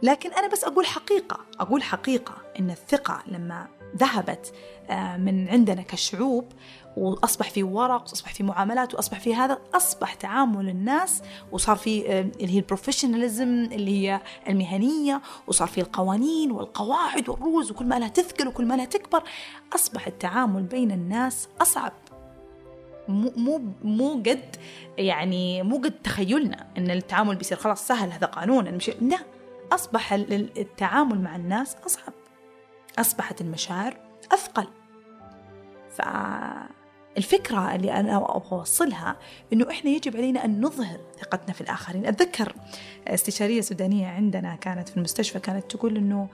لكن 0.02 0.32
أنا 0.32 0.48
بس 0.48 0.64
أقول 0.64 0.86
حقيقة 0.86 1.40
أقول 1.60 1.82
حقيقة 1.82 2.34
إن 2.58 2.70
الثقة 2.70 3.22
لما 3.26 3.66
ذهبت 3.96 4.52
آه، 4.90 5.16
من 5.16 5.48
عندنا 5.48 5.82
كشعوب 5.82 6.52
وأصبح 6.96 7.50
في 7.50 7.62
ورق 7.62 8.02
وأصبح 8.02 8.34
في 8.34 8.42
معاملات 8.42 8.94
وأصبح 8.94 9.20
في 9.20 9.34
هذا 9.34 9.58
أصبح 9.74 10.14
تعامل 10.14 10.68
الناس 10.68 11.22
وصار 11.52 11.76
في 11.76 12.20
اللي 12.20 12.54
هي 12.54 12.58
البروفيشناليزم 12.58 13.48
اللي 13.48 14.08
هي 14.08 14.20
المهنية 14.48 15.22
وصار 15.46 15.68
في 15.68 15.80
القوانين 15.80 16.52
والقواعد 16.52 17.28
والروز 17.28 17.70
وكل 17.70 17.86
ما 17.86 17.98
لها 17.98 18.08
تثقل 18.08 18.48
وكل 18.48 18.66
ما 18.66 18.74
لها 18.74 18.84
تكبر 18.84 19.22
أصبح 19.74 20.06
التعامل 20.06 20.62
بين 20.62 20.90
الناس 20.90 21.48
أصعب. 21.60 21.92
مو 23.08 23.32
مو 23.36 23.62
مو 23.84 24.12
قد 24.12 24.56
يعني 24.98 25.62
مو 25.62 25.76
قد 25.76 26.02
تخيلنا 26.04 26.66
إن 26.78 26.90
التعامل 26.90 27.36
بيصير 27.36 27.58
خلاص 27.58 27.86
سهل 27.86 28.12
هذا 28.12 28.26
قانون 28.26 28.64
نمشي 28.64 28.92
لا 29.00 29.18
أصبح 29.72 30.12
التعامل 30.12 31.20
مع 31.20 31.36
الناس 31.36 31.76
أصعب. 31.86 32.12
أصبحت 32.98 33.40
المشاعر 33.40 33.96
أثقل. 34.32 34.66
فالفكرة 37.14 37.74
اللي 37.74 37.92
أنا 37.92 38.16
أبغى 38.16 38.52
أوصلها 38.52 39.16
إنه 39.52 39.70
إحنا 39.70 39.90
يجب 39.90 40.16
علينا 40.16 40.44
أن 40.44 40.60
نظهر 40.60 41.00
ثقتنا 41.20 41.54
في 41.54 41.60
الآخرين. 41.60 42.06
أتذكر 42.06 42.54
استشارية 43.08 43.60
سودانية 43.60 44.06
عندنا 44.06 44.56
كانت 44.56 44.88
في 44.88 44.96
المستشفى 44.96 45.38
كانت 45.38 45.70
تقول 45.70 45.96
إنه 45.96 46.28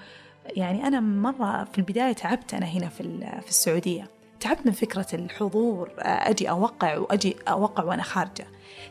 يعني 0.46 0.86
أنا 0.86 1.00
مرة 1.00 1.64
في 1.64 1.78
البداية 1.78 2.12
تعبت 2.12 2.54
أنا 2.54 2.66
هنا 2.66 2.88
في 2.88 3.02
في 3.42 3.48
السعودية. 3.48 4.10
تعبت 4.40 4.66
من 4.66 4.72
فكرة 4.72 5.06
الحضور 5.12 5.90
أجي 5.98 6.50
أوقع 6.50 6.98
وأجي 6.98 7.36
أوقع 7.48 7.84
وأنا 7.84 8.02
خارجة. 8.02 8.46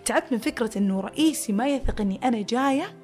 تعبت 0.06 0.32
من 0.32 0.38
فكرة 0.38 0.78
إنه 0.78 1.00
رئيسي 1.00 1.54
ما 1.54 1.68
يثق 1.68 2.02
إني 2.02 2.20
أنا 2.24 2.42
جاية 2.42 2.96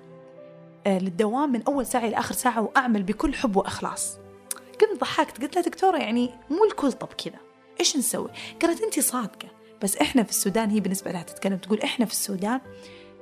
آه، 0.88 0.99
للدوام 0.99 1.51
من 1.51 1.63
أول 1.67 1.86
ساعة 1.86 2.05
إلى 2.07 2.17
آخر 2.17 2.34
ساعة 2.34 2.61
وأعمل 2.61 3.03
بكل 3.03 3.34
حب 3.34 3.55
وإخلاص. 3.55 4.17
كنت 4.81 5.01
ضحكت 5.01 5.41
قلت 5.41 5.55
لها 5.55 5.63
دكتورة 5.63 5.97
يعني 5.97 6.29
مو 6.49 6.65
الكل 6.65 6.91
طب 6.91 7.07
كذا. 7.07 7.39
إيش 7.80 7.97
نسوي؟ 7.97 8.30
قالت 8.61 8.82
أنت 8.82 8.99
صادقة. 8.99 9.47
بس 9.82 9.97
إحنا 9.97 10.24
في 10.24 10.30
السودان 10.30 10.69
هي 10.69 10.80
بالنسبة 10.80 11.11
لها 11.11 11.24
تتكلم 11.24 11.57
تقول 11.57 11.82
إحنا 11.82 12.05
في 12.05 12.11
السودان 12.11 12.59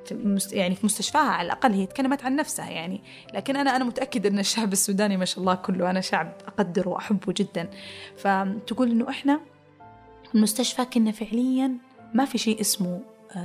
في 0.06 0.38
يعني 0.52 0.74
في 0.74 0.86
مستشفاها 0.86 1.30
على 1.30 1.46
الأقل 1.46 1.72
هي 1.72 1.86
تكلمت 1.86 2.24
عن 2.24 2.36
نفسها 2.36 2.70
يعني. 2.70 3.00
لكن 3.34 3.56
أنا 3.56 3.76
أنا 3.76 3.84
متأكدة 3.84 4.28
أن 4.28 4.38
الشعب 4.38 4.72
السوداني 4.72 5.16
ما 5.16 5.24
شاء 5.24 5.40
الله 5.40 5.54
كله 5.54 5.90
أنا 5.90 6.00
شعب 6.00 6.32
أقدره 6.46 6.88
وأحبه 6.88 7.32
جدا. 7.36 7.70
فتقول 8.16 8.90
إنه 8.90 9.10
إحنا 9.10 9.40
المستشفى 10.34 10.84
كنا 10.84 11.12
فعليا 11.12 11.76
ما 12.14 12.24
في 12.24 12.38
شيء 12.38 12.60
اسمه 12.60 13.00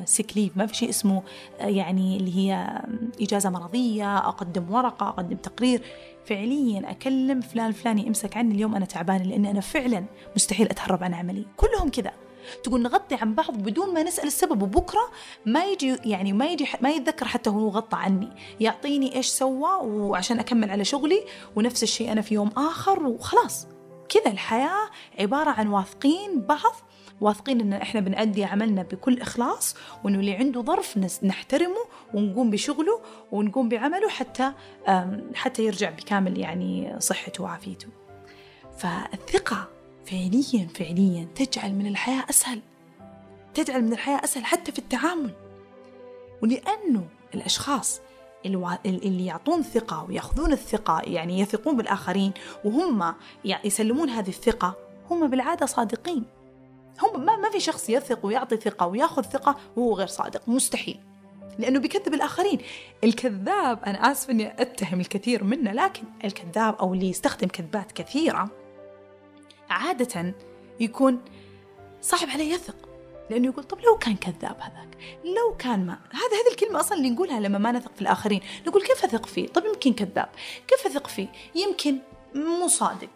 سيك 0.06 0.38
ليف 0.38 0.58
ما 0.58 0.66
في 0.66 0.76
شيء 0.76 0.90
اسمه 0.90 1.24
آه، 1.60 1.66
يعني 1.66 2.18
اللي 2.18 2.38
هي 2.38 2.82
إجازة 3.22 3.50
مرضية 3.50 4.18
أقدم 4.18 4.74
ورقة 4.74 5.10
أقدم 5.10 5.38
تقرير. 5.38 5.82
فعليا 6.26 6.92
أكلم 6.92 7.42
فلان 7.42 7.72
فلاني 7.72 8.08
امسك 8.08 8.38
عني 8.38 8.56
اليوم 8.56 8.76
أنا 8.76 8.86
تعبانة 8.86 9.24
لأني 9.24 9.52
أنا 9.52 9.62
فعلا 9.62 10.06
مستحيل 10.36 10.70
أتهرب 10.70 11.04
عن 11.04 11.14
عملي. 11.14 11.46
كلهم 11.58 11.90
كذا. 11.90 12.12
تقول 12.64 12.82
نغطي 12.82 13.16
عن 13.16 13.36
بعض 13.36 13.58
بدون 13.58 13.94
ما 13.94 14.04
نسأل 14.04 14.28
السبب 14.28 14.62
وبكرة 14.62 15.10
ما 15.46 15.66
يجي 15.66 15.96
يعني 16.06 16.34
ما 16.34 16.46
يجي 16.46 16.68
ما 16.82 16.90
يتذكر 16.90 17.28
حتى 17.28 17.50
هو 17.50 17.70
غطى 17.70 17.98
عني. 17.98 18.30
يعطيني 18.60 19.16
إيش 19.16 19.28
سوى 19.28 19.70
وعشان 19.82 20.40
أكمل 20.40 20.72
على 20.72 20.86
شغلي 20.86 21.24
ونفس 21.56 21.84
الشيء 21.84 22.12
أنا 22.12 22.22
في 22.22 22.34
يوم 22.34 22.50
آخر 22.58 23.04
وخلاص. 23.04 23.68
كذا 24.10 24.32
الحياة 24.32 24.90
عبارة 25.20 25.50
عن 25.50 25.68
واثقين 25.68 26.42
بعض 26.42 26.76
واثقين 27.22 27.61
إن 27.61 27.74
إحنا 27.74 27.99
بنأدي 27.99 28.43
عملنا 28.43 28.84
بكل 28.84 29.22
إخلاص 29.22 29.76
وإنه 30.03 30.20
اللي 30.20 30.34
عنده 30.34 30.61
ظرف 30.61 30.97
نحترمه 31.24 31.86
ونقوم 32.13 32.49
بشغله 32.49 33.01
ونقوم 33.32 33.70
بعمله 33.70 34.09
حتى 34.09 34.51
حتى 35.36 35.65
يرجع 35.65 35.89
بكامل 35.89 36.38
يعني 36.38 36.95
صحته 36.99 37.43
وعافيته. 37.43 37.88
فالثقة 38.78 39.68
فعليا 40.05 40.68
فعليا 40.76 41.28
تجعل 41.36 41.74
من 41.74 41.88
الحياة 41.88 42.26
أسهل. 42.30 42.61
تجعل 43.53 43.84
من 43.84 43.93
الحياة 43.93 44.24
أسهل 44.24 44.45
حتى 44.45 44.72
في 44.72 44.80
التعامل. 44.80 45.32
ولأنه 46.43 47.07
الأشخاص 47.36 48.01
اللي 48.86 49.26
يعطون 49.26 49.63
ثقة 49.63 50.03
ويأخذون 50.03 50.51
الثقة 50.53 51.01
يعني 51.03 51.39
يثقون 51.39 51.78
بالآخرين 51.78 52.32
وهم 52.65 53.13
يسلمون 53.45 54.09
هذه 54.09 54.30
الثقة 54.30 54.76
هم 55.11 55.28
بالعادة 55.28 55.65
صادقين 55.65 56.26
هم 57.02 57.26
ما, 57.26 57.36
ما 57.36 57.50
في 57.50 57.60
شخص 57.60 57.89
يثق 57.89 58.26
ويعطي 58.26 58.58
ثقة 58.58 58.88
وياخذ 58.88 59.22
ثقة 59.22 59.58
وهو 59.76 59.93
غير 59.93 60.08
صادق. 60.08 60.50
مستحيل. 60.50 61.00
لأنه 61.60 61.80
بيكذب 61.80 62.14
الآخرين. 62.14 62.60
الكذاب 63.04 63.84
أنا 63.84 64.12
آسف 64.12 64.30
أني 64.30 64.62
أتهم 64.62 65.00
الكثير 65.00 65.43
منه 65.43 65.72
لكن 65.72 66.04
الكذاب 66.24 66.76
أو 66.76 66.93
اللي 66.93 67.10
يستخدم 67.10 67.48
كذبات 67.48 67.91
كثيرة 67.91 68.50
عادة 69.70 70.34
يكون 70.80 71.20
صعب 72.02 72.30
عليه 72.30 72.54
يثق. 72.54 72.76
لأنه 73.30 73.48
يقول 73.48 73.64
طب 73.64 73.80
لو 73.80 73.98
كان 73.98 74.16
كذاب 74.16 74.56
هذاك 74.60 74.98
لو 75.24 75.56
كان 75.60 75.86
ما 75.86 75.93
هذا 75.93 76.38
هذه 76.41 76.52
الكلمة 76.52 76.80
أصلا 76.80 76.98
اللي 76.98 77.10
نقولها 77.10 77.39
لما 77.39 77.58
ما 77.58 77.72
نثق 77.72 77.91
في 77.95 78.02
الآخرين. 78.02 78.41
نقول 78.68 78.82
كيف 78.82 79.04
أثق 79.06 79.26
فيه؟ 79.26 79.48
طب 79.48 79.66
يمكن 79.66 79.93
كذاب. 79.93 80.30
كيف 80.68 80.86
أثق 80.86 81.08
فيه؟ 81.08 81.28
يمكن 81.56 81.98
مو 82.36 82.68
صادق. 82.68 83.10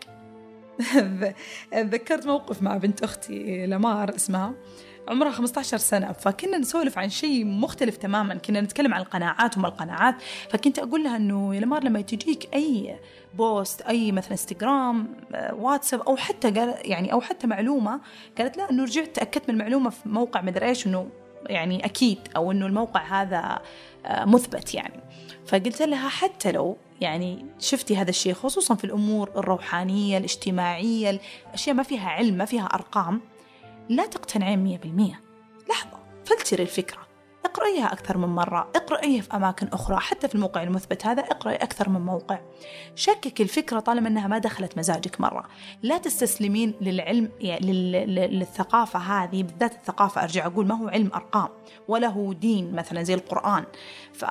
ذكرت 1.76 2.26
موقف 2.28 2.62
مع 2.62 2.78
بنت 2.78 3.04
أختي 3.04 3.66
لمار 3.66 4.16
اسمها. 4.16 4.54
عمرها 5.08 5.32
15 5.32 5.78
سنة 5.78 6.12
فكنا 6.12 6.58
نسولف 6.58 6.98
عن 6.98 7.10
شيء 7.10 7.46
مختلف 7.46 7.98
تماما. 7.98 8.36
كنا 8.36 8.62
نتكلم 8.62 8.94
عن 8.94 9.02
القناعات 9.02 9.58
وما 9.58 9.68
القناعات. 9.68 10.16
فكنت 10.50 10.80
أقول 10.80 11.04
لها 11.04 11.16
أنه 11.18 11.56
يا 11.56 11.60
لمار 11.60 11.84
لما 11.84 12.02
تجيك 12.02 12.50
أي 12.54 13.00
post 13.34 13.82
أي 13.82 14.12
مثلا 14.12 14.32
إنستغرام 14.32 15.16
واتساب 15.54 16.02
أو 16.02 16.16
حتى 16.16 16.52
قال 16.52 16.76
يعني 16.82 17.14
أو 17.14 17.22
حتى 17.22 17.48
معلومة 17.48 18.02
قالت 18.38 18.58
لا 18.58 18.70
أنه 18.70 18.84
رجعت 18.84 19.16
تأكدت 19.16 19.50
من 19.50 19.56
المعلومة 19.56 19.90
في 19.90 20.10
موقع 20.10 20.42
مدري 20.42 20.66
إيش 20.66 20.88
أنه 20.88 21.10
يعني 21.46 21.86
أكيد 21.86 22.20
أو 22.36 22.52
أنه 22.52 22.66
الموقع 22.66 23.22
هذا 23.22 23.60
آه، 24.06 24.26
مثبت 24.26 24.74
يعني. 24.74 25.00
فقلت 25.46 25.82
لها 25.82 26.10
حتى 26.10 26.52
لو 26.52 26.78
يعني 27.02 27.46
شفتي 27.60 27.98
هذا 27.98 28.10
الشيء 28.10 28.34
خصوصا 28.34 28.76
في 28.76 28.84
الأمور 28.84 29.32
الروحانية 29.36 30.18
الاجتماعية 30.18 31.20
الأشياء 31.50 31.76
ما 31.76 31.84
فيها 31.84 32.10
علم 32.10 32.38
ما 32.38 32.46
فيها 32.46 32.66
أرقام. 32.66 33.22
لا 33.90 34.06
تقتنعين 34.06 34.60
مية 34.60 34.78
بالمية. 34.78 35.22
لحظة 35.70 36.00
فلتري 36.26 36.64
الفكرة. 36.64 37.12
اقرأيها 37.46 37.94
أكثر 37.94 38.18
من 38.18 38.28
مرة 38.28 38.72
اقرأيها 38.76 39.22
في 39.22 39.36
أماكن 39.36 39.68
أخرى 39.68 39.98
حتى 39.98 40.28
في 40.28 40.36
الموقع 40.36 40.64
المثبت 40.64 41.06
هذا 41.06 41.22
اقرأي 41.22 41.56
أكثر 41.56 41.90
من 41.90 42.02
موقع. 42.02 42.40
شكك 42.96 43.42
الفكرة 43.42 43.80
طالما 43.80 44.08
أنها 44.08 44.28
ما 44.28 44.38
دخلت 44.38 44.78
مزاجك 44.78 45.22
مرة. 45.22 45.48
لا 45.84 45.98
تستسلمين 45.98 46.74
للعلم 46.82 47.32
يعني 47.40 47.74
للثقافة 48.28 49.00
هذه 49.00 49.44
بالذات 49.44 49.74
الثقافة 49.74 50.24
أرجع 50.24 50.46
أقول 50.46 50.68
ما 50.68 50.76
هو 50.76 50.88
علم 50.88 51.12
أرقام 51.16 51.50
ولا 51.88 52.08
هو 52.08 52.34
دين 52.34 52.76
مثلا 52.76 53.04
زي 53.04 53.14
القرآن. 53.14 53.64
ف 54.14 54.26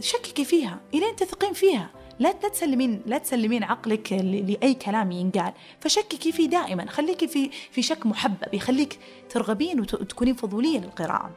شككي 0.00 0.44
فيها 0.44 0.80
إلين 0.94 1.16
تثقين 1.16 1.52
فيها. 1.52 1.90
لا 2.18 2.28
لا 2.42 2.48
تسلمين 2.48 3.02
لا 3.06 3.18
تسلمين 3.18 3.64
عقلك 3.64 4.12
لأي 4.12 4.74
كلام 4.74 5.12
ينقال. 5.12 5.52
فشككي 5.80 6.32
فيه 6.32 6.48
دائما 6.48 6.86
خليكي 6.86 7.28
في 7.28 7.50
في 7.70 7.82
شك 7.82 8.06
محبب 8.06 8.54
يخليك 8.54 8.98
ترغبين 9.28 9.80
وتكونين 9.80 10.34
فضولية 10.34 10.78
للقراءة. 10.78 11.30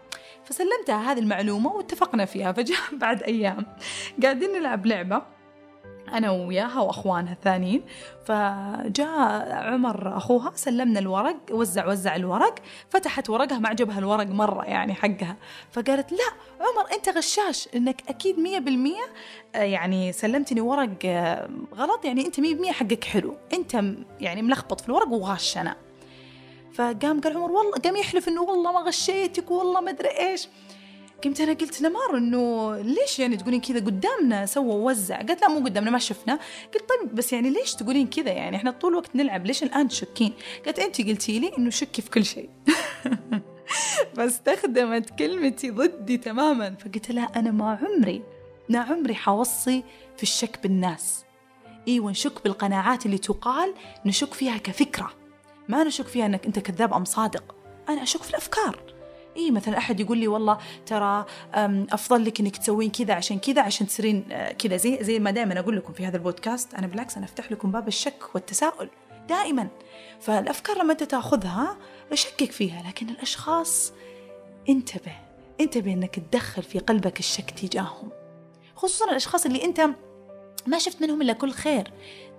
فسلمتها 0.45 1.11
هذه 1.11 1.19
المعلومة 1.19 1.73
واتفقنا 1.73 2.25
فيها. 2.25 2.51
فجاء 2.51 2.79
بعد 3.01 3.23
أيام. 3.23 3.65
قاعدين 4.23 4.49
نلعب 4.51 4.85
لعبة. 4.85 5.38
أنا 6.17 6.31
وياها 6.31 6.81
وأخوانها 6.81 7.33
الثانيين. 7.33 7.83
فجاء 8.25 9.51
عمر 9.51 10.17
أخوها 10.17 10.51
سلمنا 10.55 10.99
الورق 10.99 11.37
وزع 11.51 11.87
وزع 11.87 12.15
الورق 12.15 12.55
فتحت 12.89 13.29
ورقها 13.29 13.59
ما 13.59 13.69
عجبها 13.69 13.99
الورق 13.99 14.27
مرة 14.27 14.63
يعني 14.63 14.93
حقها. 14.93 15.37
فقالت 15.71 16.11
لا 16.11 16.29
عمر 16.59 16.93
أنت 16.93 17.09
غشاش 17.09 17.69
إنك 17.75 18.01
أكيد 18.09 18.39
مية 18.39 18.59
بالمية 18.59 19.03
آه، 19.55 19.63
يعني 19.63 20.11
سلمتني 20.11 20.61
ورق 20.61 20.89
آه، 21.05 21.49
غلط 21.75 22.05
يعني 22.05 22.25
أنت 22.25 22.39
مية 22.39 22.53
بالمية 22.53 22.71
حقك 22.71 23.03
حلو. 23.03 23.35
أنت 23.53 23.81
يعني 24.19 24.41
ملخبط 24.41 24.81
في 24.81 24.89
الورق 24.89 25.07
وغاش 25.07 25.57
أنا. 25.57 25.75
فقام 26.73 27.21
قال 27.21 27.37
عمر 27.37 27.51
والله 27.51 27.71
قام 27.71 27.95
يحلف 27.95 28.27
إنه 28.27 28.41
والله 28.41 28.71
ما 28.71 28.79
غشيتك 28.79 29.51
والله 29.51 29.81
ما 29.81 29.89
أدري 29.91 30.09
إيش. 30.19 30.47
قمت 31.23 31.41
أنا 31.41 31.53
قلت 31.53 31.81
لمار 31.81 32.17
إنه 32.17 32.75
ليش 32.77 33.19
يعني 33.19 33.37
تقولين 33.37 33.61
كذا 33.61 33.79
قدامنا 33.79 34.45
سوى 34.45 34.65
ووزع؟ 34.65 35.17
قالت 35.17 35.41
لا 35.41 35.47
مو 35.47 35.65
قدامنا 35.65 35.91
ما 35.91 35.99
شفنا. 35.99 36.39
قلت 36.73 36.83
طيب 36.89 37.15
بس 37.15 37.33
يعني 37.33 37.49
ليش 37.49 37.75
تقولين 37.75 38.07
كذا؟ 38.07 38.31
يعني 38.31 38.57
إحنا 38.57 38.71
طول 38.71 38.91
الوقت 38.91 39.15
نلعب 39.15 39.45
ليش 39.45 39.63
الآن 39.63 39.87
تشكين؟ 39.87 40.33
قالت 40.65 40.79
أنت 40.79 41.01
قلتي 41.01 41.39
لي 41.39 41.51
إنه 41.57 41.69
شكي 41.69 42.01
في 42.01 42.09
كل 42.09 42.25
شيء. 42.25 42.49
فاستخدمت 44.15 45.09
كلمتي 45.09 45.69
ضدي 45.69 46.17
تماما. 46.17 46.75
فقلت 46.75 47.11
لها 47.11 47.31
أنا 47.35 47.51
ما 47.51 47.79
عمري 47.81 48.23
ما 48.69 48.79
عمري 48.79 49.15
حوصي 49.15 49.83
في 50.17 50.23
الشك 50.23 50.59
بالناس. 50.63 51.23
أيوه 51.87 52.11
نشك 52.11 52.43
بالقناعات 52.43 53.05
اللي 53.05 53.17
تقال 53.17 53.73
نشك 54.05 54.33
فيها 54.33 54.57
كفكرة. 54.57 55.11
ما 55.67 55.83
نشك 55.83 56.05
فيها 56.07 56.25
إنك 56.25 56.45
أنت 56.45 56.59
كذاب 56.59 56.93
أم 56.93 57.05
صادق. 57.05 57.55
أنا 57.89 58.03
أشك 58.03 58.23
في 58.23 58.29
الأفكار. 58.29 58.98
اي 59.39 59.51
مثلا 59.51 59.77
أحد 59.77 59.99
يقول 59.99 60.17
لي 60.17 60.27
والله 60.27 60.57
ترى 60.85 61.25
أفضل 61.91 62.25
لك 62.25 62.39
إنك 62.39 62.57
تسوين 62.57 62.91
كذا 62.91 63.13
عشان 63.13 63.39
كذا 63.39 63.61
عشان 63.61 63.87
تصيرين 63.87 64.25
آه، 64.31 64.51
كذا. 64.51 64.77
زي 64.77 65.03
زي 65.03 65.19
ما 65.19 65.31
دائما 65.31 65.59
أقول 65.59 65.77
لكم 65.77 65.93
في 65.93 66.05
هذا 66.05 66.17
البودكاست 66.17 66.73
أنا 66.73 66.87
بالعكس 66.87 67.17
أنا 67.17 67.25
أفتح 67.25 67.51
لكم 67.51 67.71
باب 67.71 67.87
الشك 67.87 68.35
والتساؤل 68.35 68.89
دائما. 69.29 69.67
فالأفكار 70.19 70.77
لما 70.77 70.91
أنت 70.91 71.03
تأخذها 71.03 71.77
شكك 72.13 72.51
فيها 72.51 72.83
لكن 72.87 73.09
الأشخاص 73.09 73.93
انتبه 74.69 75.15
انتبه 75.61 75.93
أنك 75.93 76.19
تدخل 76.19 76.63
في 76.63 76.79
قلبك 76.79 77.19
الشك 77.19 77.51
تجاههم. 77.51 78.09
خصوصا 78.75 79.05
الأشخاص 79.05 79.45
اللي 79.45 79.65
أنت 79.65 79.89
ما 80.67 80.79
شفت 80.79 81.01
منهم 81.01 81.21
إلا 81.21 81.33
كل 81.33 81.51
خير. 81.51 81.91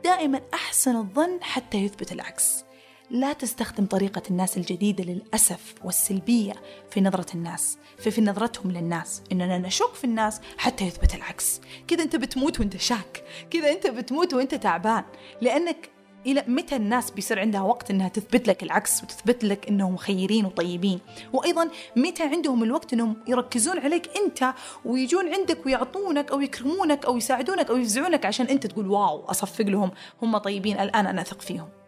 دائما 0.04 0.40
أحسن 0.54 0.96
الظن 0.96 1.38
حتى 1.42 1.78
يثبت 1.78 2.12
العكس. 2.12 2.64
لا 3.10 3.32
تستخدم 3.32 3.86
طريقة 3.86 4.22
الناس 4.30 4.56
الجديدة 4.56 5.04
للأسف 5.04 5.74
والسلبية 5.84 6.52
في 6.90 7.00
نظرة 7.00 7.26
الناس 7.34 7.78
في, 7.98 8.10
في 8.10 8.20
نظرتهم 8.20 8.70
للناس. 8.70 9.22
إننا 9.32 9.58
نشك 9.58 9.94
في 9.94 10.04
الناس 10.04 10.40
حتى 10.58 10.84
يثبت 10.84 11.14
العكس. 11.14 11.60
كذا 11.88 12.02
أنت 12.02 12.16
بتموت 12.16 12.60
وأنت 12.60 12.76
شاك. 12.76 13.24
كذا 13.50 13.72
أنت 13.72 13.86
بتموت 13.86 14.34
وأنت 14.34 14.54
تعبان. 14.54 15.04
لأنك 15.40 15.90
إلى 16.26 16.44
متى 16.46 16.76
الناس 16.76 17.10
بيصير 17.10 17.40
عندها 17.40 17.60
وقت 17.60 17.90
إنها 17.90 18.08
تثبت 18.08 18.48
لك 18.48 18.62
العكس 18.62 19.02
وتثبت 19.02 19.44
لك 19.44 19.68
إنهم 19.68 19.96
خيرين 19.96 20.44
وطيبين؟ 20.44 21.00
وأيضا 21.32 21.70
متى 21.96 22.22
عندهم 22.22 22.62
الوقت 22.62 22.92
إنهم 22.92 23.16
يركزون 23.28 23.78
عليك 23.78 24.10
أنت 24.16 24.54
ويجون 24.84 25.34
عندك 25.34 25.66
ويعطونك 25.66 26.30
أو 26.30 26.40
يكرمونك 26.40 27.04
أو 27.06 27.16
يساعدونك 27.16 27.70
أو 27.70 27.76
يفزعونك 27.76 28.26
عشان 28.26 28.46
أنت 28.46 28.66
تقول 28.66 28.86
واو 28.86 29.24
أصفق 29.24 29.64
لهم. 29.64 29.90
هم 30.22 30.38
طيبين 30.38 30.80
الآن 30.80 31.06
أنا 31.06 31.20
أثق 31.20 31.40
فيهم. 31.40 31.79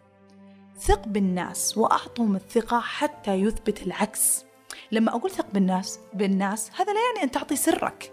ثق 0.79 1.07
بالناس 1.07 1.77
وأعطهم 1.77 2.35
الثقة 2.35 2.79
حتى 2.79 3.31
يثبت 3.31 3.81
العكس. 3.81 4.45
لما 4.91 5.15
أقول 5.15 5.31
ثق 5.31 5.47
بالناس 5.53 5.99
بالناس 6.13 6.71
هذا 6.75 6.93
لا 6.93 6.99
يعني 7.13 7.23
أن 7.23 7.31
تعطي 7.31 7.55
سرك. 7.55 8.11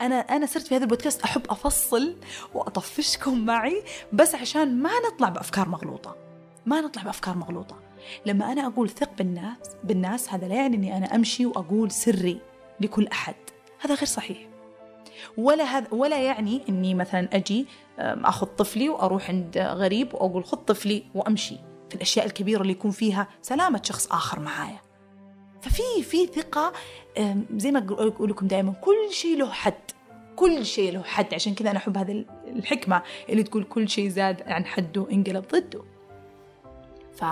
أنا 0.00 0.14
أنا 0.14 0.46
صرت 0.46 0.66
في 0.66 0.76
هذا 0.76 0.84
البودكاست 0.84 1.22
أحب 1.22 1.42
أفصل 1.50 2.16
وأطفشكم 2.54 3.38
معي 3.44 3.82
بس 4.12 4.34
عشان 4.34 4.82
ما 4.82 4.90
نطلع 5.08 5.28
بأفكار 5.28 5.68
مغلوطة. 5.68 6.16
ما 6.66 6.80
نطلع 6.80 7.02
بأفكار 7.02 7.36
مغلوطة. 7.36 7.76
لما 8.26 8.52
أنا 8.52 8.66
أقول 8.66 8.90
ثق 8.90 9.10
بالناس 9.18 9.56
بالناس 9.84 10.32
هذا 10.32 10.48
لا 10.48 10.54
يعني 10.54 10.76
إني 10.76 10.96
أنا 10.96 11.14
أمشي 11.14 11.46
وأقول 11.46 11.90
سري 11.90 12.40
لكل 12.80 13.06
أحد. 13.06 13.34
هذا 13.80 13.94
غير 13.94 14.04
صحيح. 14.04 14.38
ولا 15.36 15.64
هذا 15.64 15.86
ولا 15.94 16.22
يعني 16.22 16.62
أني 16.68 16.94
مثلا 16.94 17.28
أجي 17.32 17.66
أخذ 17.98 18.46
طفلي 18.46 18.88
وأروح 18.88 19.28
عند 19.30 19.58
غريب 19.58 20.14
وأقول 20.14 20.44
خذ 20.44 20.56
طفلي 20.58 21.04
وأمشي. 21.14 21.73
في 21.94 21.96
الأشياء 21.96 22.26
الكبيرة 22.26 22.62
اللي 22.62 22.72
يكون 22.72 22.90
فيها 22.90 23.28
سلامة 23.42 23.80
شخص 23.84 24.06
آخر 24.06 24.40
معايا. 24.40 24.80
ففي 25.62 26.02
في 26.02 26.26
ثقة 26.26 26.72
زي 27.56 27.70
ما 27.70 27.78
أقول 27.78 28.30
لكم 28.30 28.46
دائما 28.46 28.72
كل 28.72 29.08
شيء 29.10 29.38
له 29.38 29.50
حد. 29.50 29.90
كل 30.36 30.66
شيء 30.66 30.92
له 30.92 31.02
حد. 31.02 31.34
عشان 31.34 31.54
كذا 31.54 31.70
أنا 31.70 31.78
أحب 31.78 31.96
هذه 31.96 32.24
الحكمة 32.46 33.02
اللي 33.28 33.42
تقول 33.42 33.64
كل 33.64 33.88
شيء 33.88 34.08
زاد 34.08 34.42
عن 34.42 34.66
حده 34.66 35.06
انقلب 35.12 35.44
ضده. 35.52 35.82
ف 37.16 37.24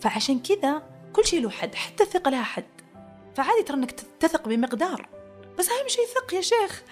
فعشان 0.00 0.38
كذا 0.38 0.82
كل 1.12 1.24
شيء 1.24 1.42
له 1.42 1.50
حد. 1.50 1.74
حتى 1.74 2.02
الثقة 2.02 2.30
لها 2.30 2.42
حد. 2.42 2.64
فعادي 3.34 3.62
ترى 3.62 3.76
إنك 3.76 3.90
تثق 4.20 4.48
بمقدار. 4.48 5.08
بس 5.58 5.68
أهم 5.68 5.88
شيء 5.88 6.04
ثق 6.06 6.34
يا 6.34 6.40
شيخ. 6.40 6.82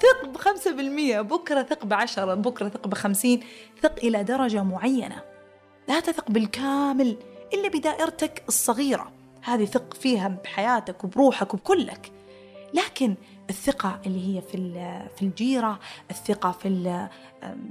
ثق 0.00 0.28
بخمسة 0.28 0.72
بالمية 0.72 1.20
بكرة 1.20 1.62
ثق 1.62 1.84
بعشرة 1.84 2.34
بكرة 2.34 2.68
ثق 2.68 2.86
بخمسين 2.86 3.44
ثق 3.82 3.98
إلى 4.04 4.24
درجة 4.24 4.62
معينة. 4.62 5.35
لا 5.88 6.00
تثق 6.00 6.30
بالكامل 6.30 7.16
إلا 7.54 7.68
بدائرتك 7.68 8.42
الصغيرة 8.48 9.12
هذه 9.42 9.64
ثق 9.64 9.94
فيها 9.94 10.28
بحياتك 10.28 11.04
وبروحك 11.04 11.54
وبكلك 11.54 12.12
لكن 12.74 13.14
الثقة 13.50 14.00
اللي 14.06 14.36
هي 14.36 14.42
في 14.42 14.56
في 15.16 15.22
الجيرة، 15.22 15.78
الثقة 16.10 16.50
في 16.52 16.68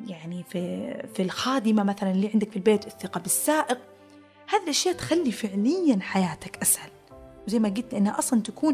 يعني 0.08 0.44
في 0.50 0.94
في 1.14 1.22
الخادمة 1.22 1.84
مثلا 1.84 2.12
اللي 2.12 2.30
عندك 2.34 2.50
في 2.50 2.56
البيت، 2.56 2.88
الثقة 2.88 3.20
بالسائق، 3.20 3.78
هذه 4.50 4.64
الأشياء 4.64 4.96
تخلي 4.96 5.32
فعليا 5.32 6.00
حياتك 6.02 6.62
أسهل. 6.62 6.90
وزي 7.48 7.60
ما 7.60 7.70
قلت 7.70 7.94
إنها 7.94 8.20
أصلا 8.20 8.42
تكون 8.42 8.74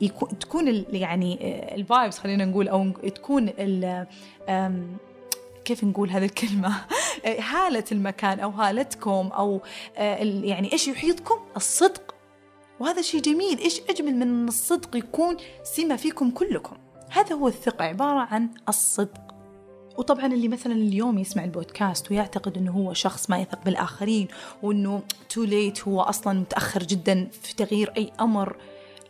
يكون 0.00 0.38
تكون 0.38 0.84
يعني 0.90 1.38
الفايبس 1.74 2.18
خلينا 2.18 2.44
نقول 2.44 2.68
أو 2.68 2.90
تكون 2.90 3.50
كيف 5.70 5.84
نقول 5.84 6.10
هذه 6.10 6.24
الكلمة؟ 6.24 6.74
هالة 7.52 7.84
المكان 7.92 8.40
أو 8.40 8.50
هالتكم 8.50 9.30
أو 9.32 9.60
يعني 9.96 10.72
إيش 10.72 10.88
يحيطكم؟ 10.88 11.38
الصدق. 11.56 12.14
وهذا 12.80 13.02
شيء 13.02 13.20
جميل. 13.20 13.58
إيش 13.58 13.80
أجمل 13.90 14.14
من 14.14 14.48
الصدق 14.48 14.96
يكون 14.96 15.36
سمة 15.62 15.96
فيكم 15.96 16.30
كلكم؟ 16.30 16.76
هذا 17.10 17.34
هو 17.34 17.48
الثقة 17.48 17.84
عبارة 17.84 18.20
عن 18.20 18.48
الصدق. 18.68 19.20
وطبعا 19.98 20.26
اللي 20.26 20.48
مثلا 20.48 20.72
اليوم 20.72 21.18
يسمع 21.18 21.44
البودكاست 21.44 22.10
ويعتقد 22.10 22.56
إنه 22.56 22.72
هو 22.72 22.94
شخص 22.94 23.30
ما 23.30 23.38
يثق 23.38 23.64
بالآخرين 23.64 24.28
وإنه 24.62 25.02
تو 25.28 25.44
ليت 25.44 25.88
هو 25.88 26.00
أصلا 26.00 26.40
متأخر 26.40 26.82
جدا 26.82 27.28
في 27.42 27.54
تغيير 27.54 27.92
أي 27.96 28.12
أمر. 28.20 28.56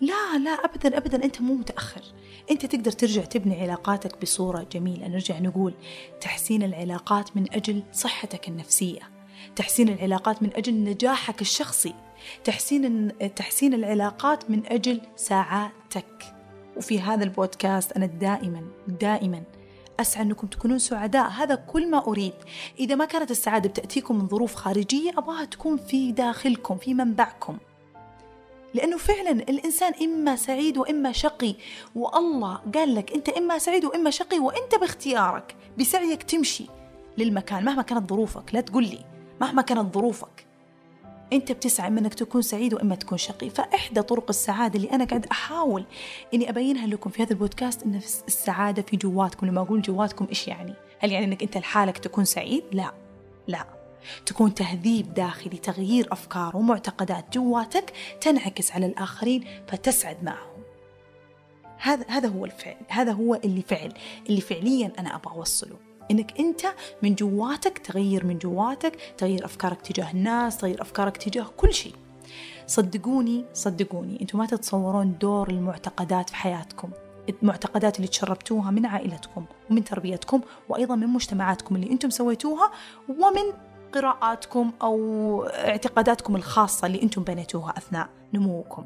لا 0.00 0.38
لا 0.38 0.50
ابدا 0.50 0.96
ابدا 0.96 1.24
أنت 1.24 1.40
مو 1.40 1.54
متأخر. 1.54 2.02
أنت 2.50 2.66
تقدر 2.66 2.90
ترجع 2.92 3.24
تبني 3.24 3.60
علاقاتك 3.62 4.22
بصورة 4.22 4.66
جميلة. 4.72 5.08
نرجع 5.08 5.38
نقول 5.38 5.74
تحسين 6.20 6.62
العلاقات 6.62 7.36
من 7.36 7.52
أجل 7.52 7.82
صحتك 7.92 8.48
النفسية. 8.48 9.00
تحسين 9.56 9.88
العلاقات 9.88 10.42
من 10.42 10.50
أجل 10.56 10.84
نجاحك 10.84 11.40
الشخصي. 11.40 11.94
تحسين 12.44 13.12
تحسين 13.36 13.74
العلاقات 13.74 14.50
من 14.50 14.66
أجل 14.66 15.00
سعادتك. 15.16 16.34
وفي 16.76 17.00
هذا 17.00 17.24
البودكاست 17.24 17.92
أنا 17.92 18.06
دائما 18.06 18.62
دائما 18.88 19.42
أسعى 20.00 20.22
أنكم 20.22 20.46
تكونون 20.46 20.78
سعداء. 20.78 21.28
هذا 21.28 21.54
كل 21.54 21.90
ما 21.90 22.06
أريد. 22.06 22.32
إذا 22.78 22.94
ما 22.94 23.04
كانت 23.04 23.30
السعادة 23.30 23.68
بتأتيكم 23.68 24.18
من 24.18 24.28
ظروف 24.28 24.54
خارجية 24.54 25.10
أبغاها 25.10 25.44
تكون 25.44 25.76
في 25.76 26.12
داخلكم 26.12 26.76
في 26.76 26.94
منبعكم. 26.94 27.58
لأنه 28.74 28.96
فعلا 28.96 29.30
الإنسان 29.30 29.92
إما 30.02 30.36
سعيد 30.36 30.78
وإما 30.78 31.12
شقي 31.12 31.54
والله 31.94 32.60
قال 32.74 32.94
لك 32.94 33.12
أنت 33.12 33.28
إما 33.28 33.58
سعيد 33.58 33.84
وإما 33.84 34.10
شقي 34.10 34.38
وأنت 34.38 34.74
باختيارك 34.80 35.56
بسعيك 35.78 36.22
تمشي 36.22 36.66
للمكان 37.18 37.64
مهما 37.64 37.82
كانت 37.82 38.10
ظروفك 38.10 38.54
لا 38.54 38.60
تقول 38.60 38.84
لي 38.84 38.98
مهما 39.40 39.62
كانت 39.62 39.94
ظروفك. 39.94 40.46
أنت 41.32 41.52
بتسعى 41.52 41.88
إما 41.88 42.00
إنك 42.00 42.14
تكون 42.14 42.42
سعيد 42.42 42.74
وإما 42.74 42.94
تكون 42.94 43.18
شقي. 43.18 43.50
فإحدى 43.50 44.02
طرق 44.02 44.24
السعادة 44.28 44.76
اللي 44.76 44.90
أنا 44.92 45.04
قاعد 45.04 45.26
أحاول 45.26 45.84
إني 46.34 46.50
أبينها 46.50 46.86
لكم 46.86 47.10
في 47.10 47.22
هذا 47.22 47.30
البودكاست 47.30 47.82
إن 47.82 48.00
السعادة 48.28 48.82
في 48.82 48.96
جواتكم 48.96 49.46
لما 49.46 49.60
أقول 49.60 49.82
جواتكم 49.82 50.26
إيش 50.28 50.48
يعني؟ 50.48 50.74
هل 50.98 51.12
يعني 51.12 51.24
إنك 51.26 51.42
أنت 51.42 51.56
لحالك 51.56 51.98
تكون 51.98 52.24
سعيد؟ 52.24 52.64
لا 52.72 52.92
لا. 53.48 53.79
تكون 54.26 54.54
تهذيب 54.54 55.14
داخلي 55.14 55.56
تغيير 55.56 56.08
أفكار 56.12 56.56
ومعتقدات 56.56 57.24
جواتك 57.32 57.92
تنعكس 58.20 58.72
على 58.72 58.86
الآخرين 58.86 59.44
فتسعد 59.68 60.24
معهم. 60.24 60.60
هذا 61.78 62.04
هذا 62.08 62.28
هو 62.28 62.44
الفعل 62.44 62.76
هذا 62.88 63.12
هو 63.12 63.34
اللي 63.34 63.62
فعل 63.62 63.92
اللي 64.28 64.40
فعليا 64.40 64.92
أنا 64.98 65.16
أبغى 65.16 65.36
أوصله. 65.36 65.76
إنك 66.10 66.40
أنت 66.40 66.60
من 67.02 67.14
جواتك 67.14 67.78
تغير 67.78 68.26
من 68.26 68.38
جواتك 68.38 68.98
تغير 69.18 69.44
أفكارك 69.44 69.80
تجاه 69.80 70.10
الناس 70.10 70.56
تغير 70.56 70.82
أفكارك 70.82 71.16
تجاه 71.16 71.46
كل 71.56 71.74
شيء. 71.74 71.94
صدقوني 72.66 73.44
صدقوني 73.54 74.20
أنتم 74.20 74.38
ما 74.38 74.46
تتصورون 74.46 75.18
دور 75.20 75.50
المعتقدات 75.50 76.30
في 76.30 76.36
حياتكم. 76.36 76.90
المعتقدات 77.28 77.96
اللي 77.96 78.08
تشربتوها 78.08 78.70
من 78.70 78.86
عائلتكم 78.86 79.44
ومن 79.70 79.84
تربيتكم 79.84 80.40
وأيضا 80.68 80.94
من 80.94 81.06
مجتمعاتكم 81.06 81.76
اللي 81.76 81.90
أنتم 81.90 82.10
سويتوها 82.10 82.70
ومن 83.08 83.52
قراءاتكم 83.92 84.72
أو 84.82 85.44
اعتقاداتكم 85.44 86.36
الخاصة 86.36 86.86
اللي 86.86 87.02
أنتم 87.02 87.22
بنيتوها 87.22 87.74
أثناء 87.78 88.08
نموكم. 88.34 88.84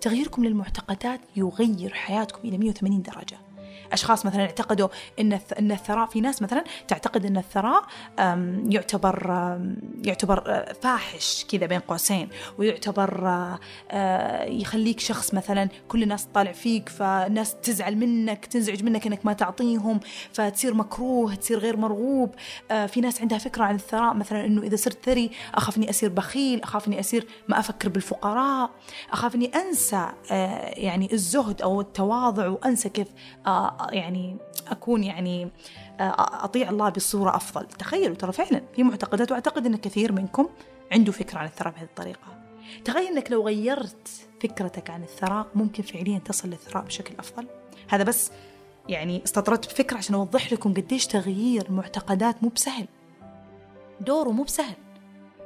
تغييركم 0.00 0.44
للمعتقدات 0.44 1.20
يغير 1.36 1.94
حياتكم 1.94 2.48
إلى 2.48 2.58
180 2.58 3.02
درجة. 3.02 3.38
أشخاص 3.92 4.26
مثلا 4.26 4.42
اعتقدوا 4.42 4.88
إن 5.20 5.38
إن 5.58 5.72
الثراء 5.72 6.06
في 6.06 6.20
ناس 6.20 6.42
مثلا 6.42 6.64
تعتقد 6.88 7.26
إن 7.26 7.36
الثراء 7.36 7.82
يعتبر 8.68 9.30
يعتبر 10.04 10.42
آه، 10.46 10.72
فاحش 10.72 11.46
كذا 11.50 11.66
بين 11.66 11.80
قوسين 11.80 12.28
ويعتبر 12.58 13.28
آه، 13.28 13.58
آه، 13.90 14.44
يخليك 14.44 15.00
شخص 15.00 15.34
مثلا 15.34 15.68
كل 15.88 16.02
الناس 16.02 16.26
تطالع 16.26 16.52
فيك 16.52 16.88
فالناس 16.88 17.56
تزعل 17.62 17.96
منك 17.96 18.46
تنزعج 18.46 18.82
منك 18.82 19.06
إنك 19.06 19.26
ما 19.26 19.32
تعطيهم 19.32 20.00
فتصير 20.32 20.74
مكروه 20.74 21.34
تصير 21.34 21.58
غير 21.58 21.76
مرغوب. 21.76 22.34
في 22.86 23.00
ناس 23.00 23.20
عندها 23.20 23.38
فكرة 23.38 23.64
عن 23.64 23.74
الثراء 23.74 24.14
مثلا 24.14 24.44
إنه 24.44 24.62
إذا 24.62 24.76
صرت 24.76 24.98
ثري 25.04 25.30
أخاف 25.54 25.76
إني 25.76 25.90
أصير 25.90 26.08
بخيل 26.10 26.62
أخاف 26.62 26.88
إني 26.88 27.00
أصير 27.00 27.26
ما 27.48 27.58
أفكر 27.58 27.88
بالفقراء 27.88 28.70
أخاف 29.12 29.34
إني 29.34 29.52
أنسى 29.54 30.08
يعني 30.76 31.12
الزهد 31.12 31.62
أو 31.62 31.80
التواضع 31.80 32.48
وأنسى 32.48 32.88
كيف 32.88 33.08
يعني 33.90 34.36
أكون 34.68 35.04
يعني 35.04 35.50
آه، 36.00 36.44
أطيع 36.44 36.70
الله 36.70 36.88
بصورة 36.88 37.36
أفضل. 37.36 37.66
تخيلوا 37.66 38.16
ترى 38.16 38.32
فعلا 38.32 38.62
في 38.76 38.82
معتقدات 38.82 39.30
وأعتقد 39.30 39.66
أن 39.66 39.76
كثير 39.76 40.12
منكم 40.12 40.48
عنده 40.92 41.12
فكرة 41.12 41.38
عن 41.38 41.46
الثراء 41.46 41.72
بهذه 41.72 41.84
الطريقة. 41.84 42.36
تخيل 42.84 43.06
أنك 43.06 43.30
لو 43.30 43.46
غيرت 43.46 44.08
فكرتك 44.42 44.90
عن 44.90 45.02
الثراء 45.02 45.46
ممكن 45.54 45.82
فعليا 45.82 46.18
تصل 46.18 46.48
للثراء 46.48 46.84
بشكل 46.84 47.14
أفضل. 47.18 47.46
هذا 47.88 48.04
بس 48.04 48.30
يعني 48.88 49.24
استطردت 49.24 49.66
بفكرة 49.66 49.96
عشان 49.96 50.14
أوضح 50.14 50.52
لكم 50.52 50.74
قديش 50.74 51.06
تغيير 51.06 51.72
معتقدات 51.72 52.42
مو 52.42 52.48
بسهل. 52.48 52.86
دوره 54.00 54.30
مو 54.30 54.42
بسهل. 54.42 54.74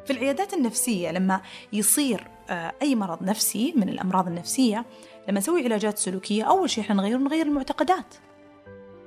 في 0.04 0.12
العيادات 0.12 0.54
النفسية 0.54 1.10
لما 1.10 1.40
يصير 1.72 2.26
آه، 2.50 2.72
أي 2.82 2.94
مرض 2.94 3.22
نفسي 3.22 3.74
من 3.76 3.88
الأمراض 3.88 4.26
النفسية 4.26 4.84
لما 5.30 5.38
نسوي 5.38 5.64
علاجات 5.64 5.98
سلوكية 5.98 6.44
أول 6.44 6.70
شيء 6.70 6.84
إحنا 6.84 6.94
نغير 6.94 7.18
نغير 7.18 7.46
المعتقدات. 7.46 8.14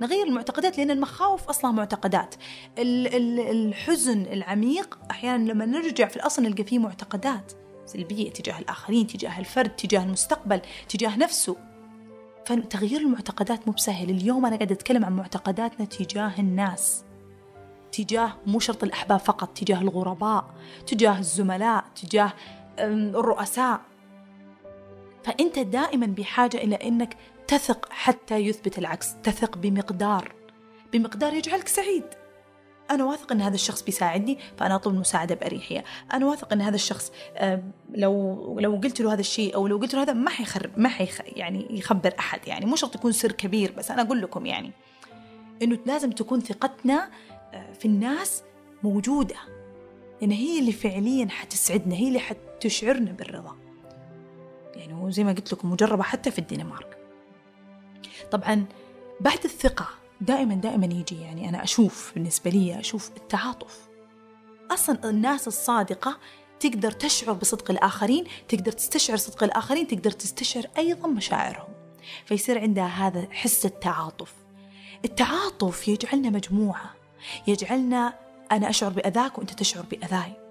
نغير 0.01 0.27
المعتقدات 0.27 0.77
لأن 0.77 0.91
المخاوف 0.91 1.49
أصلا 1.49 1.71
معتقدات. 1.71 2.35
الحزن 2.77 4.21
العميق 4.21 4.99
أحيانا 5.11 5.51
لما 5.51 5.65
نرجع 5.65 6.07
في 6.07 6.15
الأصل 6.15 6.43
نلقى 6.43 6.63
فيه 6.63 6.79
معتقدات 6.79 7.51
سلبية 7.85 8.29
تجاه 8.29 8.59
الآخرين 8.59 9.07
تجاه 9.07 9.39
الفرد 9.39 9.69
تجاه 9.69 10.03
المستقبل 10.03 10.61
تجاه 10.89 11.17
نفسه. 11.17 11.55
فتغيير 12.45 13.01
المعتقدات 13.01 13.67
مو 13.67 13.73
بسهل. 13.73 14.09
اليوم 14.09 14.45
أنا 14.45 14.55
قاعدة 14.55 14.75
أتكلم 14.75 15.05
عن 15.05 15.15
معتقداتنا 15.15 15.85
تجاه 15.85 16.39
الناس. 16.39 17.03
تجاه 17.91 18.33
مو 18.45 18.59
شرط 18.59 18.83
الأحباب 18.83 19.19
فقط 19.19 19.57
تجاه 19.57 19.81
الغرباء 19.81 20.45
تجاه 20.87 21.19
الزملاء 21.19 21.83
تجاه 21.95 22.33
الرؤساء. 22.79 23.81
فأنت 25.23 25.59
دائما 25.59 26.05
بحاجة 26.05 26.57
إلى 26.57 26.75
أنك 26.75 27.17
تثق 27.47 27.89
حتى 27.89 28.35
يثبت 28.35 28.77
العكس 28.77 29.15
تثق 29.23 29.57
بمقدار 29.57 30.33
بمقدار 30.93 31.33
يجعلك 31.33 31.67
سعيد. 31.67 32.03
أنا 32.91 33.03
واثق 33.03 33.31
أن 33.31 33.41
هذا 33.41 33.55
الشخص 33.55 33.81
بيساعدني 33.81 34.37
فأنا 34.57 34.75
أطلب 34.75 34.93
المساعدة 34.93 35.35
بأريحية. 35.35 35.83
أنا 36.13 36.25
واثق 36.25 36.53
أن 36.53 36.61
هذا 36.61 36.75
الشخص 36.75 37.11
لو 37.93 38.59
لو 38.59 38.75
قلت 38.75 39.01
له 39.01 39.13
هذا 39.13 39.19
الشيء 39.19 39.55
أو 39.55 39.67
لو 39.67 39.77
قلت 39.77 39.93
له 39.93 40.01
هذا 40.01 40.13
ما 40.13 40.29
حيخر 40.29 40.71
ما 40.77 40.89
حيخ 40.89 41.21
يعني 41.25 41.67
يخبر 41.69 42.13
أحد 42.19 42.47
يعني 42.47 42.65
مو 42.65 42.75
شرط 42.75 42.95
يكون 42.95 43.11
سر 43.11 43.31
كبير 43.31 43.71
بس 43.77 43.91
أنا 43.91 44.01
أقول 44.01 44.21
لكم 44.21 44.45
يعني 44.45 44.71
إنه 45.61 45.79
لازم 45.85 46.11
تكون 46.11 46.39
ثقتنا 46.39 47.09
آه، 47.53 47.73
في 47.73 47.85
الناس 47.85 48.43
موجودة. 48.83 49.35
لأن 50.21 50.31
هي 50.31 50.59
اللي 50.59 50.71
فعليا 50.71 51.27
حتسعدنا 51.29 51.95
هي 51.95 52.07
اللي 52.07 52.19
حتشعرنا 52.19 53.11
بالرضا. 53.11 53.62
يعني 54.75 54.93
وزي 54.93 55.23
ما 55.23 55.31
قلت 55.31 55.53
لكم 55.53 55.71
مجربة 55.71 56.03
حتى 56.03 56.31
في 56.31 56.39
الدنمارك. 56.39 56.97
طبعا 58.31 58.65
بعد 59.19 59.39
الثقة 59.45 59.87
دائما 60.21 60.55
دائما 60.55 60.85
يجي 60.85 61.21
يعني 61.21 61.49
أنا 61.49 61.63
أشوف 61.63 62.11
بالنسبة 62.15 62.51
لي 62.51 62.79
أشوف 62.79 63.11
التعاطف. 63.17 63.79
أصلا 64.71 65.09
الناس 65.09 65.47
الصادقة 65.47 66.17
تقدر 66.59 66.91
تشعر 66.91 67.33
بصدق 67.33 67.71
الآخرين 67.71 68.23
تقدر 68.47 68.71
تستشعر 68.71 69.17
صدق 69.17 69.43
الآخرين 69.43 69.87
تقدر 69.87 70.11
تستشعر 70.11 70.65
أيضا 70.77 71.07
مشاعرهم. 71.07 71.73
فيصير 72.25 72.59
عندها 72.59 72.87
هذا 72.87 73.27
حس 73.31 73.65
التعاطف. 73.65 74.33
التعاطف 75.05 75.87
يجعلنا 75.87 76.29
مجموعة 76.29 76.93
يجعلنا 77.47 78.13
أنا 78.51 78.69
أشعر 78.69 78.89
بأذاك 78.89 79.37
وأنت 79.37 79.53
تشعر 79.53 79.83
بأذاي. 79.91 80.42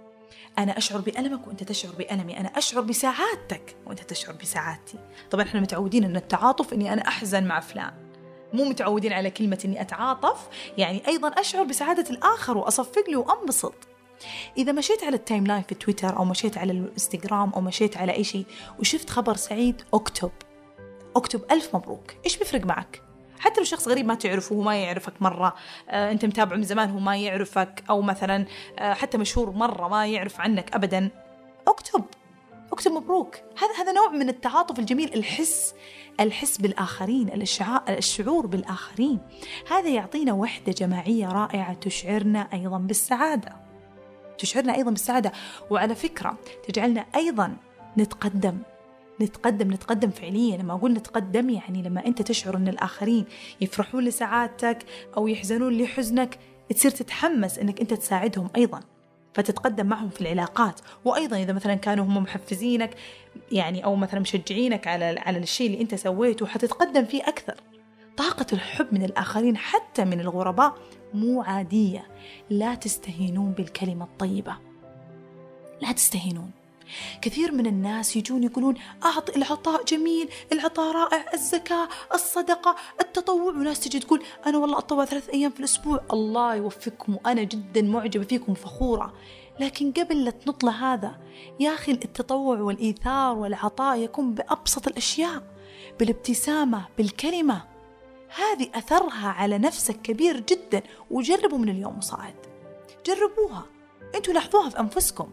أنا 0.58 0.78
أشعر 0.78 1.00
بألمك 1.00 1.46
وأنت 1.46 1.62
تشعر 1.62 1.92
بألمي. 1.92 2.40
أنا 2.40 2.48
أشعر 2.48 2.82
بسعادتك 2.82 3.76
وأنت 3.86 4.00
تشعر 4.00 4.34
بسعادتي. 4.34 4.98
طبعا 5.30 5.44
إحنا 5.44 5.60
متعودين 5.60 6.04
أن 6.04 6.16
التعاطف 6.16 6.72
أني 6.72 6.92
أنا 6.92 7.08
أحزن 7.08 7.44
مع 7.44 7.60
فلان. 7.60 7.92
مو 8.52 8.64
متعودين 8.64 9.12
على 9.12 9.30
كلمة 9.30 9.58
إني 9.64 9.80
أتعاطف 9.80 10.48
يعني 10.78 11.02
أيضا 11.08 11.28
أشعر 11.28 11.62
بسعادة 11.62 12.10
الآخر 12.10 12.58
وأصفق 12.58 13.10
له 13.10 13.16
وأنبسط. 13.16 13.74
إذا 14.56 14.72
مشيت 14.72 15.04
على 15.04 15.16
ال 15.16 15.46
timeline 15.46 15.62
في 15.62 15.74
تويتر 15.74 16.16
أو 16.16 16.24
مشيت 16.24 16.58
على 16.58 16.72
الإنستغرام 16.72 17.50
أو 17.50 17.60
مشيت 17.60 17.96
على 17.96 18.12
أي 18.12 18.24
شيء 18.24 18.46
وشفت 18.78 19.10
خبر 19.10 19.36
سعيد 19.36 19.82
أكتب. 19.94 20.30
أكتب 21.16 21.42
ألف 21.50 21.76
مبروك. 21.76 22.14
إيش 22.24 22.36
بيفرق 22.36 22.64
معك؟ 22.66 23.02
حتى 23.42 23.60
لو 23.60 23.64
شخص 23.64 23.88
غريب 23.88 24.06
ما 24.06 24.14
تعرفه 24.14 24.54
وما 24.54 24.76
يعرفك 24.76 25.12
مرة. 25.20 25.54
آه 25.88 26.12
أنت 26.12 26.24
متابعه 26.24 26.56
من 26.56 26.62
زمان 26.62 26.90
هو 26.90 26.98
ما 26.98 27.16
يعرفك. 27.16 27.84
أو 27.90 28.02
مثلا 28.02 28.46
آه 28.78 28.94
حتى 28.94 29.18
مشهور 29.18 29.50
مرة 29.50 29.88
ما 29.88 30.06
يعرف 30.06 30.40
عنك 30.40 30.74
أبدا. 30.74 31.10
اكتب. 31.68 32.04
اكتب 32.72 32.90
مبروك. 32.92 33.36
هذا 33.36 33.82
هذا 33.82 33.92
نوع 33.92 34.08
من 34.08 34.28
التعاطف 34.28 34.78
الجميل 34.78 35.14
الحس 35.14 35.74
الحس 36.20 36.58
بالآخرين 36.58 37.42
الشعور 37.88 38.46
بالآخرين. 38.46 39.18
هذا 39.70 39.88
يعطينا 39.88 40.32
وحدة 40.32 40.72
جماعية 40.72 41.28
رائعة 41.28 41.74
تشعرنا 41.74 42.48
أيضا 42.52 42.78
بالسعادة. 42.78 43.56
تشعرنا 44.38 44.74
أيضا 44.74 44.90
بالسعادة. 44.90 45.32
وعلى 45.70 45.94
فكرة 45.94 46.38
تجعلنا 46.68 47.06
أيضا 47.14 47.56
نتقدم. 47.98 48.58
نتقدم 49.22 49.72
نتقدم 49.72 50.10
فعليا. 50.10 50.56
لما 50.56 50.74
أقول 50.74 50.92
نتقدم 50.92 51.50
يعني 51.50 51.82
لما 51.82 52.06
أنت 52.06 52.22
تشعر 52.22 52.56
أن 52.56 52.68
الآخرين 52.68 53.24
يفرحون 53.60 54.04
لسعادتك 54.04 54.84
أو 55.16 55.28
يحزنون 55.28 55.78
لحزنك 55.78 56.38
تصير 56.70 56.90
تتحمس 56.90 57.58
أنك 57.58 57.80
أنت 57.80 57.94
تساعدهم 57.94 58.48
أيضا 58.56 58.80
فتتقدم 59.34 59.86
معهم 59.86 60.08
في 60.08 60.20
العلاقات. 60.20 60.80
وأيضا 61.04 61.36
إذا 61.36 61.52
مثلا 61.52 61.74
كانوا 61.74 62.04
هم 62.04 62.16
محفزينك 62.16 62.94
يعني 63.52 63.84
أو 63.84 63.96
مثلا 63.96 64.20
مشجعينك 64.20 64.86
على 64.86 65.04
على 65.04 65.38
الشيء 65.38 65.66
اللي 65.66 65.80
أنت 65.80 65.94
سويته 65.94 66.46
حتتقدم 66.46 67.04
فيه 67.04 67.22
أكثر. 67.22 67.54
طاقة 68.16 68.46
الحب 68.52 68.86
من 68.92 69.02
الآخرين 69.04 69.56
حتى 69.56 70.04
من 70.04 70.20
الغرباء 70.20 70.74
مو 71.14 71.42
عادية. 71.42 72.06
لا 72.50 72.74
تستهينون 72.74 73.52
بالكلمة 73.52 74.04
الطيبة. 74.04 74.56
لا 75.82 75.92
تستهينون. 75.92 76.50
كثير 77.22 77.52
من 77.52 77.66
الناس 77.66 78.16
يجون 78.16 78.42
يقولون 78.42 78.74
أعط 79.04 79.36
العطاء 79.36 79.84
جميل 79.84 80.28
العطاء 80.52 80.94
رائع 80.94 81.24
الزكاة 81.34 81.88
الصدقة 82.14 82.76
التطوع. 83.00 83.52
وناس 83.52 83.80
تجي 83.80 83.98
تقول 83.98 84.22
أنا 84.46 84.58
والله 84.58 84.78
أتطوع 84.78 85.04
ثلاث 85.04 85.28
أيام 85.28 85.50
في 85.50 85.60
الأسبوع. 85.60 86.00
الله 86.12 86.54
يوفقكم 86.54 87.16
وأنا 87.16 87.42
جدا 87.42 87.82
معجبة 87.82 88.24
فيكم 88.24 88.54
فخورة. 88.54 89.14
لكن 89.60 89.92
قبل 89.92 90.24
لا 90.24 90.30
تنط 90.30 90.64
هذا 90.64 91.20
يا 91.60 91.74
أخي 91.74 91.92
التطوع 91.92 92.60
والإيثار 92.60 93.36
والعطاء 93.36 93.98
يكون 93.98 94.34
بأبسط 94.34 94.88
الأشياء 94.88 95.42
بالابتسامة 95.98 96.84
بالكلمة. 96.98 97.64
هذه 98.36 98.68
أثرها 98.74 99.28
على 99.28 99.58
نفسك 99.58 100.02
كبير 100.02 100.40
جدا 100.40 100.82
وجربوا 101.10 101.58
من 101.58 101.68
اليوم 101.68 102.00
صاعد. 102.00 102.34
جربوها. 103.06 103.66
أنتوا 104.14 104.34
لاحظوها 104.34 104.70
في 104.70 104.80
أنفسكم. 104.80 105.30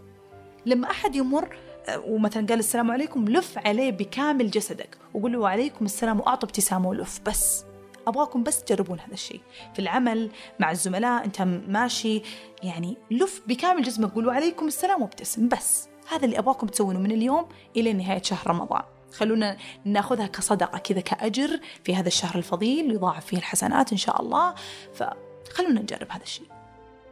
لما 0.66 0.92
أحد 0.92 1.16
يمر 1.16 1.58
آه، 1.88 2.00
ومثلا 2.00 2.48
قال 2.48 2.60
السلام 2.60 2.92
عليكم 2.92 3.26
لف 3.26 3.58
عليه 3.58 3.92
بكامل 3.92 4.52
جسدك 4.52 4.98
وقول 5.14 5.34
له 5.34 5.40
وعليكم 5.40 5.86
السلام 5.86 6.20
وأعطوا 6.20 6.50
ابتسامة 6.50 6.90
ولف 6.90 7.20
بس. 7.26 7.66
أبغاكم 8.08 8.44
بس 8.44 8.64
تجربون 8.64 9.00
هذا 9.00 9.14
الشيء. 9.14 9.42
في 9.74 9.80
العمل 9.80 10.32
مع 10.60 10.72
الزملاء 10.72 11.26
أنت 11.26 11.42
ماشي 11.68 12.22
يعني 12.64 12.98
لف 13.12 13.42
بكامل 13.48 13.82
جسمك 13.82 14.14
قول 14.14 14.28
وعليكم 14.28 14.68
السلام 14.68 15.02
وابتسم 15.02 15.48
بس. 15.48 15.88
هذا 16.12 16.26
اللي 16.26 16.40
أبغاكم 16.40 16.68
تسوونه 16.68 17.00
من 17.00 17.12
اليوم 17.12 17.46
إلى 17.78 17.94
نهاية 17.94 18.22
شهر 18.22 18.48
رمضان. 18.48 18.82
خلونا 19.14 19.58
ناخذها 19.86 20.28
كصدقة 20.28 20.78
كذا 20.78 21.00
كأجر 21.00 21.60
في 21.84 21.96
هذا 21.96 22.08
الشهر 22.08 22.36
الفضيل 22.36 22.92
يضاعف 22.92 23.26
فيه 23.26 23.38
الحسنات 23.38 23.92
إن 23.92 23.98
شاء 23.98 24.22
الله. 24.22 24.56
فخلونا 24.94 25.82
نجرب 25.82 26.08
هذا 26.12 26.24
الشيء. 26.24 26.48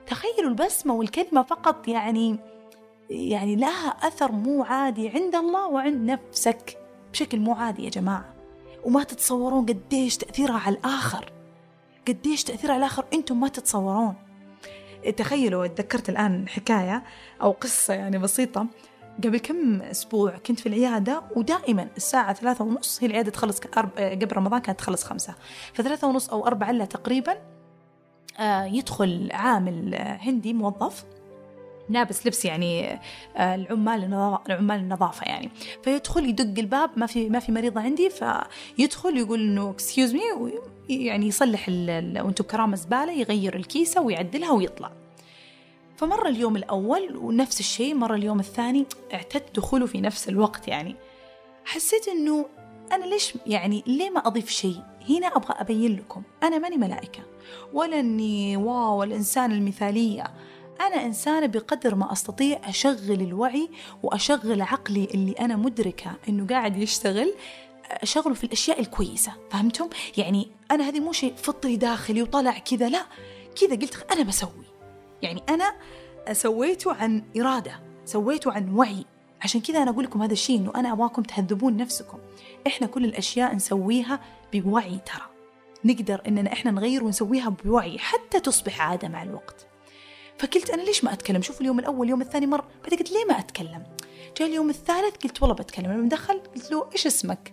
تخيلوا 0.08 0.50
البسمة 0.50 0.94
والكلمة 0.94 1.44
فقط 1.44 1.88
يعني 1.88 2.40
يعني 3.10 3.56
لها 3.56 3.90
أثر 3.90 4.32
مو 4.32 4.64
عادي 4.64 5.10
عند 5.10 5.36
الله 5.36 5.68
وعند 5.68 6.12
نفسك. 6.12 6.78
بشكل 7.14 7.40
مو 7.40 7.54
عادي 7.54 7.86
يا 7.86 7.90
جماعة. 7.90 8.34
وما 8.84 9.04
تتصورون 9.04 9.66
قديش 9.66 10.18
تأثيرها 10.18 10.60
على 10.60 10.76
الآخر. 10.76 11.32
قديش 12.08 12.44
تأثيرها 12.44 12.74
على 12.74 12.80
الآخر 12.80 13.06
أنتم 13.14 13.40
ما 13.40 13.48
تتصورون. 13.48 14.16
تخيلوا 15.18 15.68
تذكرت 15.68 16.10
الآن 16.10 16.48
حكاية 16.48 17.04
أو 17.42 17.52
قصة 17.52 17.94
يعني 17.94 18.18
بسيطة. 18.18 18.68
قبل 19.24 19.38
كم 19.38 19.82
أسبوع 19.82 20.38
كنت 20.38 20.60
في 20.60 20.70
العيادة 20.70 21.22
ودائما 21.36 21.88
الساعة 21.98 22.34
ثلاثة 22.34 22.66
ونص 22.66 23.04
هي 23.04 23.08
العيادة 23.08 23.32
تخلص 23.32 23.60
قبل 23.60 24.38
رمضان 24.38 24.62
كانت 24.62 24.80
تخلص 24.80 25.04
خمسة. 25.04 25.36
فثلاثة 25.74 26.08
ونص 26.08 26.30
أو 26.30 26.48
أربعة 26.48 26.70
إلا 26.70 26.86
تقريبا 26.86 27.38
آه، 28.40 28.64
يدخل 28.64 29.30
عامل 29.34 29.96
هندي 29.96 30.54
موظف. 30.54 31.06
لابس 31.90 32.28
لبس 32.28 32.46
يعني 32.46 33.00
آه، 33.38 33.56
العمال 33.56 34.04
العمال 34.50 34.80
النظافة 34.80 35.26
يعني. 35.26 35.50
فيدخل 35.84 36.26
يدق 36.30 36.60
الباب 36.60 36.90
ما 36.96 37.06
في 37.06 37.30
ما 37.30 37.40
في 37.40 37.52
مريضة 37.52 37.82
عندي 37.82 38.10
فيدخل 38.10 39.18
يقول 39.18 39.40
إنه 39.40 39.70
excuse 39.70 40.14
me 40.14 40.22
يعني 40.90 41.28
يصلح 41.28 41.70
وأنتم 41.70 42.44
كرامه 42.44 42.76
زبالة 42.76 43.12
يغير 43.12 43.56
الكيسة 43.56 44.02
ويعدلها 44.02 44.52
ويطلع. 44.52 44.92
فمر 45.98 46.28
اليوم 46.28 46.56
الأول 46.56 47.18
ونفس 47.18 47.60
الشيء 47.60 47.96
مر 47.96 48.14
اليوم 48.14 48.40
الثاني 48.40 48.86
اعتدت 49.14 49.56
دخوله 49.56 49.86
في 49.86 50.02
نفس 50.02 50.30
الوقت 50.30 50.68
يعني. 50.68 50.96
حسيت 51.66 52.08
إنه 52.08 52.46
أنا 52.92 53.06
ليش 53.06 53.34
يعني 53.46 53.84
ليه 53.88 54.10
ما 54.10 54.28
أضيف 54.28 54.50
شيء؟ 54.50 54.82
هنا 55.10 55.28
أبغى 55.28 55.56
أبين 55.60 55.96
لكم 55.96 56.24
أنا 56.44 56.58
ماني 56.58 56.78
ملائكة 56.78 57.24
ولا 57.74 58.00
أني 58.00 58.58
واو 58.58 59.04
الإنسان 59.04 59.52
المثالية. 59.52 60.24
أنا 60.82 61.06
إنسانة 61.06 61.46
بقدر 61.46 61.96
ما 61.96 62.12
أستطيع 62.12 62.60
أشغل 62.64 63.22
الوعي 63.22 63.70
وأشغل 64.04 64.62
عقلي 64.62 65.08
اللي 65.14 65.32
أنا 65.32 65.56
مدركة 65.56 66.12
إنه 66.30 66.48
قاعد 66.48 66.78
يشتغل 66.78 67.34
أشغله 67.92 68.34
في 68.34 68.44
الأشياء 68.44 68.80
الكويسة 68.80 69.32
فهمتم؟ 69.52 69.90
يعني 70.18 70.52
أنا 70.72 70.90
هذه 70.90 71.00
مو 71.00 71.12
شيء 71.12 71.34
فطري 71.36 71.76
داخلي 71.76 72.22
وطلع 72.22 72.60
كذا 72.60 72.90
لا 72.90 73.06
كذا 73.62 73.76
قلت 73.76 74.12
أنا 74.12 74.24
بسوي. 74.24 74.66
يعني 75.22 75.44
أنا 75.50 75.76
سويته 76.32 76.94
عن 76.94 77.24
إرادة 77.38 77.80
سويته 78.06 78.52
عن 78.52 78.76
وعي. 78.76 79.06
عشان 79.42 79.62
كذا 79.62 79.84
أنا 79.84 79.92
أقول 79.92 80.04
لكم 80.04 80.22
هذا 80.22 80.34
الشيء 80.34 80.60
إنه 80.60 80.72
أنا 80.76 80.92
أبغاكم 80.92 81.22
تهذبون 81.22 81.78
نفسكم. 81.78 82.18
إحنا 82.68 82.88
كل 82.88 83.06
الأشياء 83.06 83.56
نسويها 83.56 84.20
بوعي 84.54 85.00
ترى. 85.06 85.26
نقدر 85.86 86.22
إننا 86.28 86.54
إحنا 86.54 86.72
نغير 86.72 87.04
ونسويها 87.04 87.50
بوعي 87.50 88.00
حتى 88.00 88.40
تصبح 88.40 88.82
عادة 88.82 89.08
مع 89.08 89.24
الوقت. 89.24 89.67
فقلت 90.40 90.70
أنا 90.70 90.82
ليش 90.82 91.04
ما 91.04 91.14
أتكلم؟ 91.14 91.42
شوف 91.42 91.62
اليوم 91.62 91.80
الأول 91.80 92.06
اليوم 92.06 92.22
الثاني 92.22 92.48
مرة 92.48 92.68
بعدين 92.84 93.00
قلت 93.00 93.12
ليه 93.12 93.26
ما 93.26 93.40
أتكلم؟ 93.40 93.84
جاء 94.38 94.48
اليوم 94.48 94.70
الثالث 94.70 95.16
قلت 95.24 95.42
والله 95.42 95.56
بتكلم. 95.56 95.92
لما 95.92 96.10
دخل 96.10 96.42
قلت 96.56 96.72
له 96.72 96.90
إيش 96.94 97.08
اسمك؟ 97.08 97.52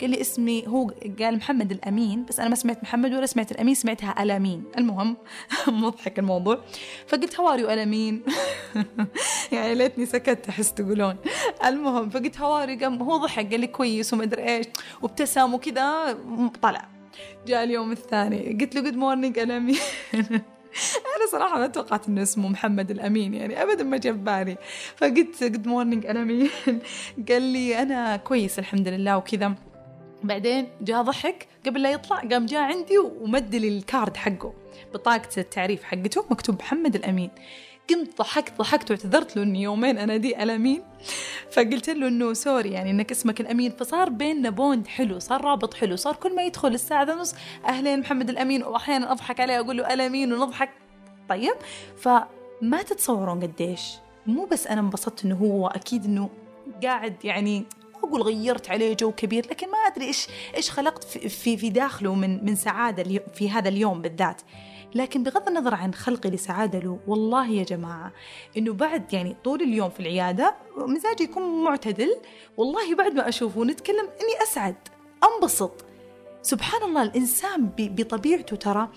قال 0.00 0.10
لي 0.10 0.20
اسمي 0.20 0.66
هو 0.66 0.92
قال 1.20 1.36
محمد 1.36 1.70
الأمين. 1.72 2.24
بس 2.24 2.40
أنا 2.40 2.48
ما 2.48 2.54
سمعت 2.54 2.82
محمد 2.82 3.12
ولا 3.12 3.26
سمعت 3.26 3.52
الأمين 3.52 3.74
سمعتها 3.74 4.22
الأمين. 4.22 4.64
المهم 4.78 5.16
مضحك 5.68 6.18
الموضوع. 6.18 6.58
فقلت 7.06 7.40
how 7.40 7.50
are 7.50 7.60
you 7.60 7.70
الأمين؟ 7.70 8.22
يعني 9.52 9.74
ليتني 9.74 10.06
سكت 10.06 10.48
أحس 10.48 10.74
تقولون. 10.74 11.16
المهم 11.64 12.10
فقلت 12.10 12.38
how 12.38 12.51
are 12.51 12.63
you 12.63 12.76
قام 12.76 13.02
هو 13.02 13.16
ضحك 13.16 13.50
قال 13.50 13.60
لي 13.60 13.66
كويس 13.66 14.14
وما 14.14 14.24
أدري 14.24 14.42
إيش 14.42 14.66
وابتسم 15.02 15.54
وكذا 15.54 16.18
طلع. 16.62 16.88
جاء 17.46 17.64
اليوم 17.64 17.92
الثاني 17.92 18.58
قلت 18.60 18.74
له 18.74 18.80
good 18.80 18.96
morning 18.96 19.38
الأمين. 19.38 19.78
أنا 21.16 21.26
صراحة 21.32 21.58
ما 21.58 21.66
توقعت 21.66 22.08
إنه 22.08 22.22
اسمه 22.22 22.48
محمد 22.48 22.90
الأمين 22.90 23.34
يعني 23.34 23.62
ابدا 23.62 23.84
ما 23.84 23.96
جاب 23.96 24.24
بالي. 24.24 24.56
فقلت 24.96 25.44
good 25.44 25.66
morning 25.66 26.06
الامين 26.06 26.50
قال 27.28 27.42
لي 27.42 27.82
أنا 27.82 28.16
كويس 28.16 28.58
الحمد 28.58 28.88
لله 28.88 29.16
وكذا. 29.16 29.54
بعدين 30.22 30.68
جاء 30.80 31.02
ضحك 31.02 31.46
قبل 31.66 31.82
لا 31.82 31.90
يطلع 31.90 32.16
قام 32.16 32.46
جاء 32.46 32.60
عندي 32.60 32.98
ومد 32.98 33.54
لي 33.54 33.68
ال 33.68 33.78
card 33.78 34.16
حقه 34.16 34.54
بطاقة 34.94 35.28
التعريف 35.38 35.82
حقته 35.82 36.24
مكتوب 36.30 36.54
محمد 36.58 36.94
الأمين. 36.94 37.30
قمت 37.90 38.18
ضحكت 38.18 38.52
ضحكت 38.58 38.90
واعتذرت 38.90 39.36
له 39.36 39.42
اني 39.42 39.62
يومين 39.62 39.98
اناديه 39.98 40.42
الامين 40.42 40.82
فقلت 41.50 41.90
له 41.90 42.08
إنه 42.08 42.32
sorry 42.32 42.70
يعني 42.70 42.90
إنك 42.90 43.10
اسمك 43.10 43.40
الأمين. 43.40 43.70
فصار 43.70 44.08
بيننا 44.08 44.50
bond 44.50 44.86
حلو 44.86 45.18
صار 45.18 45.44
رابط 45.44 45.74
حلو 45.74 45.96
صار 45.96 46.16
كل 46.16 46.36
ما 46.36 46.42
يدخل 46.42 46.68
الساعة 46.68 47.12
ونص 47.12 47.34
أهلين 47.68 48.00
محمد 48.00 48.30
الأمين 48.30 48.62
وأحيانا 48.62 49.12
أضحك 49.12 49.40
عليه 49.40 49.60
أقول 49.60 49.76
له 49.76 49.94
الامين 49.94 50.32
ونضحك. 50.32 50.70
طيب؟ 51.28 51.54
فما 51.96 52.82
تتصورون 52.82 53.40
قديش؟ 53.40 53.92
مو 54.26 54.44
بس 54.44 54.66
أنا 54.66 54.80
انبسطت 54.80 55.24
إنه 55.24 55.36
هو 55.36 55.66
أكيد 55.66 56.04
إنه 56.04 56.30
قاعد 56.82 57.24
يعني 57.24 57.64
أقول 58.04 58.22
غيرت 58.22 58.70
عليه 58.70 58.96
جو 58.96 59.12
كبير 59.12 59.46
لكن 59.50 59.70
ما 59.70 59.78
أدري 59.78 60.04
إيش 60.04 60.26
إيش 60.56 60.70
خلقت 60.70 61.04
في 61.04 61.56
في 61.56 61.70
داخله 61.70 62.14
من 62.14 62.44
من 62.44 62.54
سعادة 62.54 63.20
في 63.34 63.50
هذا 63.50 63.68
اليوم 63.68 64.02
بالذات. 64.02 64.42
لكن 64.94 65.22
بغض 65.22 65.48
النظر 65.48 65.74
عن 65.74 65.94
خلقي 65.94 66.30
لسعادة 66.30 66.78
له 66.78 66.98
والله 67.06 67.48
يا 67.48 67.64
جماعة 67.64 68.12
إنه 68.56 68.72
بعد 68.72 69.12
يعني 69.12 69.36
طول 69.44 69.62
اليوم 69.62 69.90
في 69.90 70.00
العيادة 70.00 70.54
مزاجي 70.76 71.24
يكون 71.24 71.64
معتدل 71.64 72.16
والله 72.56 72.94
بعد 72.94 73.12
ما 73.14 73.28
أشوفه 73.28 73.64
نتكلم 73.64 74.04
إني 74.04 74.42
أسعد 74.42 74.76
أنبسط. 75.24 75.84
سبحان 76.42 76.82
الله 76.82 77.02
الإنسان 77.02 77.70
بطبيعته 77.78 78.56
ترى 78.56 78.88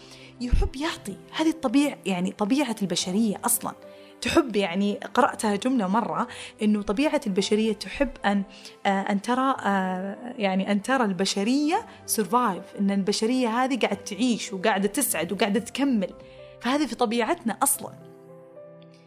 يحب 0.42 0.76
يعطي 0.76 1.18
هذه 1.32 1.50
الطبيعة 1.50 1.98
يعني 2.06 2.32
طبيعة 2.32 2.76
البشرية 2.82 3.42
أصلاً. 3.46 3.74
تحب 4.24 4.56
يعني 4.56 5.00
قرأتها 5.14 5.56
جملة 5.56 5.88
مرة 5.88 6.28
إنه 6.62 6.82
طبيعة 6.82 7.22
البشرية 7.28 7.74
تحب 7.74 8.10
أن 8.26 8.44
آه، 8.86 9.02
أن 9.02 9.22
ترى 9.22 9.56
آه، 9.66 10.34
يعني 10.38 10.72
أن 10.72 10.82
ترى 10.82 11.06
البشرية 11.06 11.86
سرفايف 12.06 12.64
إن 12.80 12.92
البشرية 12.92 13.50
هذه 13.50 13.80
قاعدة 13.80 14.02
تعيش 14.02 14.54
وقاعدة 14.54 14.88
تسعد 14.88 15.32
وقاعدة 15.32 15.60
تكمل. 15.60 16.14
فهذه 16.62 16.86
في 16.86 16.96
طبيعتنا 16.96 17.58
أصلا. 17.64 17.94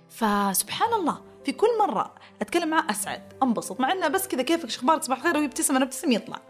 فسبحان 0.09 0.95
الله 0.95 1.23
في 1.45 1.53
كل 1.53 1.79
مرة 1.79 2.15
أتكلم 2.41 2.69
معه 2.69 2.91
أسعد 2.91 3.23
أنبسط 3.43 3.81
مع 3.81 3.93
إنه 3.93 4.09
بس 4.09 4.29
كذا 4.29 4.43
كيفك؟ 4.43 4.71
شخبارك 4.71 5.03
صباح 5.03 5.19
الخير 5.19 5.37
ويبتسم 5.37 5.77
أنا 5.77 5.85
أبتسم 5.85 6.13
يطلع. 6.13 6.41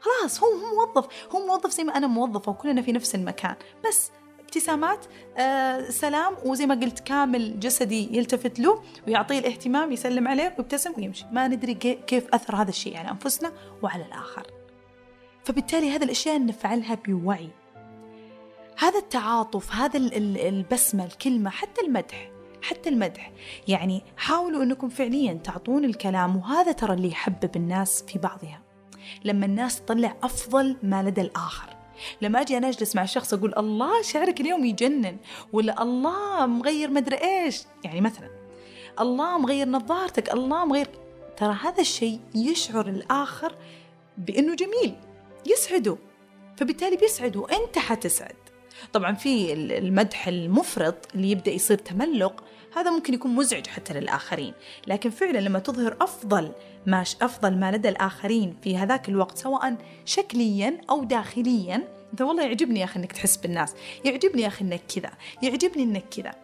خلاص 0.00 0.42
هو 0.42 0.48
موظف 0.56 1.06
هو 1.34 1.46
موظف 1.46 1.70
زي 1.70 1.84
ما 1.84 1.96
أنا 1.96 2.06
موظفة 2.06 2.52
وكلنا 2.52 2.82
في 2.82 2.92
نفس 2.92 3.14
المكان. 3.14 3.56
بس 3.88 4.10
ابتسامات 4.46 5.06
آه 5.38 5.90
سلام 5.90 6.34
وزي 6.44 6.66
ما 6.66 6.74
قلت 6.74 7.00
كامل 7.00 7.60
جسدي 7.60 8.16
يلتفت 8.16 8.58
له 8.58 8.82
ويعطيه 9.06 9.38
الاهتمام 9.38 9.92
يسلم 9.92 10.28
عليه 10.28 10.54
ويبتسم 10.58 10.92
ويمشي. 10.98 11.24
ما 11.32 11.48
ندري 11.48 11.74
كيف 11.74 12.34
أثر 12.34 12.56
هذا 12.56 12.68
الشيء 12.70 12.96
على 12.96 13.10
أنفسنا 13.10 13.52
وعلى 13.82 14.04
الآخر. 14.04 14.46
فبالتالي 15.44 15.90
هذه 15.90 16.04
الأشياء 16.04 16.46
نفعلها 16.46 16.94
بوعي. 16.94 17.48
هذا 18.78 18.98
التعاطف 18.98 19.72
هذا 19.72 19.98
البسمة 19.98 21.04
الكلمة 21.04 21.50
حتى 21.50 21.80
المدح 21.80 22.30
حتى 22.62 22.88
المدح. 22.88 23.32
يعني 23.68 24.02
حاولوا 24.16 24.62
أنكم 24.62 24.88
فعليا 24.88 25.34
تعطون 25.34 25.84
الكلام 25.84 26.36
وهذا 26.36 26.72
ترى 26.72 26.94
اللي 26.94 27.08
يحبب 27.08 27.56
الناس 27.56 28.02
في 28.02 28.18
بعضها. 28.18 28.62
لما 29.24 29.46
الناس 29.46 29.80
تطلع 29.80 30.16
أفضل 30.22 30.76
ما 30.82 31.02
لدى 31.02 31.20
الآخر. 31.20 31.75
لما 32.22 32.40
أجي 32.40 32.56
أنا 32.56 32.68
أجلس 32.68 32.96
مع 32.96 33.04
شخص 33.04 33.34
أقول 33.34 33.54
الله 33.58 34.02
شعرك 34.02 34.40
اليوم 34.40 34.64
يجنن 34.64 35.16
ولا 35.52 35.82
الله 35.82 36.46
مغير 36.46 36.90
مدري 36.90 37.16
إيش 37.16 37.62
يعني 37.84 38.00
مثلا 38.00 38.30
الله 39.00 39.38
مغير 39.38 39.68
نظارتك 39.68 40.32
الله 40.32 40.64
مغير 40.64 40.88
ترى 41.36 41.56
هذا 41.62 41.80
الشيء 41.80 42.20
يشعر 42.34 42.88
الآخر 42.88 43.54
بأنه 44.18 44.54
جميل 44.54 44.94
يسعده 45.46 45.96
فبالتالي 46.56 46.96
بيسعده 46.96 47.40
وانت 47.40 47.78
حتسعد. 47.78 48.36
طبعا 48.92 49.14
في 49.14 49.52
المدح 49.52 50.28
المفرط 50.28 50.94
اللي 51.14 51.30
يبدأ 51.30 51.50
يصير 51.50 51.78
تملق 51.78 52.44
هذا 52.76 52.90
ممكن 52.90 53.14
يكون 53.14 53.34
مزعج 53.34 53.66
حتى 53.66 53.94
للآخرين. 53.94 54.54
لكن 54.86 55.10
فعلا 55.10 55.38
لما 55.38 55.58
تظهر 55.58 55.96
أفضل 56.00 56.52
ما 56.86 57.02
أفضل 57.02 57.58
ما 57.58 57.72
لدى 57.72 57.88
الآخرين 57.88 58.56
في 58.62 58.76
هذاك 58.76 59.08
الوقت 59.08 59.38
سواء 59.38 59.76
شكليا 60.04 60.80
أو 60.90 61.04
داخليا 61.04 61.88
أنت 62.12 62.22
والله 62.22 62.42
يعجبني 62.42 62.80
يا 62.80 62.84
أخي 62.84 63.00
أنك 63.00 63.12
تحس 63.12 63.36
بالناس. 63.36 63.74
يعجبني 64.04 64.42
يا 64.42 64.46
أخي 64.46 64.64
أنك 64.64 64.80
كذا. 64.94 65.10
يعجبني 65.42 65.82
أنك 65.82 66.04
كذا. 66.16 66.34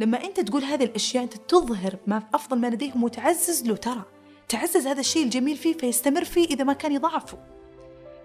لما 0.00 0.24
أنت 0.24 0.40
تقول 0.40 0.64
هذه 0.64 0.84
الأشياء 0.84 1.24
أنت 1.24 1.36
تظهر 1.36 1.96
ما 2.06 2.22
أفضل 2.34 2.58
ما 2.58 2.66
لديهم 2.66 3.04
وتعزز 3.04 3.66
له 3.66 3.76
ترى. 3.76 4.02
تعزز 4.48 4.86
هذا 4.86 5.00
الشيء 5.00 5.24
الجميل 5.24 5.56
فيه 5.56 5.72
فيستمر 5.72 6.24
فيه 6.24 6.46
إذا 6.46 6.64
ما 6.64 6.72
كان 6.72 6.92
يضعفه. 6.92 7.38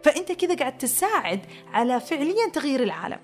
فأنت 0.04 0.32
كذا 0.32 0.56
قاعد 0.56 0.78
تساعد 0.78 1.40
على 1.74 2.00
فعليا 2.00 2.50
تغيير 2.54 2.84
العالم. 2.84 3.20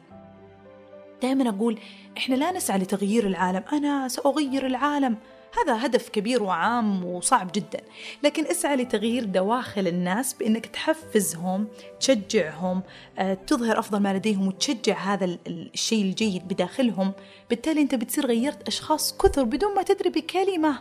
دائما 1.22 1.50
أقول 1.50 1.80
إحنا 2.18 2.36
لا 2.36 2.52
نسعى 2.52 2.80
لتغيير 2.80 3.28
العالم 3.28 3.64
أنا 3.74 4.08
سأغير 4.08 4.66
العالم. 4.66 5.18
هذا 5.62 5.86
هدف 5.86 6.10
كبير 6.10 6.44
وعام 6.44 7.06
وصعب 7.06 7.52
جدا. 7.56 7.82
لكن 8.24 8.46
اسعى 8.46 8.76
لتغيير 8.76 9.26
دواخل 9.26 9.88
الناس 9.88 10.34
بإنك 10.34 10.66
تحفزهم 10.66 11.68
تشجعهم 12.00 12.82
آه، 13.20 13.34
تظهر 13.34 13.80
أفضل 13.80 14.00
ما 14.00 14.14
لديهم 14.14 14.48
وتشجع 14.48 14.98
هذا 14.98 15.38
الشيء 15.48 16.06
الجيد 16.06 16.48
بداخلهم. 16.48 17.12
بالتالي 17.50 17.82
أنت 17.82 17.96
بتصير 17.96 18.26
غيرت 18.26 18.68
أشخاص 18.68 19.18
كثر 19.18 19.44
بدون 19.44 19.76
ما 19.76 19.84
تدري 19.84 20.10
بكلمة. 20.10 20.80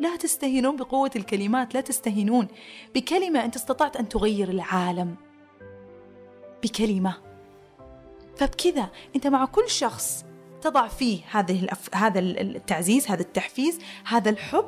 لا 0.00 0.16
تستهينون 0.16 0.76
بقوة 0.76 1.10
الكلمات 1.16 1.74
لا 1.74 1.80
تستهينون 1.80 2.48
بكلمة 2.94 3.44
أنت 3.44 3.56
استطعت 3.56 3.96
أن 3.96 4.08
تغير 4.08 4.48
العالم. 4.48 5.16
بكلمة. 6.62 7.29
فبكذا 8.40 8.90
أنت 9.16 9.26
مع 9.26 9.44
كل 9.44 9.70
شخص 9.70 10.24
تضع 10.62 10.88
فيه 10.88 11.20
هذه 11.30 11.62
الأف... 11.62 11.94
هذا 11.94 12.18
التعزيز 12.20 13.08
هذا 13.08 13.20
التحفيز 13.20 13.78
هذا 14.06 14.30
الحب 14.30 14.64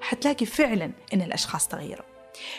حتلاقي 0.00 0.46
فعلا 0.46 0.92
إن 1.14 1.22
الأشخاص 1.22 1.68
تغيروا. 1.68 2.11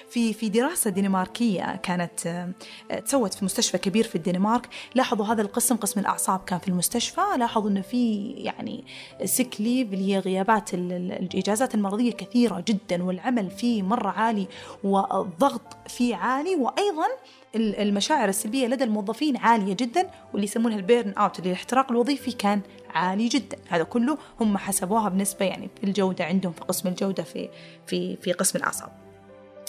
في 0.09 0.33
في 0.33 0.49
دراسة 0.49 0.89
دنماركية 0.89 1.75
كانت 1.75 2.27
آه، 2.27 2.99
تسوت 2.99 3.33
في 3.33 3.45
مستشفى 3.45 3.77
كبير 3.77 4.03
في 4.03 4.15
الدنمارك. 4.15 4.69
لاحظوا 4.95 5.25
هذا 5.25 5.41
القسم 5.41 5.75
قسم 5.75 5.99
الأعصاب 5.99 6.39
كان 6.39 6.59
في 6.59 6.67
المستشفى. 6.67 7.21
لاحظوا 7.37 7.69
إنه 7.69 7.81
في 7.81 8.31
يعني 8.31 8.83
sick 9.25 9.61
leave 9.61 9.93
اللي 9.93 10.13
هي 10.13 10.19
غيابات 10.19 10.73
الإجازات 10.73 11.75
المرضية 11.75 12.11
كثيرة 12.11 12.63
جدا 12.67 13.03
والعمل 13.03 13.51
فيه 13.51 13.83
مرة 13.83 14.09
عالي 14.09 14.47
والضغط 14.83 15.77
فيه 15.87 16.15
عالي. 16.15 16.55
وأيضا 16.55 17.07
المشاعر 17.55 18.29
السلبية 18.29 18.67
لدى 18.67 18.83
الموظفين 18.83 19.37
عالية 19.37 19.73
جدا 19.73 20.09
واللي 20.33 20.45
يسمونها 20.45 20.77
ال 20.77 20.84
burn 20.84 21.13
out 21.13 21.39
اللي 21.39 21.49
الاحتراق 21.49 21.91
الوظيفي 21.91 22.31
كان 22.31 22.61
عالي 22.93 23.27
جدا. 23.27 23.57
هذا 23.69 23.83
كله 23.83 24.17
هم 24.41 24.57
حسبوها 24.57 25.09
بنسبة 25.09 25.45
يعني 25.45 25.69
في 25.75 25.83
الجودة 25.83 26.25
عندهم 26.25 26.53
في 26.53 26.61
قسم 26.61 26.89
الجودة 26.89 27.23
في 27.23 27.49
في 27.87 28.15
في 28.15 28.31
قسم 28.31 28.59
الأعصاب. 28.59 29.02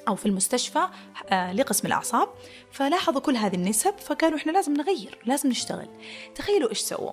أو 0.09 0.15
في 0.15 0.27
المستشفى 0.27 0.89
آه، 1.31 1.53
لقسم 1.53 1.87
الأعصاب. 1.87 2.29
فلاحظوا 2.71 3.21
كل 3.21 3.37
هذه 3.37 3.55
النسب 3.55 3.95
فقالوا 3.99 4.39
إحنا 4.39 4.53
لازم 4.53 4.73
نغير 4.73 5.19
لازم 5.27 5.49
نشتغل. 5.49 5.89
تخيلوا 6.35 6.71
إيش 6.71 6.79
سووا؟ 6.79 7.13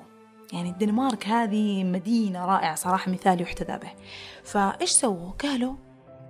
يعني 0.54 0.70
الدنمارك 0.70 1.28
هذه 1.28 1.84
مدينة 1.84 2.46
رائعة 2.46 2.76
صراحة 2.76 3.12
مثال 3.12 3.42
يحتذى 3.42 3.78
به. 3.78 3.92
فإيش 4.44 4.90
سووا؟ 4.90 5.32
قالوا 5.32 5.76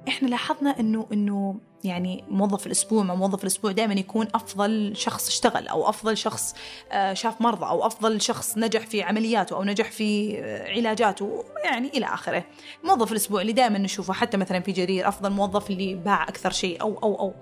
إحنا 0.08 0.28
لاحظنا 0.28 0.80
إنه 0.80 1.08
إنه 1.14 1.60
يعني 1.84 2.24
موظف 2.30 2.68
الأسبوع 2.68 3.04
مع 3.04 3.16
موظف 3.16 3.42
الأسبوع 3.44 3.72
دائما 3.72 3.94
يكون 3.94 4.28
أفضل 4.36 4.94
شخص 4.96 5.28
اشتغل 5.28 5.68
أو 5.68 5.90
أفضل 5.90 6.18
شخص 6.18 6.56
آه، 6.92 7.14
شاف 7.14 7.42
مرضى 7.42 7.66
أو 7.66 7.86
أفضل 7.86 8.22
شخص 8.22 8.58
نجح 8.58 8.88
في 8.88 9.04
عملياته 9.04 9.56
أو 9.56 9.64
نجح 9.64 9.92
في 9.92 10.40
آه، 10.40 10.72
علاجاته 10.72 11.44
يعني 11.64 11.88
إلى 11.88 12.06
آخره. 12.06 12.44
موظف 12.84 13.12
الأسبوع 13.12 13.42
اللي 13.42 13.54
دائما 13.54 13.78
نشوفه 13.78 14.14
حتى 14.14 14.38
مثلا 14.38 14.60
في 14.60 14.72
جرير 14.72 15.08
أفضل 15.08 15.30
موظف 15.30 15.70
اللي 15.70 15.96
باع 15.96 16.24
أكثر 16.24 16.52
شيء 16.52 16.82
أو 16.82 17.00
أو 17.04 17.20
أو. 17.20 17.34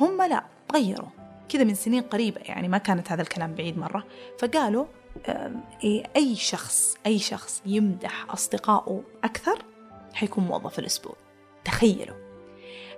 هم 0.00 0.22
لا 0.22 0.44
غيروا. 0.74 1.08
كذا 1.48 1.64
من 1.64 1.74
سنين 1.74 2.02
قريبة 2.02 2.40
يعني 2.40 2.68
ما 2.68 2.78
كانت 2.78 3.12
هذا 3.12 3.22
الكلام 3.22 3.54
بعيد 3.54 3.78
مرة. 3.78 4.04
فقالوا 4.38 4.86
إيه، 5.84 6.02
أي 6.16 6.36
شخص 6.36 6.96
أي 7.06 7.18
شخص 7.18 7.62
يمدح 7.66 8.26
أصدقائه 8.30 9.02
أكثر 9.24 9.64
حيكون 10.14 10.44
موظف 10.44 10.78
الأسبوع. 10.78 11.16
تخيلوا. 11.64 12.27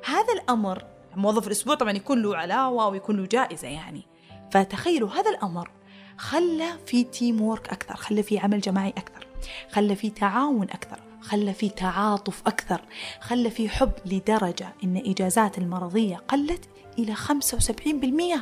هذا 0.04 0.32
الأمر 0.34 0.84
موظف 1.16 1.46
الأسبوع 1.46 1.74
طبعا 1.74 1.92
يكون 1.92 2.22
له 2.22 2.36
علاوة 2.36 2.88
ويكون 2.88 3.16
له 3.16 3.26
جائزة 3.26 3.68
يعني. 3.68 4.02
فتخيلوا 4.50 5.10
هذا 5.10 5.30
الأمر 5.30 5.70
خلى 6.16 6.68
في 6.86 7.04
team 7.04 7.40
work 7.40 7.68
أكثر 7.68 7.96
خلى 7.96 8.22
في 8.22 8.38
عمل 8.38 8.60
جماعي 8.60 8.90
أكثر 8.90 9.26
خلى 9.70 9.96
في 9.96 10.10
تعاون 10.10 10.70
أكثر 10.70 11.00
خلى 11.20 11.54
في 11.54 11.68
تعاطف 11.68 12.42
أكثر 12.46 12.80
خلى 13.20 13.50
في 13.50 13.68
حب 13.68 13.92
لدرجة 14.06 14.68
إن 14.84 14.96
إجازات 14.96 15.58
المرضية 15.58 16.16
قلت 16.16 16.68
إلى 16.98 17.14
75% 17.14 18.40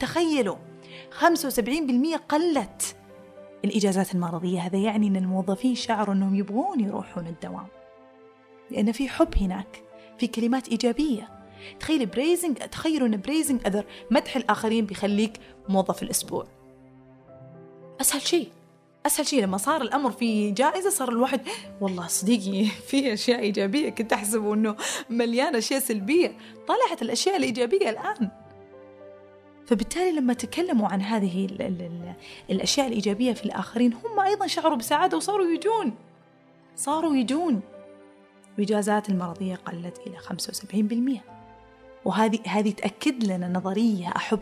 تخيلوا 0.00 0.56
75% 1.20 2.16
قلت 2.28 2.96
الإجازات 3.64 4.14
المرضية. 4.14 4.60
هذا 4.60 4.78
يعني 4.78 5.06
أن 5.06 5.16
الموظفين 5.16 5.74
شعروا 5.74 6.14
أنهم 6.14 6.34
يبغون 6.34 6.80
يروحون 6.80 7.26
الدوام. 7.26 7.66
لأن 8.70 8.92
في 8.92 9.08
حب 9.08 9.34
هناك. 9.36 9.82
في 10.20 10.26
كلمات 10.26 10.68
إيجابية. 10.68 11.28
تخيل 11.80 12.06
praising 12.06 12.56
تخيلوا 12.56 13.08
أن 13.08 13.20
praising 13.20 13.60
other 13.66 13.84
مدح 14.10 14.36
الآخرين 14.36 14.86
بيخليك 14.86 15.32
موظف 15.68 16.02
الأسبوع. 16.02 16.46
أسهل 18.00 18.22
شيء. 18.22 18.48
أسهل 19.06 19.26
شيء 19.26 19.42
لما 19.42 19.56
صار 19.56 19.82
الأمر 19.82 20.10
في 20.10 20.50
جائزة 20.50 20.90
صار 20.90 21.08
الواحد 21.08 21.40
والله 21.80 22.06
صديقي 22.06 22.64
في 22.64 23.12
أشياء 23.12 23.40
إيجابية 23.40 23.90
كنت 23.90 24.12
أحسب 24.12 24.52
إنه 24.52 24.76
مليان 25.10 25.56
أشياء 25.56 25.80
سلبية. 25.80 26.36
طلعت 26.68 27.02
الأشياء 27.02 27.36
الإيجابية 27.36 27.90
الآن. 27.90 28.30
فبالتالي 29.66 30.12
لما 30.12 30.32
تكلموا 30.32 30.88
عن 30.88 31.02
هذه 31.02 31.44
ال 31.46 31.62
ال 31.62 31.82
ال 31.82 32.14
الأشياء 32.50 32.86
الإيجابية 32.86 33.32
في 33.32 33.44
الآخرين 33.44 33.92
هم 33.92 34.20
أيضا 34.20 34.46
شعروا 34.46 34.76
بسعادة 34.76 35.16
وصاروا 35.16 35.46
يجون. 35.46 35.94
صاروا 36.76 37.16
يجون. 37.16 37.60
واجازات 38.58 39.08
المرضية 39.08 39.56
قلت 39.56 39.98
إلى 40.06 40.18
75% 41.18 41.20
وهذه 42.04 42.38
هذه 42.46 42.70
تأكد 42.70 43.24
لنا 43.24 43.48
نظرية 43.48 44.08
أحب 44.16 44.40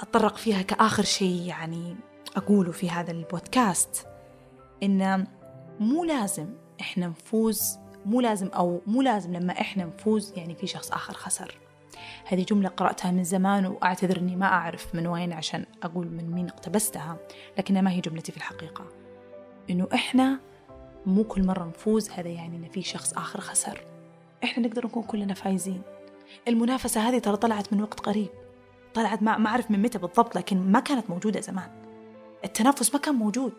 أتطرق 0.00 0.36
فيها 0.36 0.62
كآخر 0.62 1.04
شيء 1.04 1.42
يعني 1.42 1.96
أقوله 2.36 2.72
في 2.72 2.90
هذا 2.90 3.10
البودكاست 3.10 4.06
إن 4.82 5.26
مو 5.80 6.04
لازم 6.04 6.48
إحنا 6.80 7.06
نفوز 7.06 7.78
مو 8.06 8.20
لازم 8.20 8.48
أو 8.48 8.80
مو 8.86 9.02
لازم 9.02 9.32
لما 9.32 9.52
إحنا 9.52 9.84
نفوز 9.84 10.32
يعني 10.36 10.54
في 10.54 10.66
شخص 10.66 10.92
آخر 10.92 11.14
خسر. 11.14 11.58
هذه 12.24 12.44
جملة 12.44 12.68
قرأتها 12.68 13.10
من 13.10 13.24
زمان 13.24 13.66
وأعتذر 13.66 14.18
أني 14.18 14.36
ما 14.36 14.46
أعرف 14.46 14.94
من 14.94 15.06
وين 15.06 15.32
عشان 15.32 15.64
أقول 15.82 16.06
من 16.06 16.30
مين 16.30 16.48
اقتبستها 16.48 17.16
لكنها 17.58 17.82
ما 17.82 17.90
هي 17.90 18.00
جملتي 18.00 18.32
في 18.32 18.38
الحقيقة. 18.38 18.84
إنه 19.70 19.88
إحنا 19.94 20.40
مو 21.08 21.24
كل 21.24 21.46
مرة 21.46 21.64
نفوز 21.64 22.10
هذا 22.10 22.28
يعني 22.28 22.56
إن 22.56 22.68
في 22.68 22.82
شخص 22.82 23.12
آخر 23.12 23.40
خسر. 23.40 23.84
إحنا 24.44 24.66
نقدر 24.66 24.86
نكون 24.86 25.02
كلنا 25.02 25.34
فايزين. 25.34 25.82
المنافسة 26.48 27.00
هذه 27.00 27.18
ترى 27.18 27.36
طلعت 27.36 27.72
من 27.72 27.82
وقت 27.82 28.00
قريب. 28.00 28.28
طلعت 28.94 29.22
ما 29.22 29.46
أعرف 29.46 29.70
من 29.70 29.82
متى 29.82 29.98
بالضبط 29.98 30.36
لكن 30.36 30.72
ما 30.72 30.80
كانت 30.80 31.10
موجودة 31.10 31.40
زمان. 31.40 31.70
التنافس 32.44 32.94
ما 32.94 33.00
كان 33.00 33.14
موجود. 33.14 33.52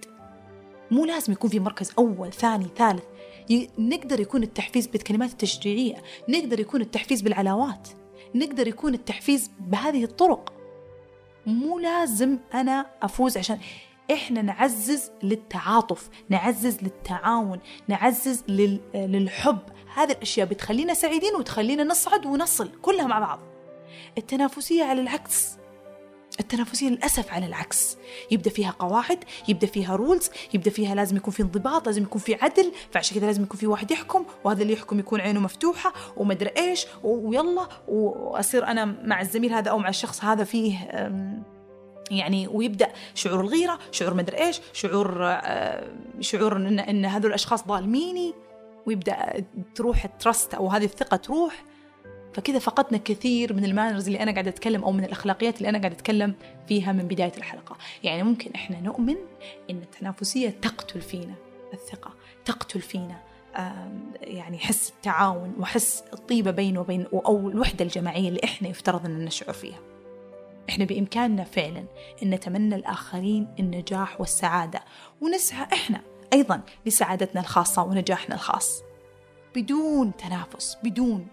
مو 0.92 1.06
لازم 1.06 1.34
يكون 1.34 1.50
في 1.50 1.60
مركز 1.60 1.92
أول 1.98 2.34
ثاني 2.34 2.68
ثالث. 2.78 3.04
نقدر 3.80 4.20
يكون 4.20 4.44
التحفيز 4.44 4.88
بالكلمات 4.88 5.32
التشجيعية. 5.32 5.96
نقدر 6.30 6.60
يكون 6.60 6.82
التحفيز 6.82 7.22
بالعلاوات. 7.22 7.88
نقدر 8.36 8.68
يكون 8.68 8.94
التحفيز 8.94 9.52
بهذه 9.60 10.04
الطرق. 10.04 10.54
مو 11.46 11.80
لازم 11.80 12.38
أنا 12.54 12.86
أفوز 13.02 13.38
عشان 13.38 13.60
إحنا 14.12 14.42
نعزز 14.42 15.12
للتعاطف 15.24 16.10
نعزز 16.30 16.78
للتعاون 16.82 17.60
نعزز 17.88 18.44
للحب. 18.96 19.60
هذه 19.96 20.12
الأشياء 20.12 20.48
بتخلينا 20.48 20.94
سعيدين 20.94 21.36
وتخلينا 21.36 21.84
نصعد 21.84 22.26
ونصل 22.26 22.72
كلها 22.82 23.08
مع 23.08 23.20
بعض. 23.20 23.40
التنافسية 24.18 24.84
على 24.84 25.02
العكس. 25.02 25.60
التنافسية 26.40 26.90
للأسف 26.90 27.34
على 27.34 27.46
العكس. 27.46 27.98
يبدأ 28.32 28.50
فيها 28.50 28.72
قواعد 28.72 29.24
يبدأ 29.48 29.68
فيها 29.68 29.96
رولز 29.96 30.30
يبدأ 30.54 30.70
فيها 30.70 30.96
لازم 30.96 31.18
يكون 31.18 31.34
في 31.34 31.44
انضباط 31.44 31.86
لازم 31.86 32.04
يكون 32.04 32.22
في 32.22 32.36
عدل. 32.36 32.72
فعشان 32.92 33.18
كذا 33.18 33.26
لازم 33.26 33.44
يكون 33.44 33.60
في 33.60 33.68
واحد 33.68 33.92
يحكم 33.92 34.26
وهذا 34.44 34.62
اللي 34.62 34.74
يحكم 34.74 35.00
يكون 35.00 35.22
عينه 35.22 35.40
مفتوحة 35.40 35.94
ومدري 36.18 36.52
إيش 36.58 36.86
ويلا 37.04 37.68
وأصير 37.88 38.68
أنا 38.68 38.86
مع 38.86 39.22
الزميل 39.22 39.54
هذا 39.54 39.72
أو 39.72 39.80
مع 39.80 39.90
الشخص 39.90 40.24
هذا 40.24 40.44
فيه 40.44 40.78
يعني 42.12 42.48
ويبدأ 42.48 42.90
شعور 43.16 43.42
الغيرة 43.42 43.80
شعور 43.92 44.14
مدري 44.14 44.38
إيش 44.38 44.62
شعور 44.74 45.38
شعور 46.20 46.56
إن 46.56 46.80
إن 46.80 47.06
هذول 47.06 47.30
الأشخاص 47.30 47.68
ظالميني 47.68 48.34
ويبدأ 48.86 49.46
تروح 49.76 50.06
ال 50.06 50.14
trust 50.14 50.54
أو 50.54 50.68
هذه 50.68 50.84
الثقة 50.86 51.18
تروح. 51.18 51.64
فكذا 52.34 52.60
فقدنا 52.60 52.98
كثير 53.06 53.54
من 53.54 53.66
ال 53.66 53.71
manners 53.71 54.08
اللي 54.08 54.20
أنا 54.20 54.32
قاعدة 54.32 54.50
أتكلم 54.50 54.84
أو 54.84 54.92
من 54.92 55.04
الأخلاقيات 55.04 55.58
اللي 55.58 55.70
أنا 55.70 55.78
قاعدة 55.78 55.96
أتكلم 55.96 56.36
فيها 56.68 56.92
من 56.92 57.08
بداية 57.08 57.32
الحلقة. 57.38 57.78
يعني 58.04 58.24
ممكن 58.24 58.52
إحنا 58.56 58.80
نؤمن 58.82 59.16
إن 59.70 59.78
التنافسية 59.78 60.50
تقتل 60.50 61.02
فينا 61.02 61.34
الثقة 61.74 62.14
تقتل 62.46 62.82
فينا 62.82 63.20
يعني 64.22 64.58
حس 64.60 64.90
التعاون 64.90 65.54
وحس 65.60 66.04
الطيبة 66.14 66.52
بينه 66.52 66.80
وبين 66.80 67.06
أو 67.14 67.50
الوحدة 67.50 67.86
الجماعية 67.86 68.30
اللي 68.30 68.42
إحنا 68.44 68.68
يفترض 68.68 69.06
أن 69.06 69.26
نشعر 69.26 69.54
فيها. 69.54 69.80
إحنا 70.70 70.86
بإمكاننا 70.86 71.44
فعلا 71.44 71.86
أن 72.24 72.30
نتمنى 72.30 72.76
الآخرين 72.76 73.48
النجاح 73.60 74.22
والسعادة 74.22 74.80
ونسعى 75.22 75.68
إحنا 75.74 76.02
أيضا 76.34 76.62
لسعادتنا 76.86 77.42
الخاصة 77.42 77.84
ونجاحنا 77.84 78.36
الخاص. 78.36 78.84
بدون 79.56 80.16
تنافس 80.18 80.78
بدون. 80.84 81.28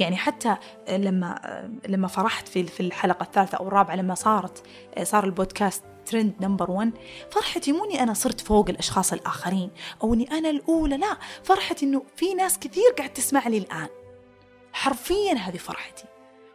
يعني 0.00 0.16
حتى 0.16 0.56
لما 0.88 1.40
لما 1.88 2.08
فرحت 2.08 2.48
في 2.48 2.64
في 2.66 2.80
الحلقة 2.80 3.22
الثالثة 3.22 3.58
أو 3.58 3.68
الرابعة 3.68 3.96
لما 3.96 4.14
صارت 4.14 4.62
صار 5.02 5.24
البودكاست 5.24 5.84
trend 6.06 6.34
number 6.40 6.70
1 6.70 6.92
فرحتي 7.30 7.72
مو 7.72 7.84
إني 7.84 8.02
أنا 8.02 8.14
صرت 8.14 8.40
فوق 8.40 8.68
الأشخاص 8.68 9.12
الآخرين 9.12 9.70
أو 10.02 10.14
إني 10.14 10.30
أنا 10.32 10.50
الأولى 10.50 10.96
لا. 10.96 11.16
فرحتي 11.42 11.86
إنه 11.86 12.02
في 12.16 12.34
ناس 12.34 12.58
كثير 12.58 12.90
قاعد 12.98 13.12
تسمع 13.12 13.48
لي 13.48 13.58
الآن. 13.58 13.88
حرفيا 14.72 15.34
هذه 15.34 15.56
فرحتي. 15.56 16.04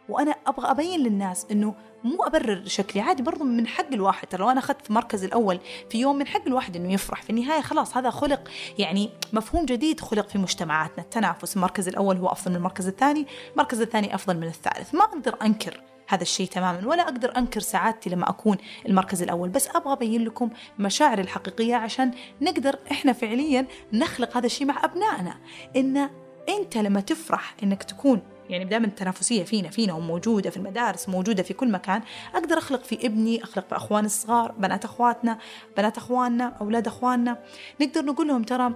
وأنا 0.08 0.34
أبغى 0.46 0.70
أبين 0.70 1.00
للناس 1.00 1.46
إنه 1.50 1.74
مو 2.04 2.22
أبرر 2.22 2.62
شكلي 2.66 3.02
عادي 3.02 3.22
برضو 3.22 3.44
من 3.44 3.66
حق 3.66 3.92
الواحد. 3.92 4.28
ترى 4.28 4.40
لو 4.40 4.50
أنا 4.50 4.60
أخذت 4.60 4.82
في 4.82 4.90
المركز 4.90 5.24
الأول 5.24 5.60
في 5.90 6.00
يوم 6.00 6.16
من 6.16 6.26
حق 6.26 6.42
الواحد 6.46 6.76
إنه 6.76 6.92
يفرح 6.92 7.22
في 7.22 7.30
النهاية 7.30 7.60
خلاص 7.60 7.96
هذا 7.96 8.10
خلق 8.10 8.48
يعني 8.78 9.10
مفهوم 9.32 9.64
جديد 9.64 10.00
خلق 10.00 10.28
في 10.28 10.38
مجتمعاتنا. 10.38 11.04
التنافس 11.04 11.56
المركز 11.56 11.88
الأول 11.88 12.16
هو 12.16 12.28
أفضل 12.28 12.50
من 12.50 12.56
المركز 12.56 12.86
الثاني 12.86 13.26
المركز 13.52 13.80
الثاني 13.80 14.14
أفضل 14.14 14.36
من 14.36 14.46
الثالث. 14.46 14.94
ما 14.94 15.04
أقدر 15.04 15.36
أنكر 15.42 15.80
هذا 16.08 16.22
الشيء 16.22 16.46
تماما 16.46 16.88
ولا 16.88 17.02
أقدر 17.02 17.36
أنكر 17.36 17.60
سعادتي 17.60 18.10
لما 18.10 18.30
أكون 18.30 18.56
المركز 18.88 19.22
الأول. 19.22 19.48
بس 19.48 19.68
أبغى 19.68 19.92
أبين 19.92 20.24
لكم 20.24 20.50
مشاعري 20.78 21.22
الحقيقية 21.22 21.74
عشان 21.74 22.10
نقدر 22.40 22.78
إحنا 22.90 23.12
فعليا 23.12 23.66
نخلق 23.92 24.36
هذا 24.36 24.46
الشيء 24.46 24.66
مع 24.66 24.84
أبنائنا. 24.84 25.36
إن 25.76 26.10
أنت 26.48 26.76
لما 26.76 27.00
تفرح 27.00 27.54
إنك 27.62 27.82
تكون 27.82 28.22
يعني 28.50 28.64
دائما 28.64 28.86
التنافسية 28.86 29.44
فينا 29.44 29.70
فينا 29.70 29.92
وموجودة 29.92 30.50
في 30.50 30.56
المدارس 30.56 31.08
موجودة 31.08 31.42
في 31.42 31.54
كل 31.54 31.70
مكان. 31.70 32.02
أقدر 32.34 32.58
أخلق 32.58 32.84
في 32.84 33.06
ابني 33.06 33.44
أخلق 33.44 33.68
في 33.68 33.76
أخواني 33.76 34.06
الصغار 34.06 34.52
بنات 34.52 34.84
أخواتنا 34.84 35.38
بنات 35.76 35.96
أخواننا 35.96 36.44
أولاد 36.60 36.86
أخواننا. 36.86 37.38
نقدر 37.80 38.04
نقول 38.04 38.28
لهم 38.28 38.42
ترى 38.42 38.74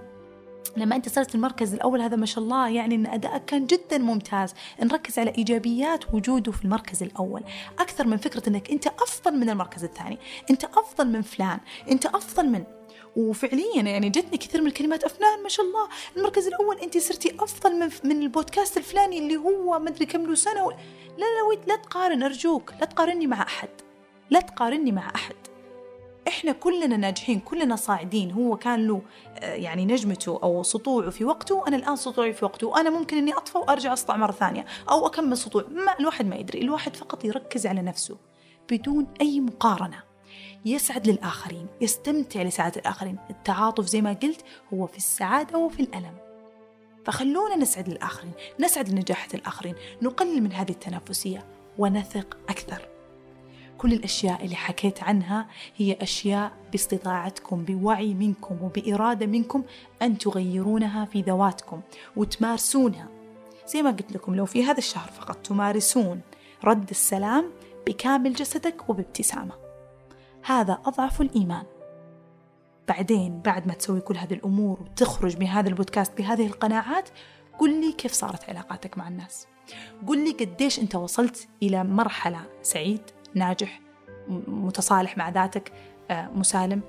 لما 0.77 0.95
أنت 0.95 1.09
صرت 1.09 1.35
المركز 1.35 1.73
الأول 1.73 2.01
هذا 2.01 2.15
ما 2.15 2.25
شاء 2.25 2.43
الله 2.43 2.69
يعني 2.69 2.95
إن 2.95 3.05
أدائك 3.05 3.45
كان 3.45 3.65
جدا 3.65 3.97
ممتاز. 3.97 4.53
نركز 4.83 5.19
على 5.19 5.33
إيجابيات 5.37 6.13
وجوده 6.13 6.51
في 6.51 6.65
المركز 6.65 7.03
الأول. 7.03 7.43
أكثر 7.79 8.07
من 8.07 8.17
فكرة 8.17 8.49
إنك 8.49 8.71
أنت 8.71 8.87
أفضل 8.87 9.37
من 9.37 9.49
المركز 9.49 9.83
الثاني. 9.83 10.17
أنت 10.49 10.63
أفضل 10.63 11.07
من 11.07 11.21
فلان. 11.21 11.59
أنت 11.91 12.05
أفضل 12.05 12.49
من 12.49 12.63
وفعليا 13.15 13.81
يعني 13.81 14.09
جتني 14.09 14.37
كثير 14.37 14.61
من 14.61 14.67
الكلمات. 14.67 15.03
أفنان 15.03 15.43
ما 15.43 15.49
شاء 15.49 15.65
الله 15.65 15.87
المركز 16.17 16.47
الأول 16.47 16.79
أنت 16.79 16.97
صرتي 16.97 17.35
أفضل 17.39 17.79
من 17.79 17.89
من 18.03 18.21
البودكاست 18.21 18.77
الفلاني 18.77 19.19
اللي 19.19 19.35
هو 19.35 19.79
ما 19.79 19.89
أدري 19.89 20.05
كم 20.05 20.25
له 20.25 20.35
سنة 20.35 20.65
و... 20.65 20.71
لا 21.17 21.25
لا 21.25 21.59
لا 21.67 21.75
تقارن 21.75 22.23
أرجوك 22.23 22.73
لا 22.79 22.85
تقارني 22.85 23.27
مع 23.27 23.41
أحد 23.41 23.69
لا 24.29 24.39
تقارني 24.39 24.91
مع 24.91 25.11
أحد. 25.15 25.35
إحنا 26.27 26.51
كلنا 26.51 26.97
ناجحين 26.97 27.39
كلنا 27.39 27.75
صاعدين. 27.75 28.31
هو 28.31 28.57
كان 28.57 28.87
له 28.87 29.01
آه، 29.39 29.53
يعني 29.53 29.85
نجمته 29.85 30.39
أو 30.43 30.63
سطوعه 30.63 31.09
في 31.09 31.25
وقته 31.25 31.67
أنا 31.67 31.75
الآن 31.75 31.95
سطوعي 31.95 32.33
في 32.33 32.45
وقته. 32.45 32.67
وأنا 32.67 32.89
ممكن 32.89 33.17
إني 33.17 33.33
اطفى 33.33 33.57
وأرجع 33.57 33.93
أسطع 33.93 34.17
مرة 34.17 34.31
ثانية 34.31 34.65
أو 34.89 35.07
أكمل 35.07 35.37
سطوع. 35.37 35.65
ما 35.71 35.99
الواحد 35.99 36.25
ما 36.25 36.35
يدري 36.35 36.61
الواحد 36.61 36.95
فقط 36.95 37.25
يركز 37.25 37.67
على 37.67 37.81
نفسه 37.81 38.17
بدون 38.71 39.07
أي 39.21 39.39
مقارنة. 39.39 40.08
يسعد 40.65 41.07
للآخرين 41.07 41.67
يستمتع 41.81 42.41
لسعادة 42.41 42.81
الآخرين. 42.81 43.17
التعاطف 43.29 43.85
زي 43.85 44.01
ما 44.01 44.13
قلت 44.13 44.41
هو 44.73 44.87
في 44.87 44.97
السعادة 44.97 45.57
وفي 45.57 45.79
الألم. 45.79 46.13
فخلونا 47.05 47.55
نسعد 47.55 47.89
للآخرين 47.89 48.31
نسعد 48.59 48.89
لنجاحة 48.89 49.29
الآخرين 49.33 49.75
نقلل 50.01 50.43
من 50.43 50.53
هذه 50.53 50.71
التنافسية 50.71 51.45
ونثق 51.77 52.37
أكثر. 52.49 52.87
كل 53.77 53.93
الأشياء 53.93 54.45
اللي 54.45 54.55
حكيت 54.55 55.03
عنها 55.03 55.47
هي 55.77 55.97
أشياء 56.01 56.51
باستطاعتكم 56.71 57.63
بوعي 57.63 58.13
منكم 58.13 58.57
وبإرادة 58.61 59.25
منكم 59.25 59.63
أن 60.01 60.17
تغيرونها 60.17 61.05
في 61.05 61.21
ذواتكم 61.21 61.81
وتمارسونها. 62.15 63.07
زي 63.67 63.81
ما 63.81 63.89
قلت 63.89 64.11
لكم 64.11 64.35
لو 64.35 64.45
في 64.45 64.63
هذا 64.63 64.77
الشهر 64.77 65.11
فقط 65.11 65.35
تمارسون 65.35 66.21
رد 66.63 66.89
السلام 66.89 67.51
بكامل 67.87 68.33
جسدك 68.33 68.89
وبابتسامة. 68.89 69.68
هذا 70.45 70.73
أضعف 70.85 71.21
الإيمان. 71.21 71.63
بعدين 72.87 73.41
بعد 73.41 73.67
ما 73.67 73.73
تسوي 73.73 74.01
كل 74.01 74.17
هذه 74.17 74.33
الأمور 74.33 74.81
وتخرج 74.81 75.37
من 75.37 75.47
هذا 75.47 75.69
البودكاست 75.69 76.17
بهذه 76.17 76.47
القناعات 76.47 77.09
قل 77.59 77.81
لي 77.81 77.91
كيف 77.91 78.11
صارت 78.11 78.49
علاقاتك 78.49 78.97
مع 78.97 79.07
الناس. 79.07 79.47
قل 80.07 80.23
لي 80.23 80.31
قديش 80.31 80.79
أنت 80.79 80.95
وصلت 80.95 81.47
إلى 81.63 81.83
مرحلة 81.83 82.41
سعيد 82.61 83.01
ناجح 83.35 83.81
متصالح 84.47 85.17
مع 85.17 85.29
ذاتك 85.29 85.71
آه، 86.11 86.29
مسالم. 86.35 86.81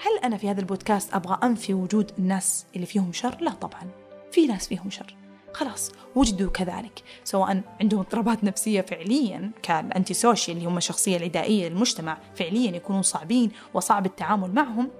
هل 0.00 0.24
أنا 0.24 0.36
في 0.36 0.50
هذا 0.50 0.60
البودكاست 0.60 1.14
أبغى 1.14 1.38
أنفي 1.42 1.74
وجود 1.74 2.12
الناس 2.18 2.66
اللي 2.74 2.86
فيهم 2.86 3.12
شر؟ 3.12 3.36
لا 3.40 3.50
طبعا. 3.50 3.90
في 4.32 4.46
ناس 4.46 4.68
فيهم 4.68 4.90
شر. 4.90 5.16
خلاص 5.56 5.92
وجدوا 6.14 6.50
كذلك 6.50 7.02
سواء 7.24 7.62
عندهم 7.80 8.00
اضطرابات 8.00 8.44
نفسية 8.44 8.80
فعليا 8.80 9.50
كالأنتي 9.62 10.14
سوشيال 10.14 10.56
اللي 10.56 10.68
هم 10.68 10.76
الشخصية 10.76 11.16
العدائية 11.16 11.68
للمجتمع 11.68 12.18
فعليا 12.34 12.76
يكونون 12.76 13.02
صعبين 13.02 13.50
وصعب 13.74 14.06
التعامل 14.06 14.54
معهم 14.54 14.90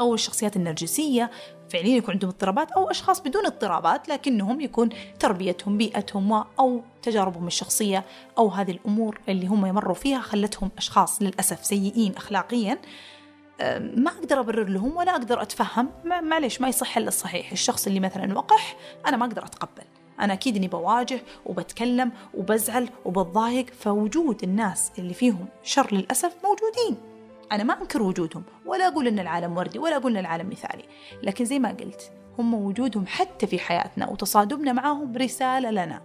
أو 0.00 0.14
الشخصيات 0.14 0.56
النرجسية 0.56 1.30
فعليا 1.70 1.96
يكون 1.96 2.14
عندهم 2.14 2.30
اضطرابات 2.30 2.72
أو 2.72 2.90
أشخاص 2.90 3.20
بدون 3.20 3.46
اضطرابات 3.46 4.08
لكنهم 4.08 4.60
يكون 4.60 4.88
تربيتهم 5.18 5.78
بيئتهم 5.78 6.44
أو 6.58 6.82
تجاربهم 7.02 7.46
الشخصية 7.46 8.04
أو 8.38 8.48
هذه 8.48 8.70
الأمور 8.70 9.20
اللي 9.28 9.46
هم 9.46 9.66
يمروا 9.66 9.94
فيها 9.94 10.20
خلتهم 10.20 10.70
أشخاص 10.78 11.22
للأسف 11.22 11.64
سيئين 11.64 12.16
أخلاقيا. 12.16 12.78
ما 13.96 14.10
أقدر 14.10 14.40
أبرر 14.40 14.68
لهم 14.68 14.96
ولا 14.96 15.12
أقدر 15.12 15.42
أتفهم. 15.42 15.88
معليش 16.04 16.60
ما 16.60 16.68
يصح 16.68 16.96
إلا 16.96 17.08
الصحيح. 17.08 17.52
الشخص 17.52 17.86
اللي 17.86 18.00
مثلا 18.00 18.38
وقح 18.38 18.76
أنا 19.06 19.16
ما 19.16 19.26
أقدر 19.26 19.44
أتقبل. 19.44 19.84
أنا 20.20 20.32
أكيد 20.32 20.56
إني 20.56 20.68
بواجه 20.68 21.20
وبتكلم 21.46 22.12
وبزعل 22.34 22.88
وبتضايق 23.04 23.66
فوجود 23.80 24.42
الناس 24.42 24.92
اللي 24.98 25.14
فيهم 25.14 25.46
شر 25.62 25.94
للأسف 25.94 26.36
موجودين. 26.44 27.02
أنا 27.52 27.62
ما 27.62 27.80
أنكر 27.80 28.02
وجودهم 28.02 28.42
ولا 28.66 28.88
أقول 28.88 29.06
أن 29.06 29.18
العالم 29.18 29.56
وردي 29.56 29.78
ولا 29.78 29.96
أقول 29.96 30.12
أن 30.12 30.20
العالم 30.20 30.50
مثالي. 30.50 30.84
لكن 31.22 31.44
زي 31.44 31.58
ما 31.58 31.68
قلت 31.68 32.12
هم 32.38 32.54
وجودهم 32.54 33.06
حتى 33.06 33.46
في 33.46 33.58
حياتنا 33.58 34.08
وتصادمنا 34.08 34.72
معهم 34.72 35.16
رسالة 35.16 35.70
لنا. 35.70 36.02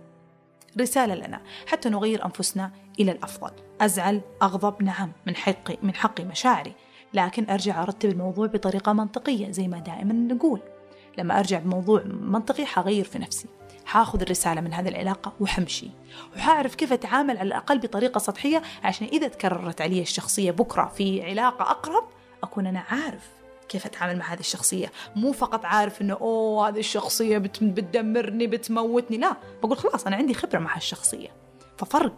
رسالة 0.80 1.16
لنا 1.16 1.42
حتى 1.68 1.90
نغير 1.90 2.26
أنفسنا 2.26 2.72
إلى 3.00 3.12
الأفضل. 3.12 3.52
أزعل 3.82 4.22
أغضب 4.42 4.84
نعم 4.84 5.12
من 5.28 5.36
حقي 5.36 5.78
من 5.84 5.96
حقي 5.96 6.24
مشاعري. 6.24 6.74
لكن 7.16 7.50
أرجع 7.50 7.84
أرتب 7.84 8.10
الموضوع 8.10 8.48
بطريقة 8.48 8.94
منطقية 8.94 9.52
زي 9.52 9.68
ما 9.68 9.80
دائما 9.80 10.14
نقول. 10.14 10.60
لما 11.18 11.40
أرجع 11.40 11.60
بموضوع 11.60 12.04
منطقي 12.04 12.66
حغير 12.66 13.06
في 13.06 13.20
نفسي. 13.20 13.48
حاخذ 13.86 14.22
الرسالة 14.22 14.62
من 14.62 14.74
هذه 14.74 14.88
العلاقة 14.88 15.34
وحمشي. 15.40 15.90
وحاعرف 16.36 16.76
كيف 16.76 16.94
أتعامل 16.94 17.38
على 17.38 17.48
الأقل 17.48 17.80
بطريقة 17.80 18.20
سطحية 18.20 18.62
عشان 18.84 19.08
إذا 19.08 19.28
تكررت 19.28 19.82
علي 19.82 20.02
الشخصية 20.02 20.52
بكرة 20.52 20.86
في 20.86 21.24
علاقة 21.24 21.72
أقرب 21.72 22.04
أكون 22.44 22.68
أنا 22.68 22.80
عارف 22.80 23.30
كيف 23.70 23.86
أتعامل 23.86 24.20
مع 24.20 24.34
هذه 24.34 24.40
الشخصية. 24.40 24.92
مو 25.16 25.32
فقط 25.32 25.66
عارف 25.66 26.02
إنه 26.02 26.14
أوه 26.14 26.70
هذه 26.70 26.80
الشخصية 26.80 27.38
بتدمرني 27.38 28.48
بتموتني. 28.48 29.18
لا 29.18 29.38
بقول 29.64 29.78
خلاص 29.78 30.08
أنا 30.08 30.16
عندي 30.16 30.34
خبرة 30.34 30.60
مع 30.60 30.76
هالشخصية. 30.76 31.30
ففرق. 31.78 32.18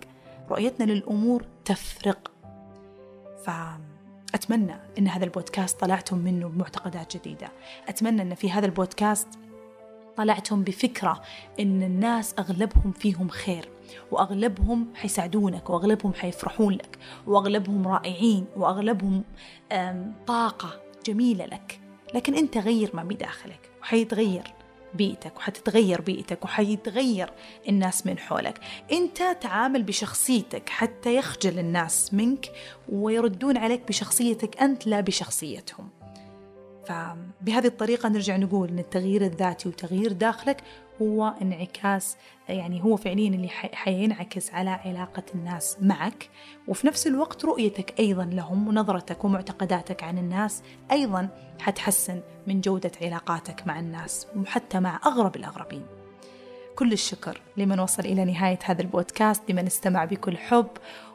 رؤيتنا 0.50 0.92
للأمور 0.92 1.46
تفرق. 1.66 2.32
فأتمنى 4.32 4.76
إن 4.98 5.08
هذا 5.08 5.26
البودكاست 5.26 5.80
طلعتم 5.80 6.18
منه 6.18 6.48
بمعتقدات 6.48 7.18
جديدة. 7.18 7.48
أتمنى 7.88 8.22
إن 8.22 8.36
في 8.36 8.52
هذا 8.52 8.66
البودكاست 8.66 9.28
طلعتهم 10.18 10.64
بفكرة 10.64 11.22
إن 11.60 11.84
الناس 11.84 12.36
أغلبهم 12.40 12.92
فيهم 12.92 13.30
خير 13.30 13.70
وأغلبهم 14.12 14.88
حيساعدونك 14.96 15.70
وأغلبهم 15.70 16.14
حيفرحون 16.14 16.74
لك 16.74 16.98
وأغلبهم 17.28 17.88
رائعين 17.88 18.46
وأغلبهم 18.56 19.24
طاقة 20.28 20.82
جميلة 21.06 21.46
لك. 21.46 21.80
لكن 22.14 22.36
أنت 22.36 22.58
غير 22.58 22.92
ما 22.94 23.04
بداخلك 23.04 23.70
وحيتغير. 23.82 24.54
بيئتك 24.98 25.38
وحتتغير 25.38 26.02
بيئتك 26.02 26.46
وحيتغير 26.46 27.30
الناس 27.70 28.06
من 28.06 28.20
حولك. 28.20 28.60
انت 28.92 29.38
تعامل 29.42 29.84
بشخصيتك 29.84 30.70
حتى 30.70 31.16
يخجل 31.16 31.60
الناس 31.60 32.14
منك 32.14 32.52
ويردون 32.90 33.58
عليك 33.58 33.88
بشخصيتك 33.88 34.62
انت 34.62 34.88
لا 34.88 35.02
بشخصيتهم. 35.02 35.97
فبهذه 36.88 37.68
الطريقة 37.68 38.10
نرجع 38.10 38.38
نقول 38.38 38.70
أن 38.70 38.80
التغيير 38.80 39.22
الذاتي 39.22 39.70
وتغيير 39.70 40.12
داخلك 40.12 40.64
هو 41.02 41.34
انعكاس 41.42 42.18
يعني 42.50 42.84
هو 42.84 42.96
فعليا 42.96 43.30
اللي 43.30 43.50
حينعكس 43.50 44.54
على 44.54 44.70
علاقة 44.70 45.24
الناس 45.36 45.78
معك. 45.82 46.30
وفي 46.68 46.88
نفس 46.88 47.08
الوقت 47.08 47.46
رؤيتك 47.46 48.00
أيضا 48.00 48.26
لهم 48.26 48.68
ونظرتك 48.68 49.24
ومعتقداتك 49.24 50.04
عن 50.04 50.18
الناس 50.18 50.64
أيضا 50.92 51.30
حتحسن 51.60 52.22
من 52.48 52.62
جودة 52.62 52.92
علاقاتك 53.02 53.68
مع 53.68 53.80
الناس 53.80 54.28
وحتى 54.36 54.80
مع 54.80 55.00
أغرب 55.06 55.36
الأغربين. 55.36 55.86
كل 56.76 56.94
الشكر 56.94 57.42
لمن 57.58 57.80
وصل 57.80 58.06
إلى 58.06 58.26
نهاية 58.26 58.60
هذا 58.66 58.82
البودكاست 58.82 59.44
لمن 59.50 59.66
استمع 59.66 60.06
بكل 60.06 60.38
حب. 60.38 60.68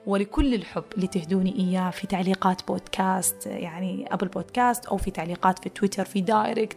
ولكل 0.06 0.54
الحب 0.54 0.84
اللي 0.94 1.06
تهدوني 1.06 1.58
إياه 1.58 1.90
في 1.90 2.06
تعليقات 2.06 2.68
بودكاست 2.68 3.46
يعني 3.46 4.14
أبل 4.14 4.28
بودكاست 4.28 4.86
أو 4.86 4.96
في 4.96 5.10
تعليقات 5.10 5.58
في 5.58 5.68
تويتر 5.68 6.04
في 6.04 6.20
direct 6.20 6.76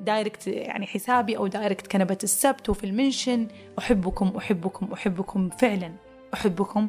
direct 0.00 0.46
يعني 0.46 0.86
حسابي 0.86 1.36
أو 1.36 1.46
direct 1.46 1.86
كنبة 1.86 2.18
السبت 2.22 2.68
وفي 2.68 2.84
ال 2.84 2.91
mention. 2.91 3.48
أحبكم 3.78 4.32
أحبكم 4.36 4.92
أحبكم 4.92 5.50
فعلا 5.50 5.92
أحبكم. 6.34 6.88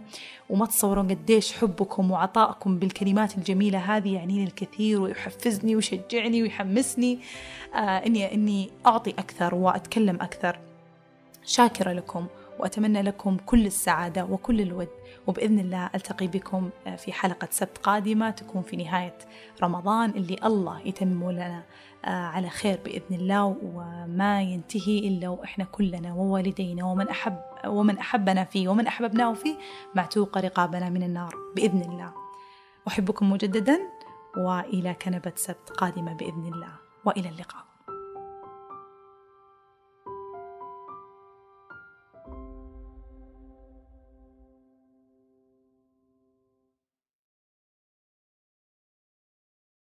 وما 0.50 0.66
تصورون 0.66 1.10
قديش 1.10 1.54
حبكم 1.54 2.12
وعطائكم 2.12 2.80
بالكلمات 2.80 3.38
الجميلة 3.38 3.80
هذه 3.80 4.14
يعني 4.14 4.44
الكثير 4.44 5.02
ويحفزني 5.02 5.76
ويشجعني 5.76 6.42
ويحمسني. 6.44 7.20
آه 7.76 7.78
إني 7.78 8.34
إني 8.34 8.70
أعطي 8.86 9.10
أكثر 9.10 9.56
وأتكلم 9.56 10.16
أكثر. 10.16 10.60
شاكرة 11.46 11.94
لكم. 11.94 12.28
وأتمنى 12.60 13.02
لكم 13.02 13.38
كل 13.38 13.66
السعادة 13.66 14.26
وكل 14.26 14.62
الود. 14.62 14.88
وبإذن 15.28 15.60
الله 15.60 15.90
ألتقي 15.96 16.28
بكم 16.28 16.70
في 16.98 17.14
حلقة 17.14 17.48
سبت 17.52 17.78
قادمة 17.78 18.30
تكون 18.30 18.62
في 18.62 18.76
نهاية 18.76 19.18
رمضان 19.64 20.10
اللي 20.10 20.36
الله 20.46 20.82
يتمم 20.88 21.32
لنا 21.32 21.64
آه، 22.06 22.10
على 22.10 22.50
خير 22.50 22.80
بإذن 22.86 23.16
الله. 23.20 23.56
وما 23.64 24.42
ينتهي 24.42 25.00
إلا 25.00 25.30
وإحنا 25.30 25.66
كلنا 25.66 26.14
ووالدينا 26.14 26.86
ومن 26.86 27.08
أحب 27.08 27.38
ومن 27.66 27.98
أحبنا 27.98 28.44
فيه 28.44 28.68
ومن 28.68 28.88
أحببناه 28.88 29.34
فيه 29.34 29.56
معتوق 29.96 30.38
رقابنا 30.38 30.90
من 30.90 31.04
النار 31.04 31.36
بإذن 31.56 31.82
الله. 31.82 32.14
أحبكم 32.88 33.32
مجددا 33.32 33.80
وإلى 34.38 34.94
كنبة 34.94 35.34
سبت 35.36 35.70
قادمة 35.70 36.14
بإذن 36.14 36.52
الله. 36.54 36.74
وإلى 37.06 37.30
اللقاء. 37.30 37.65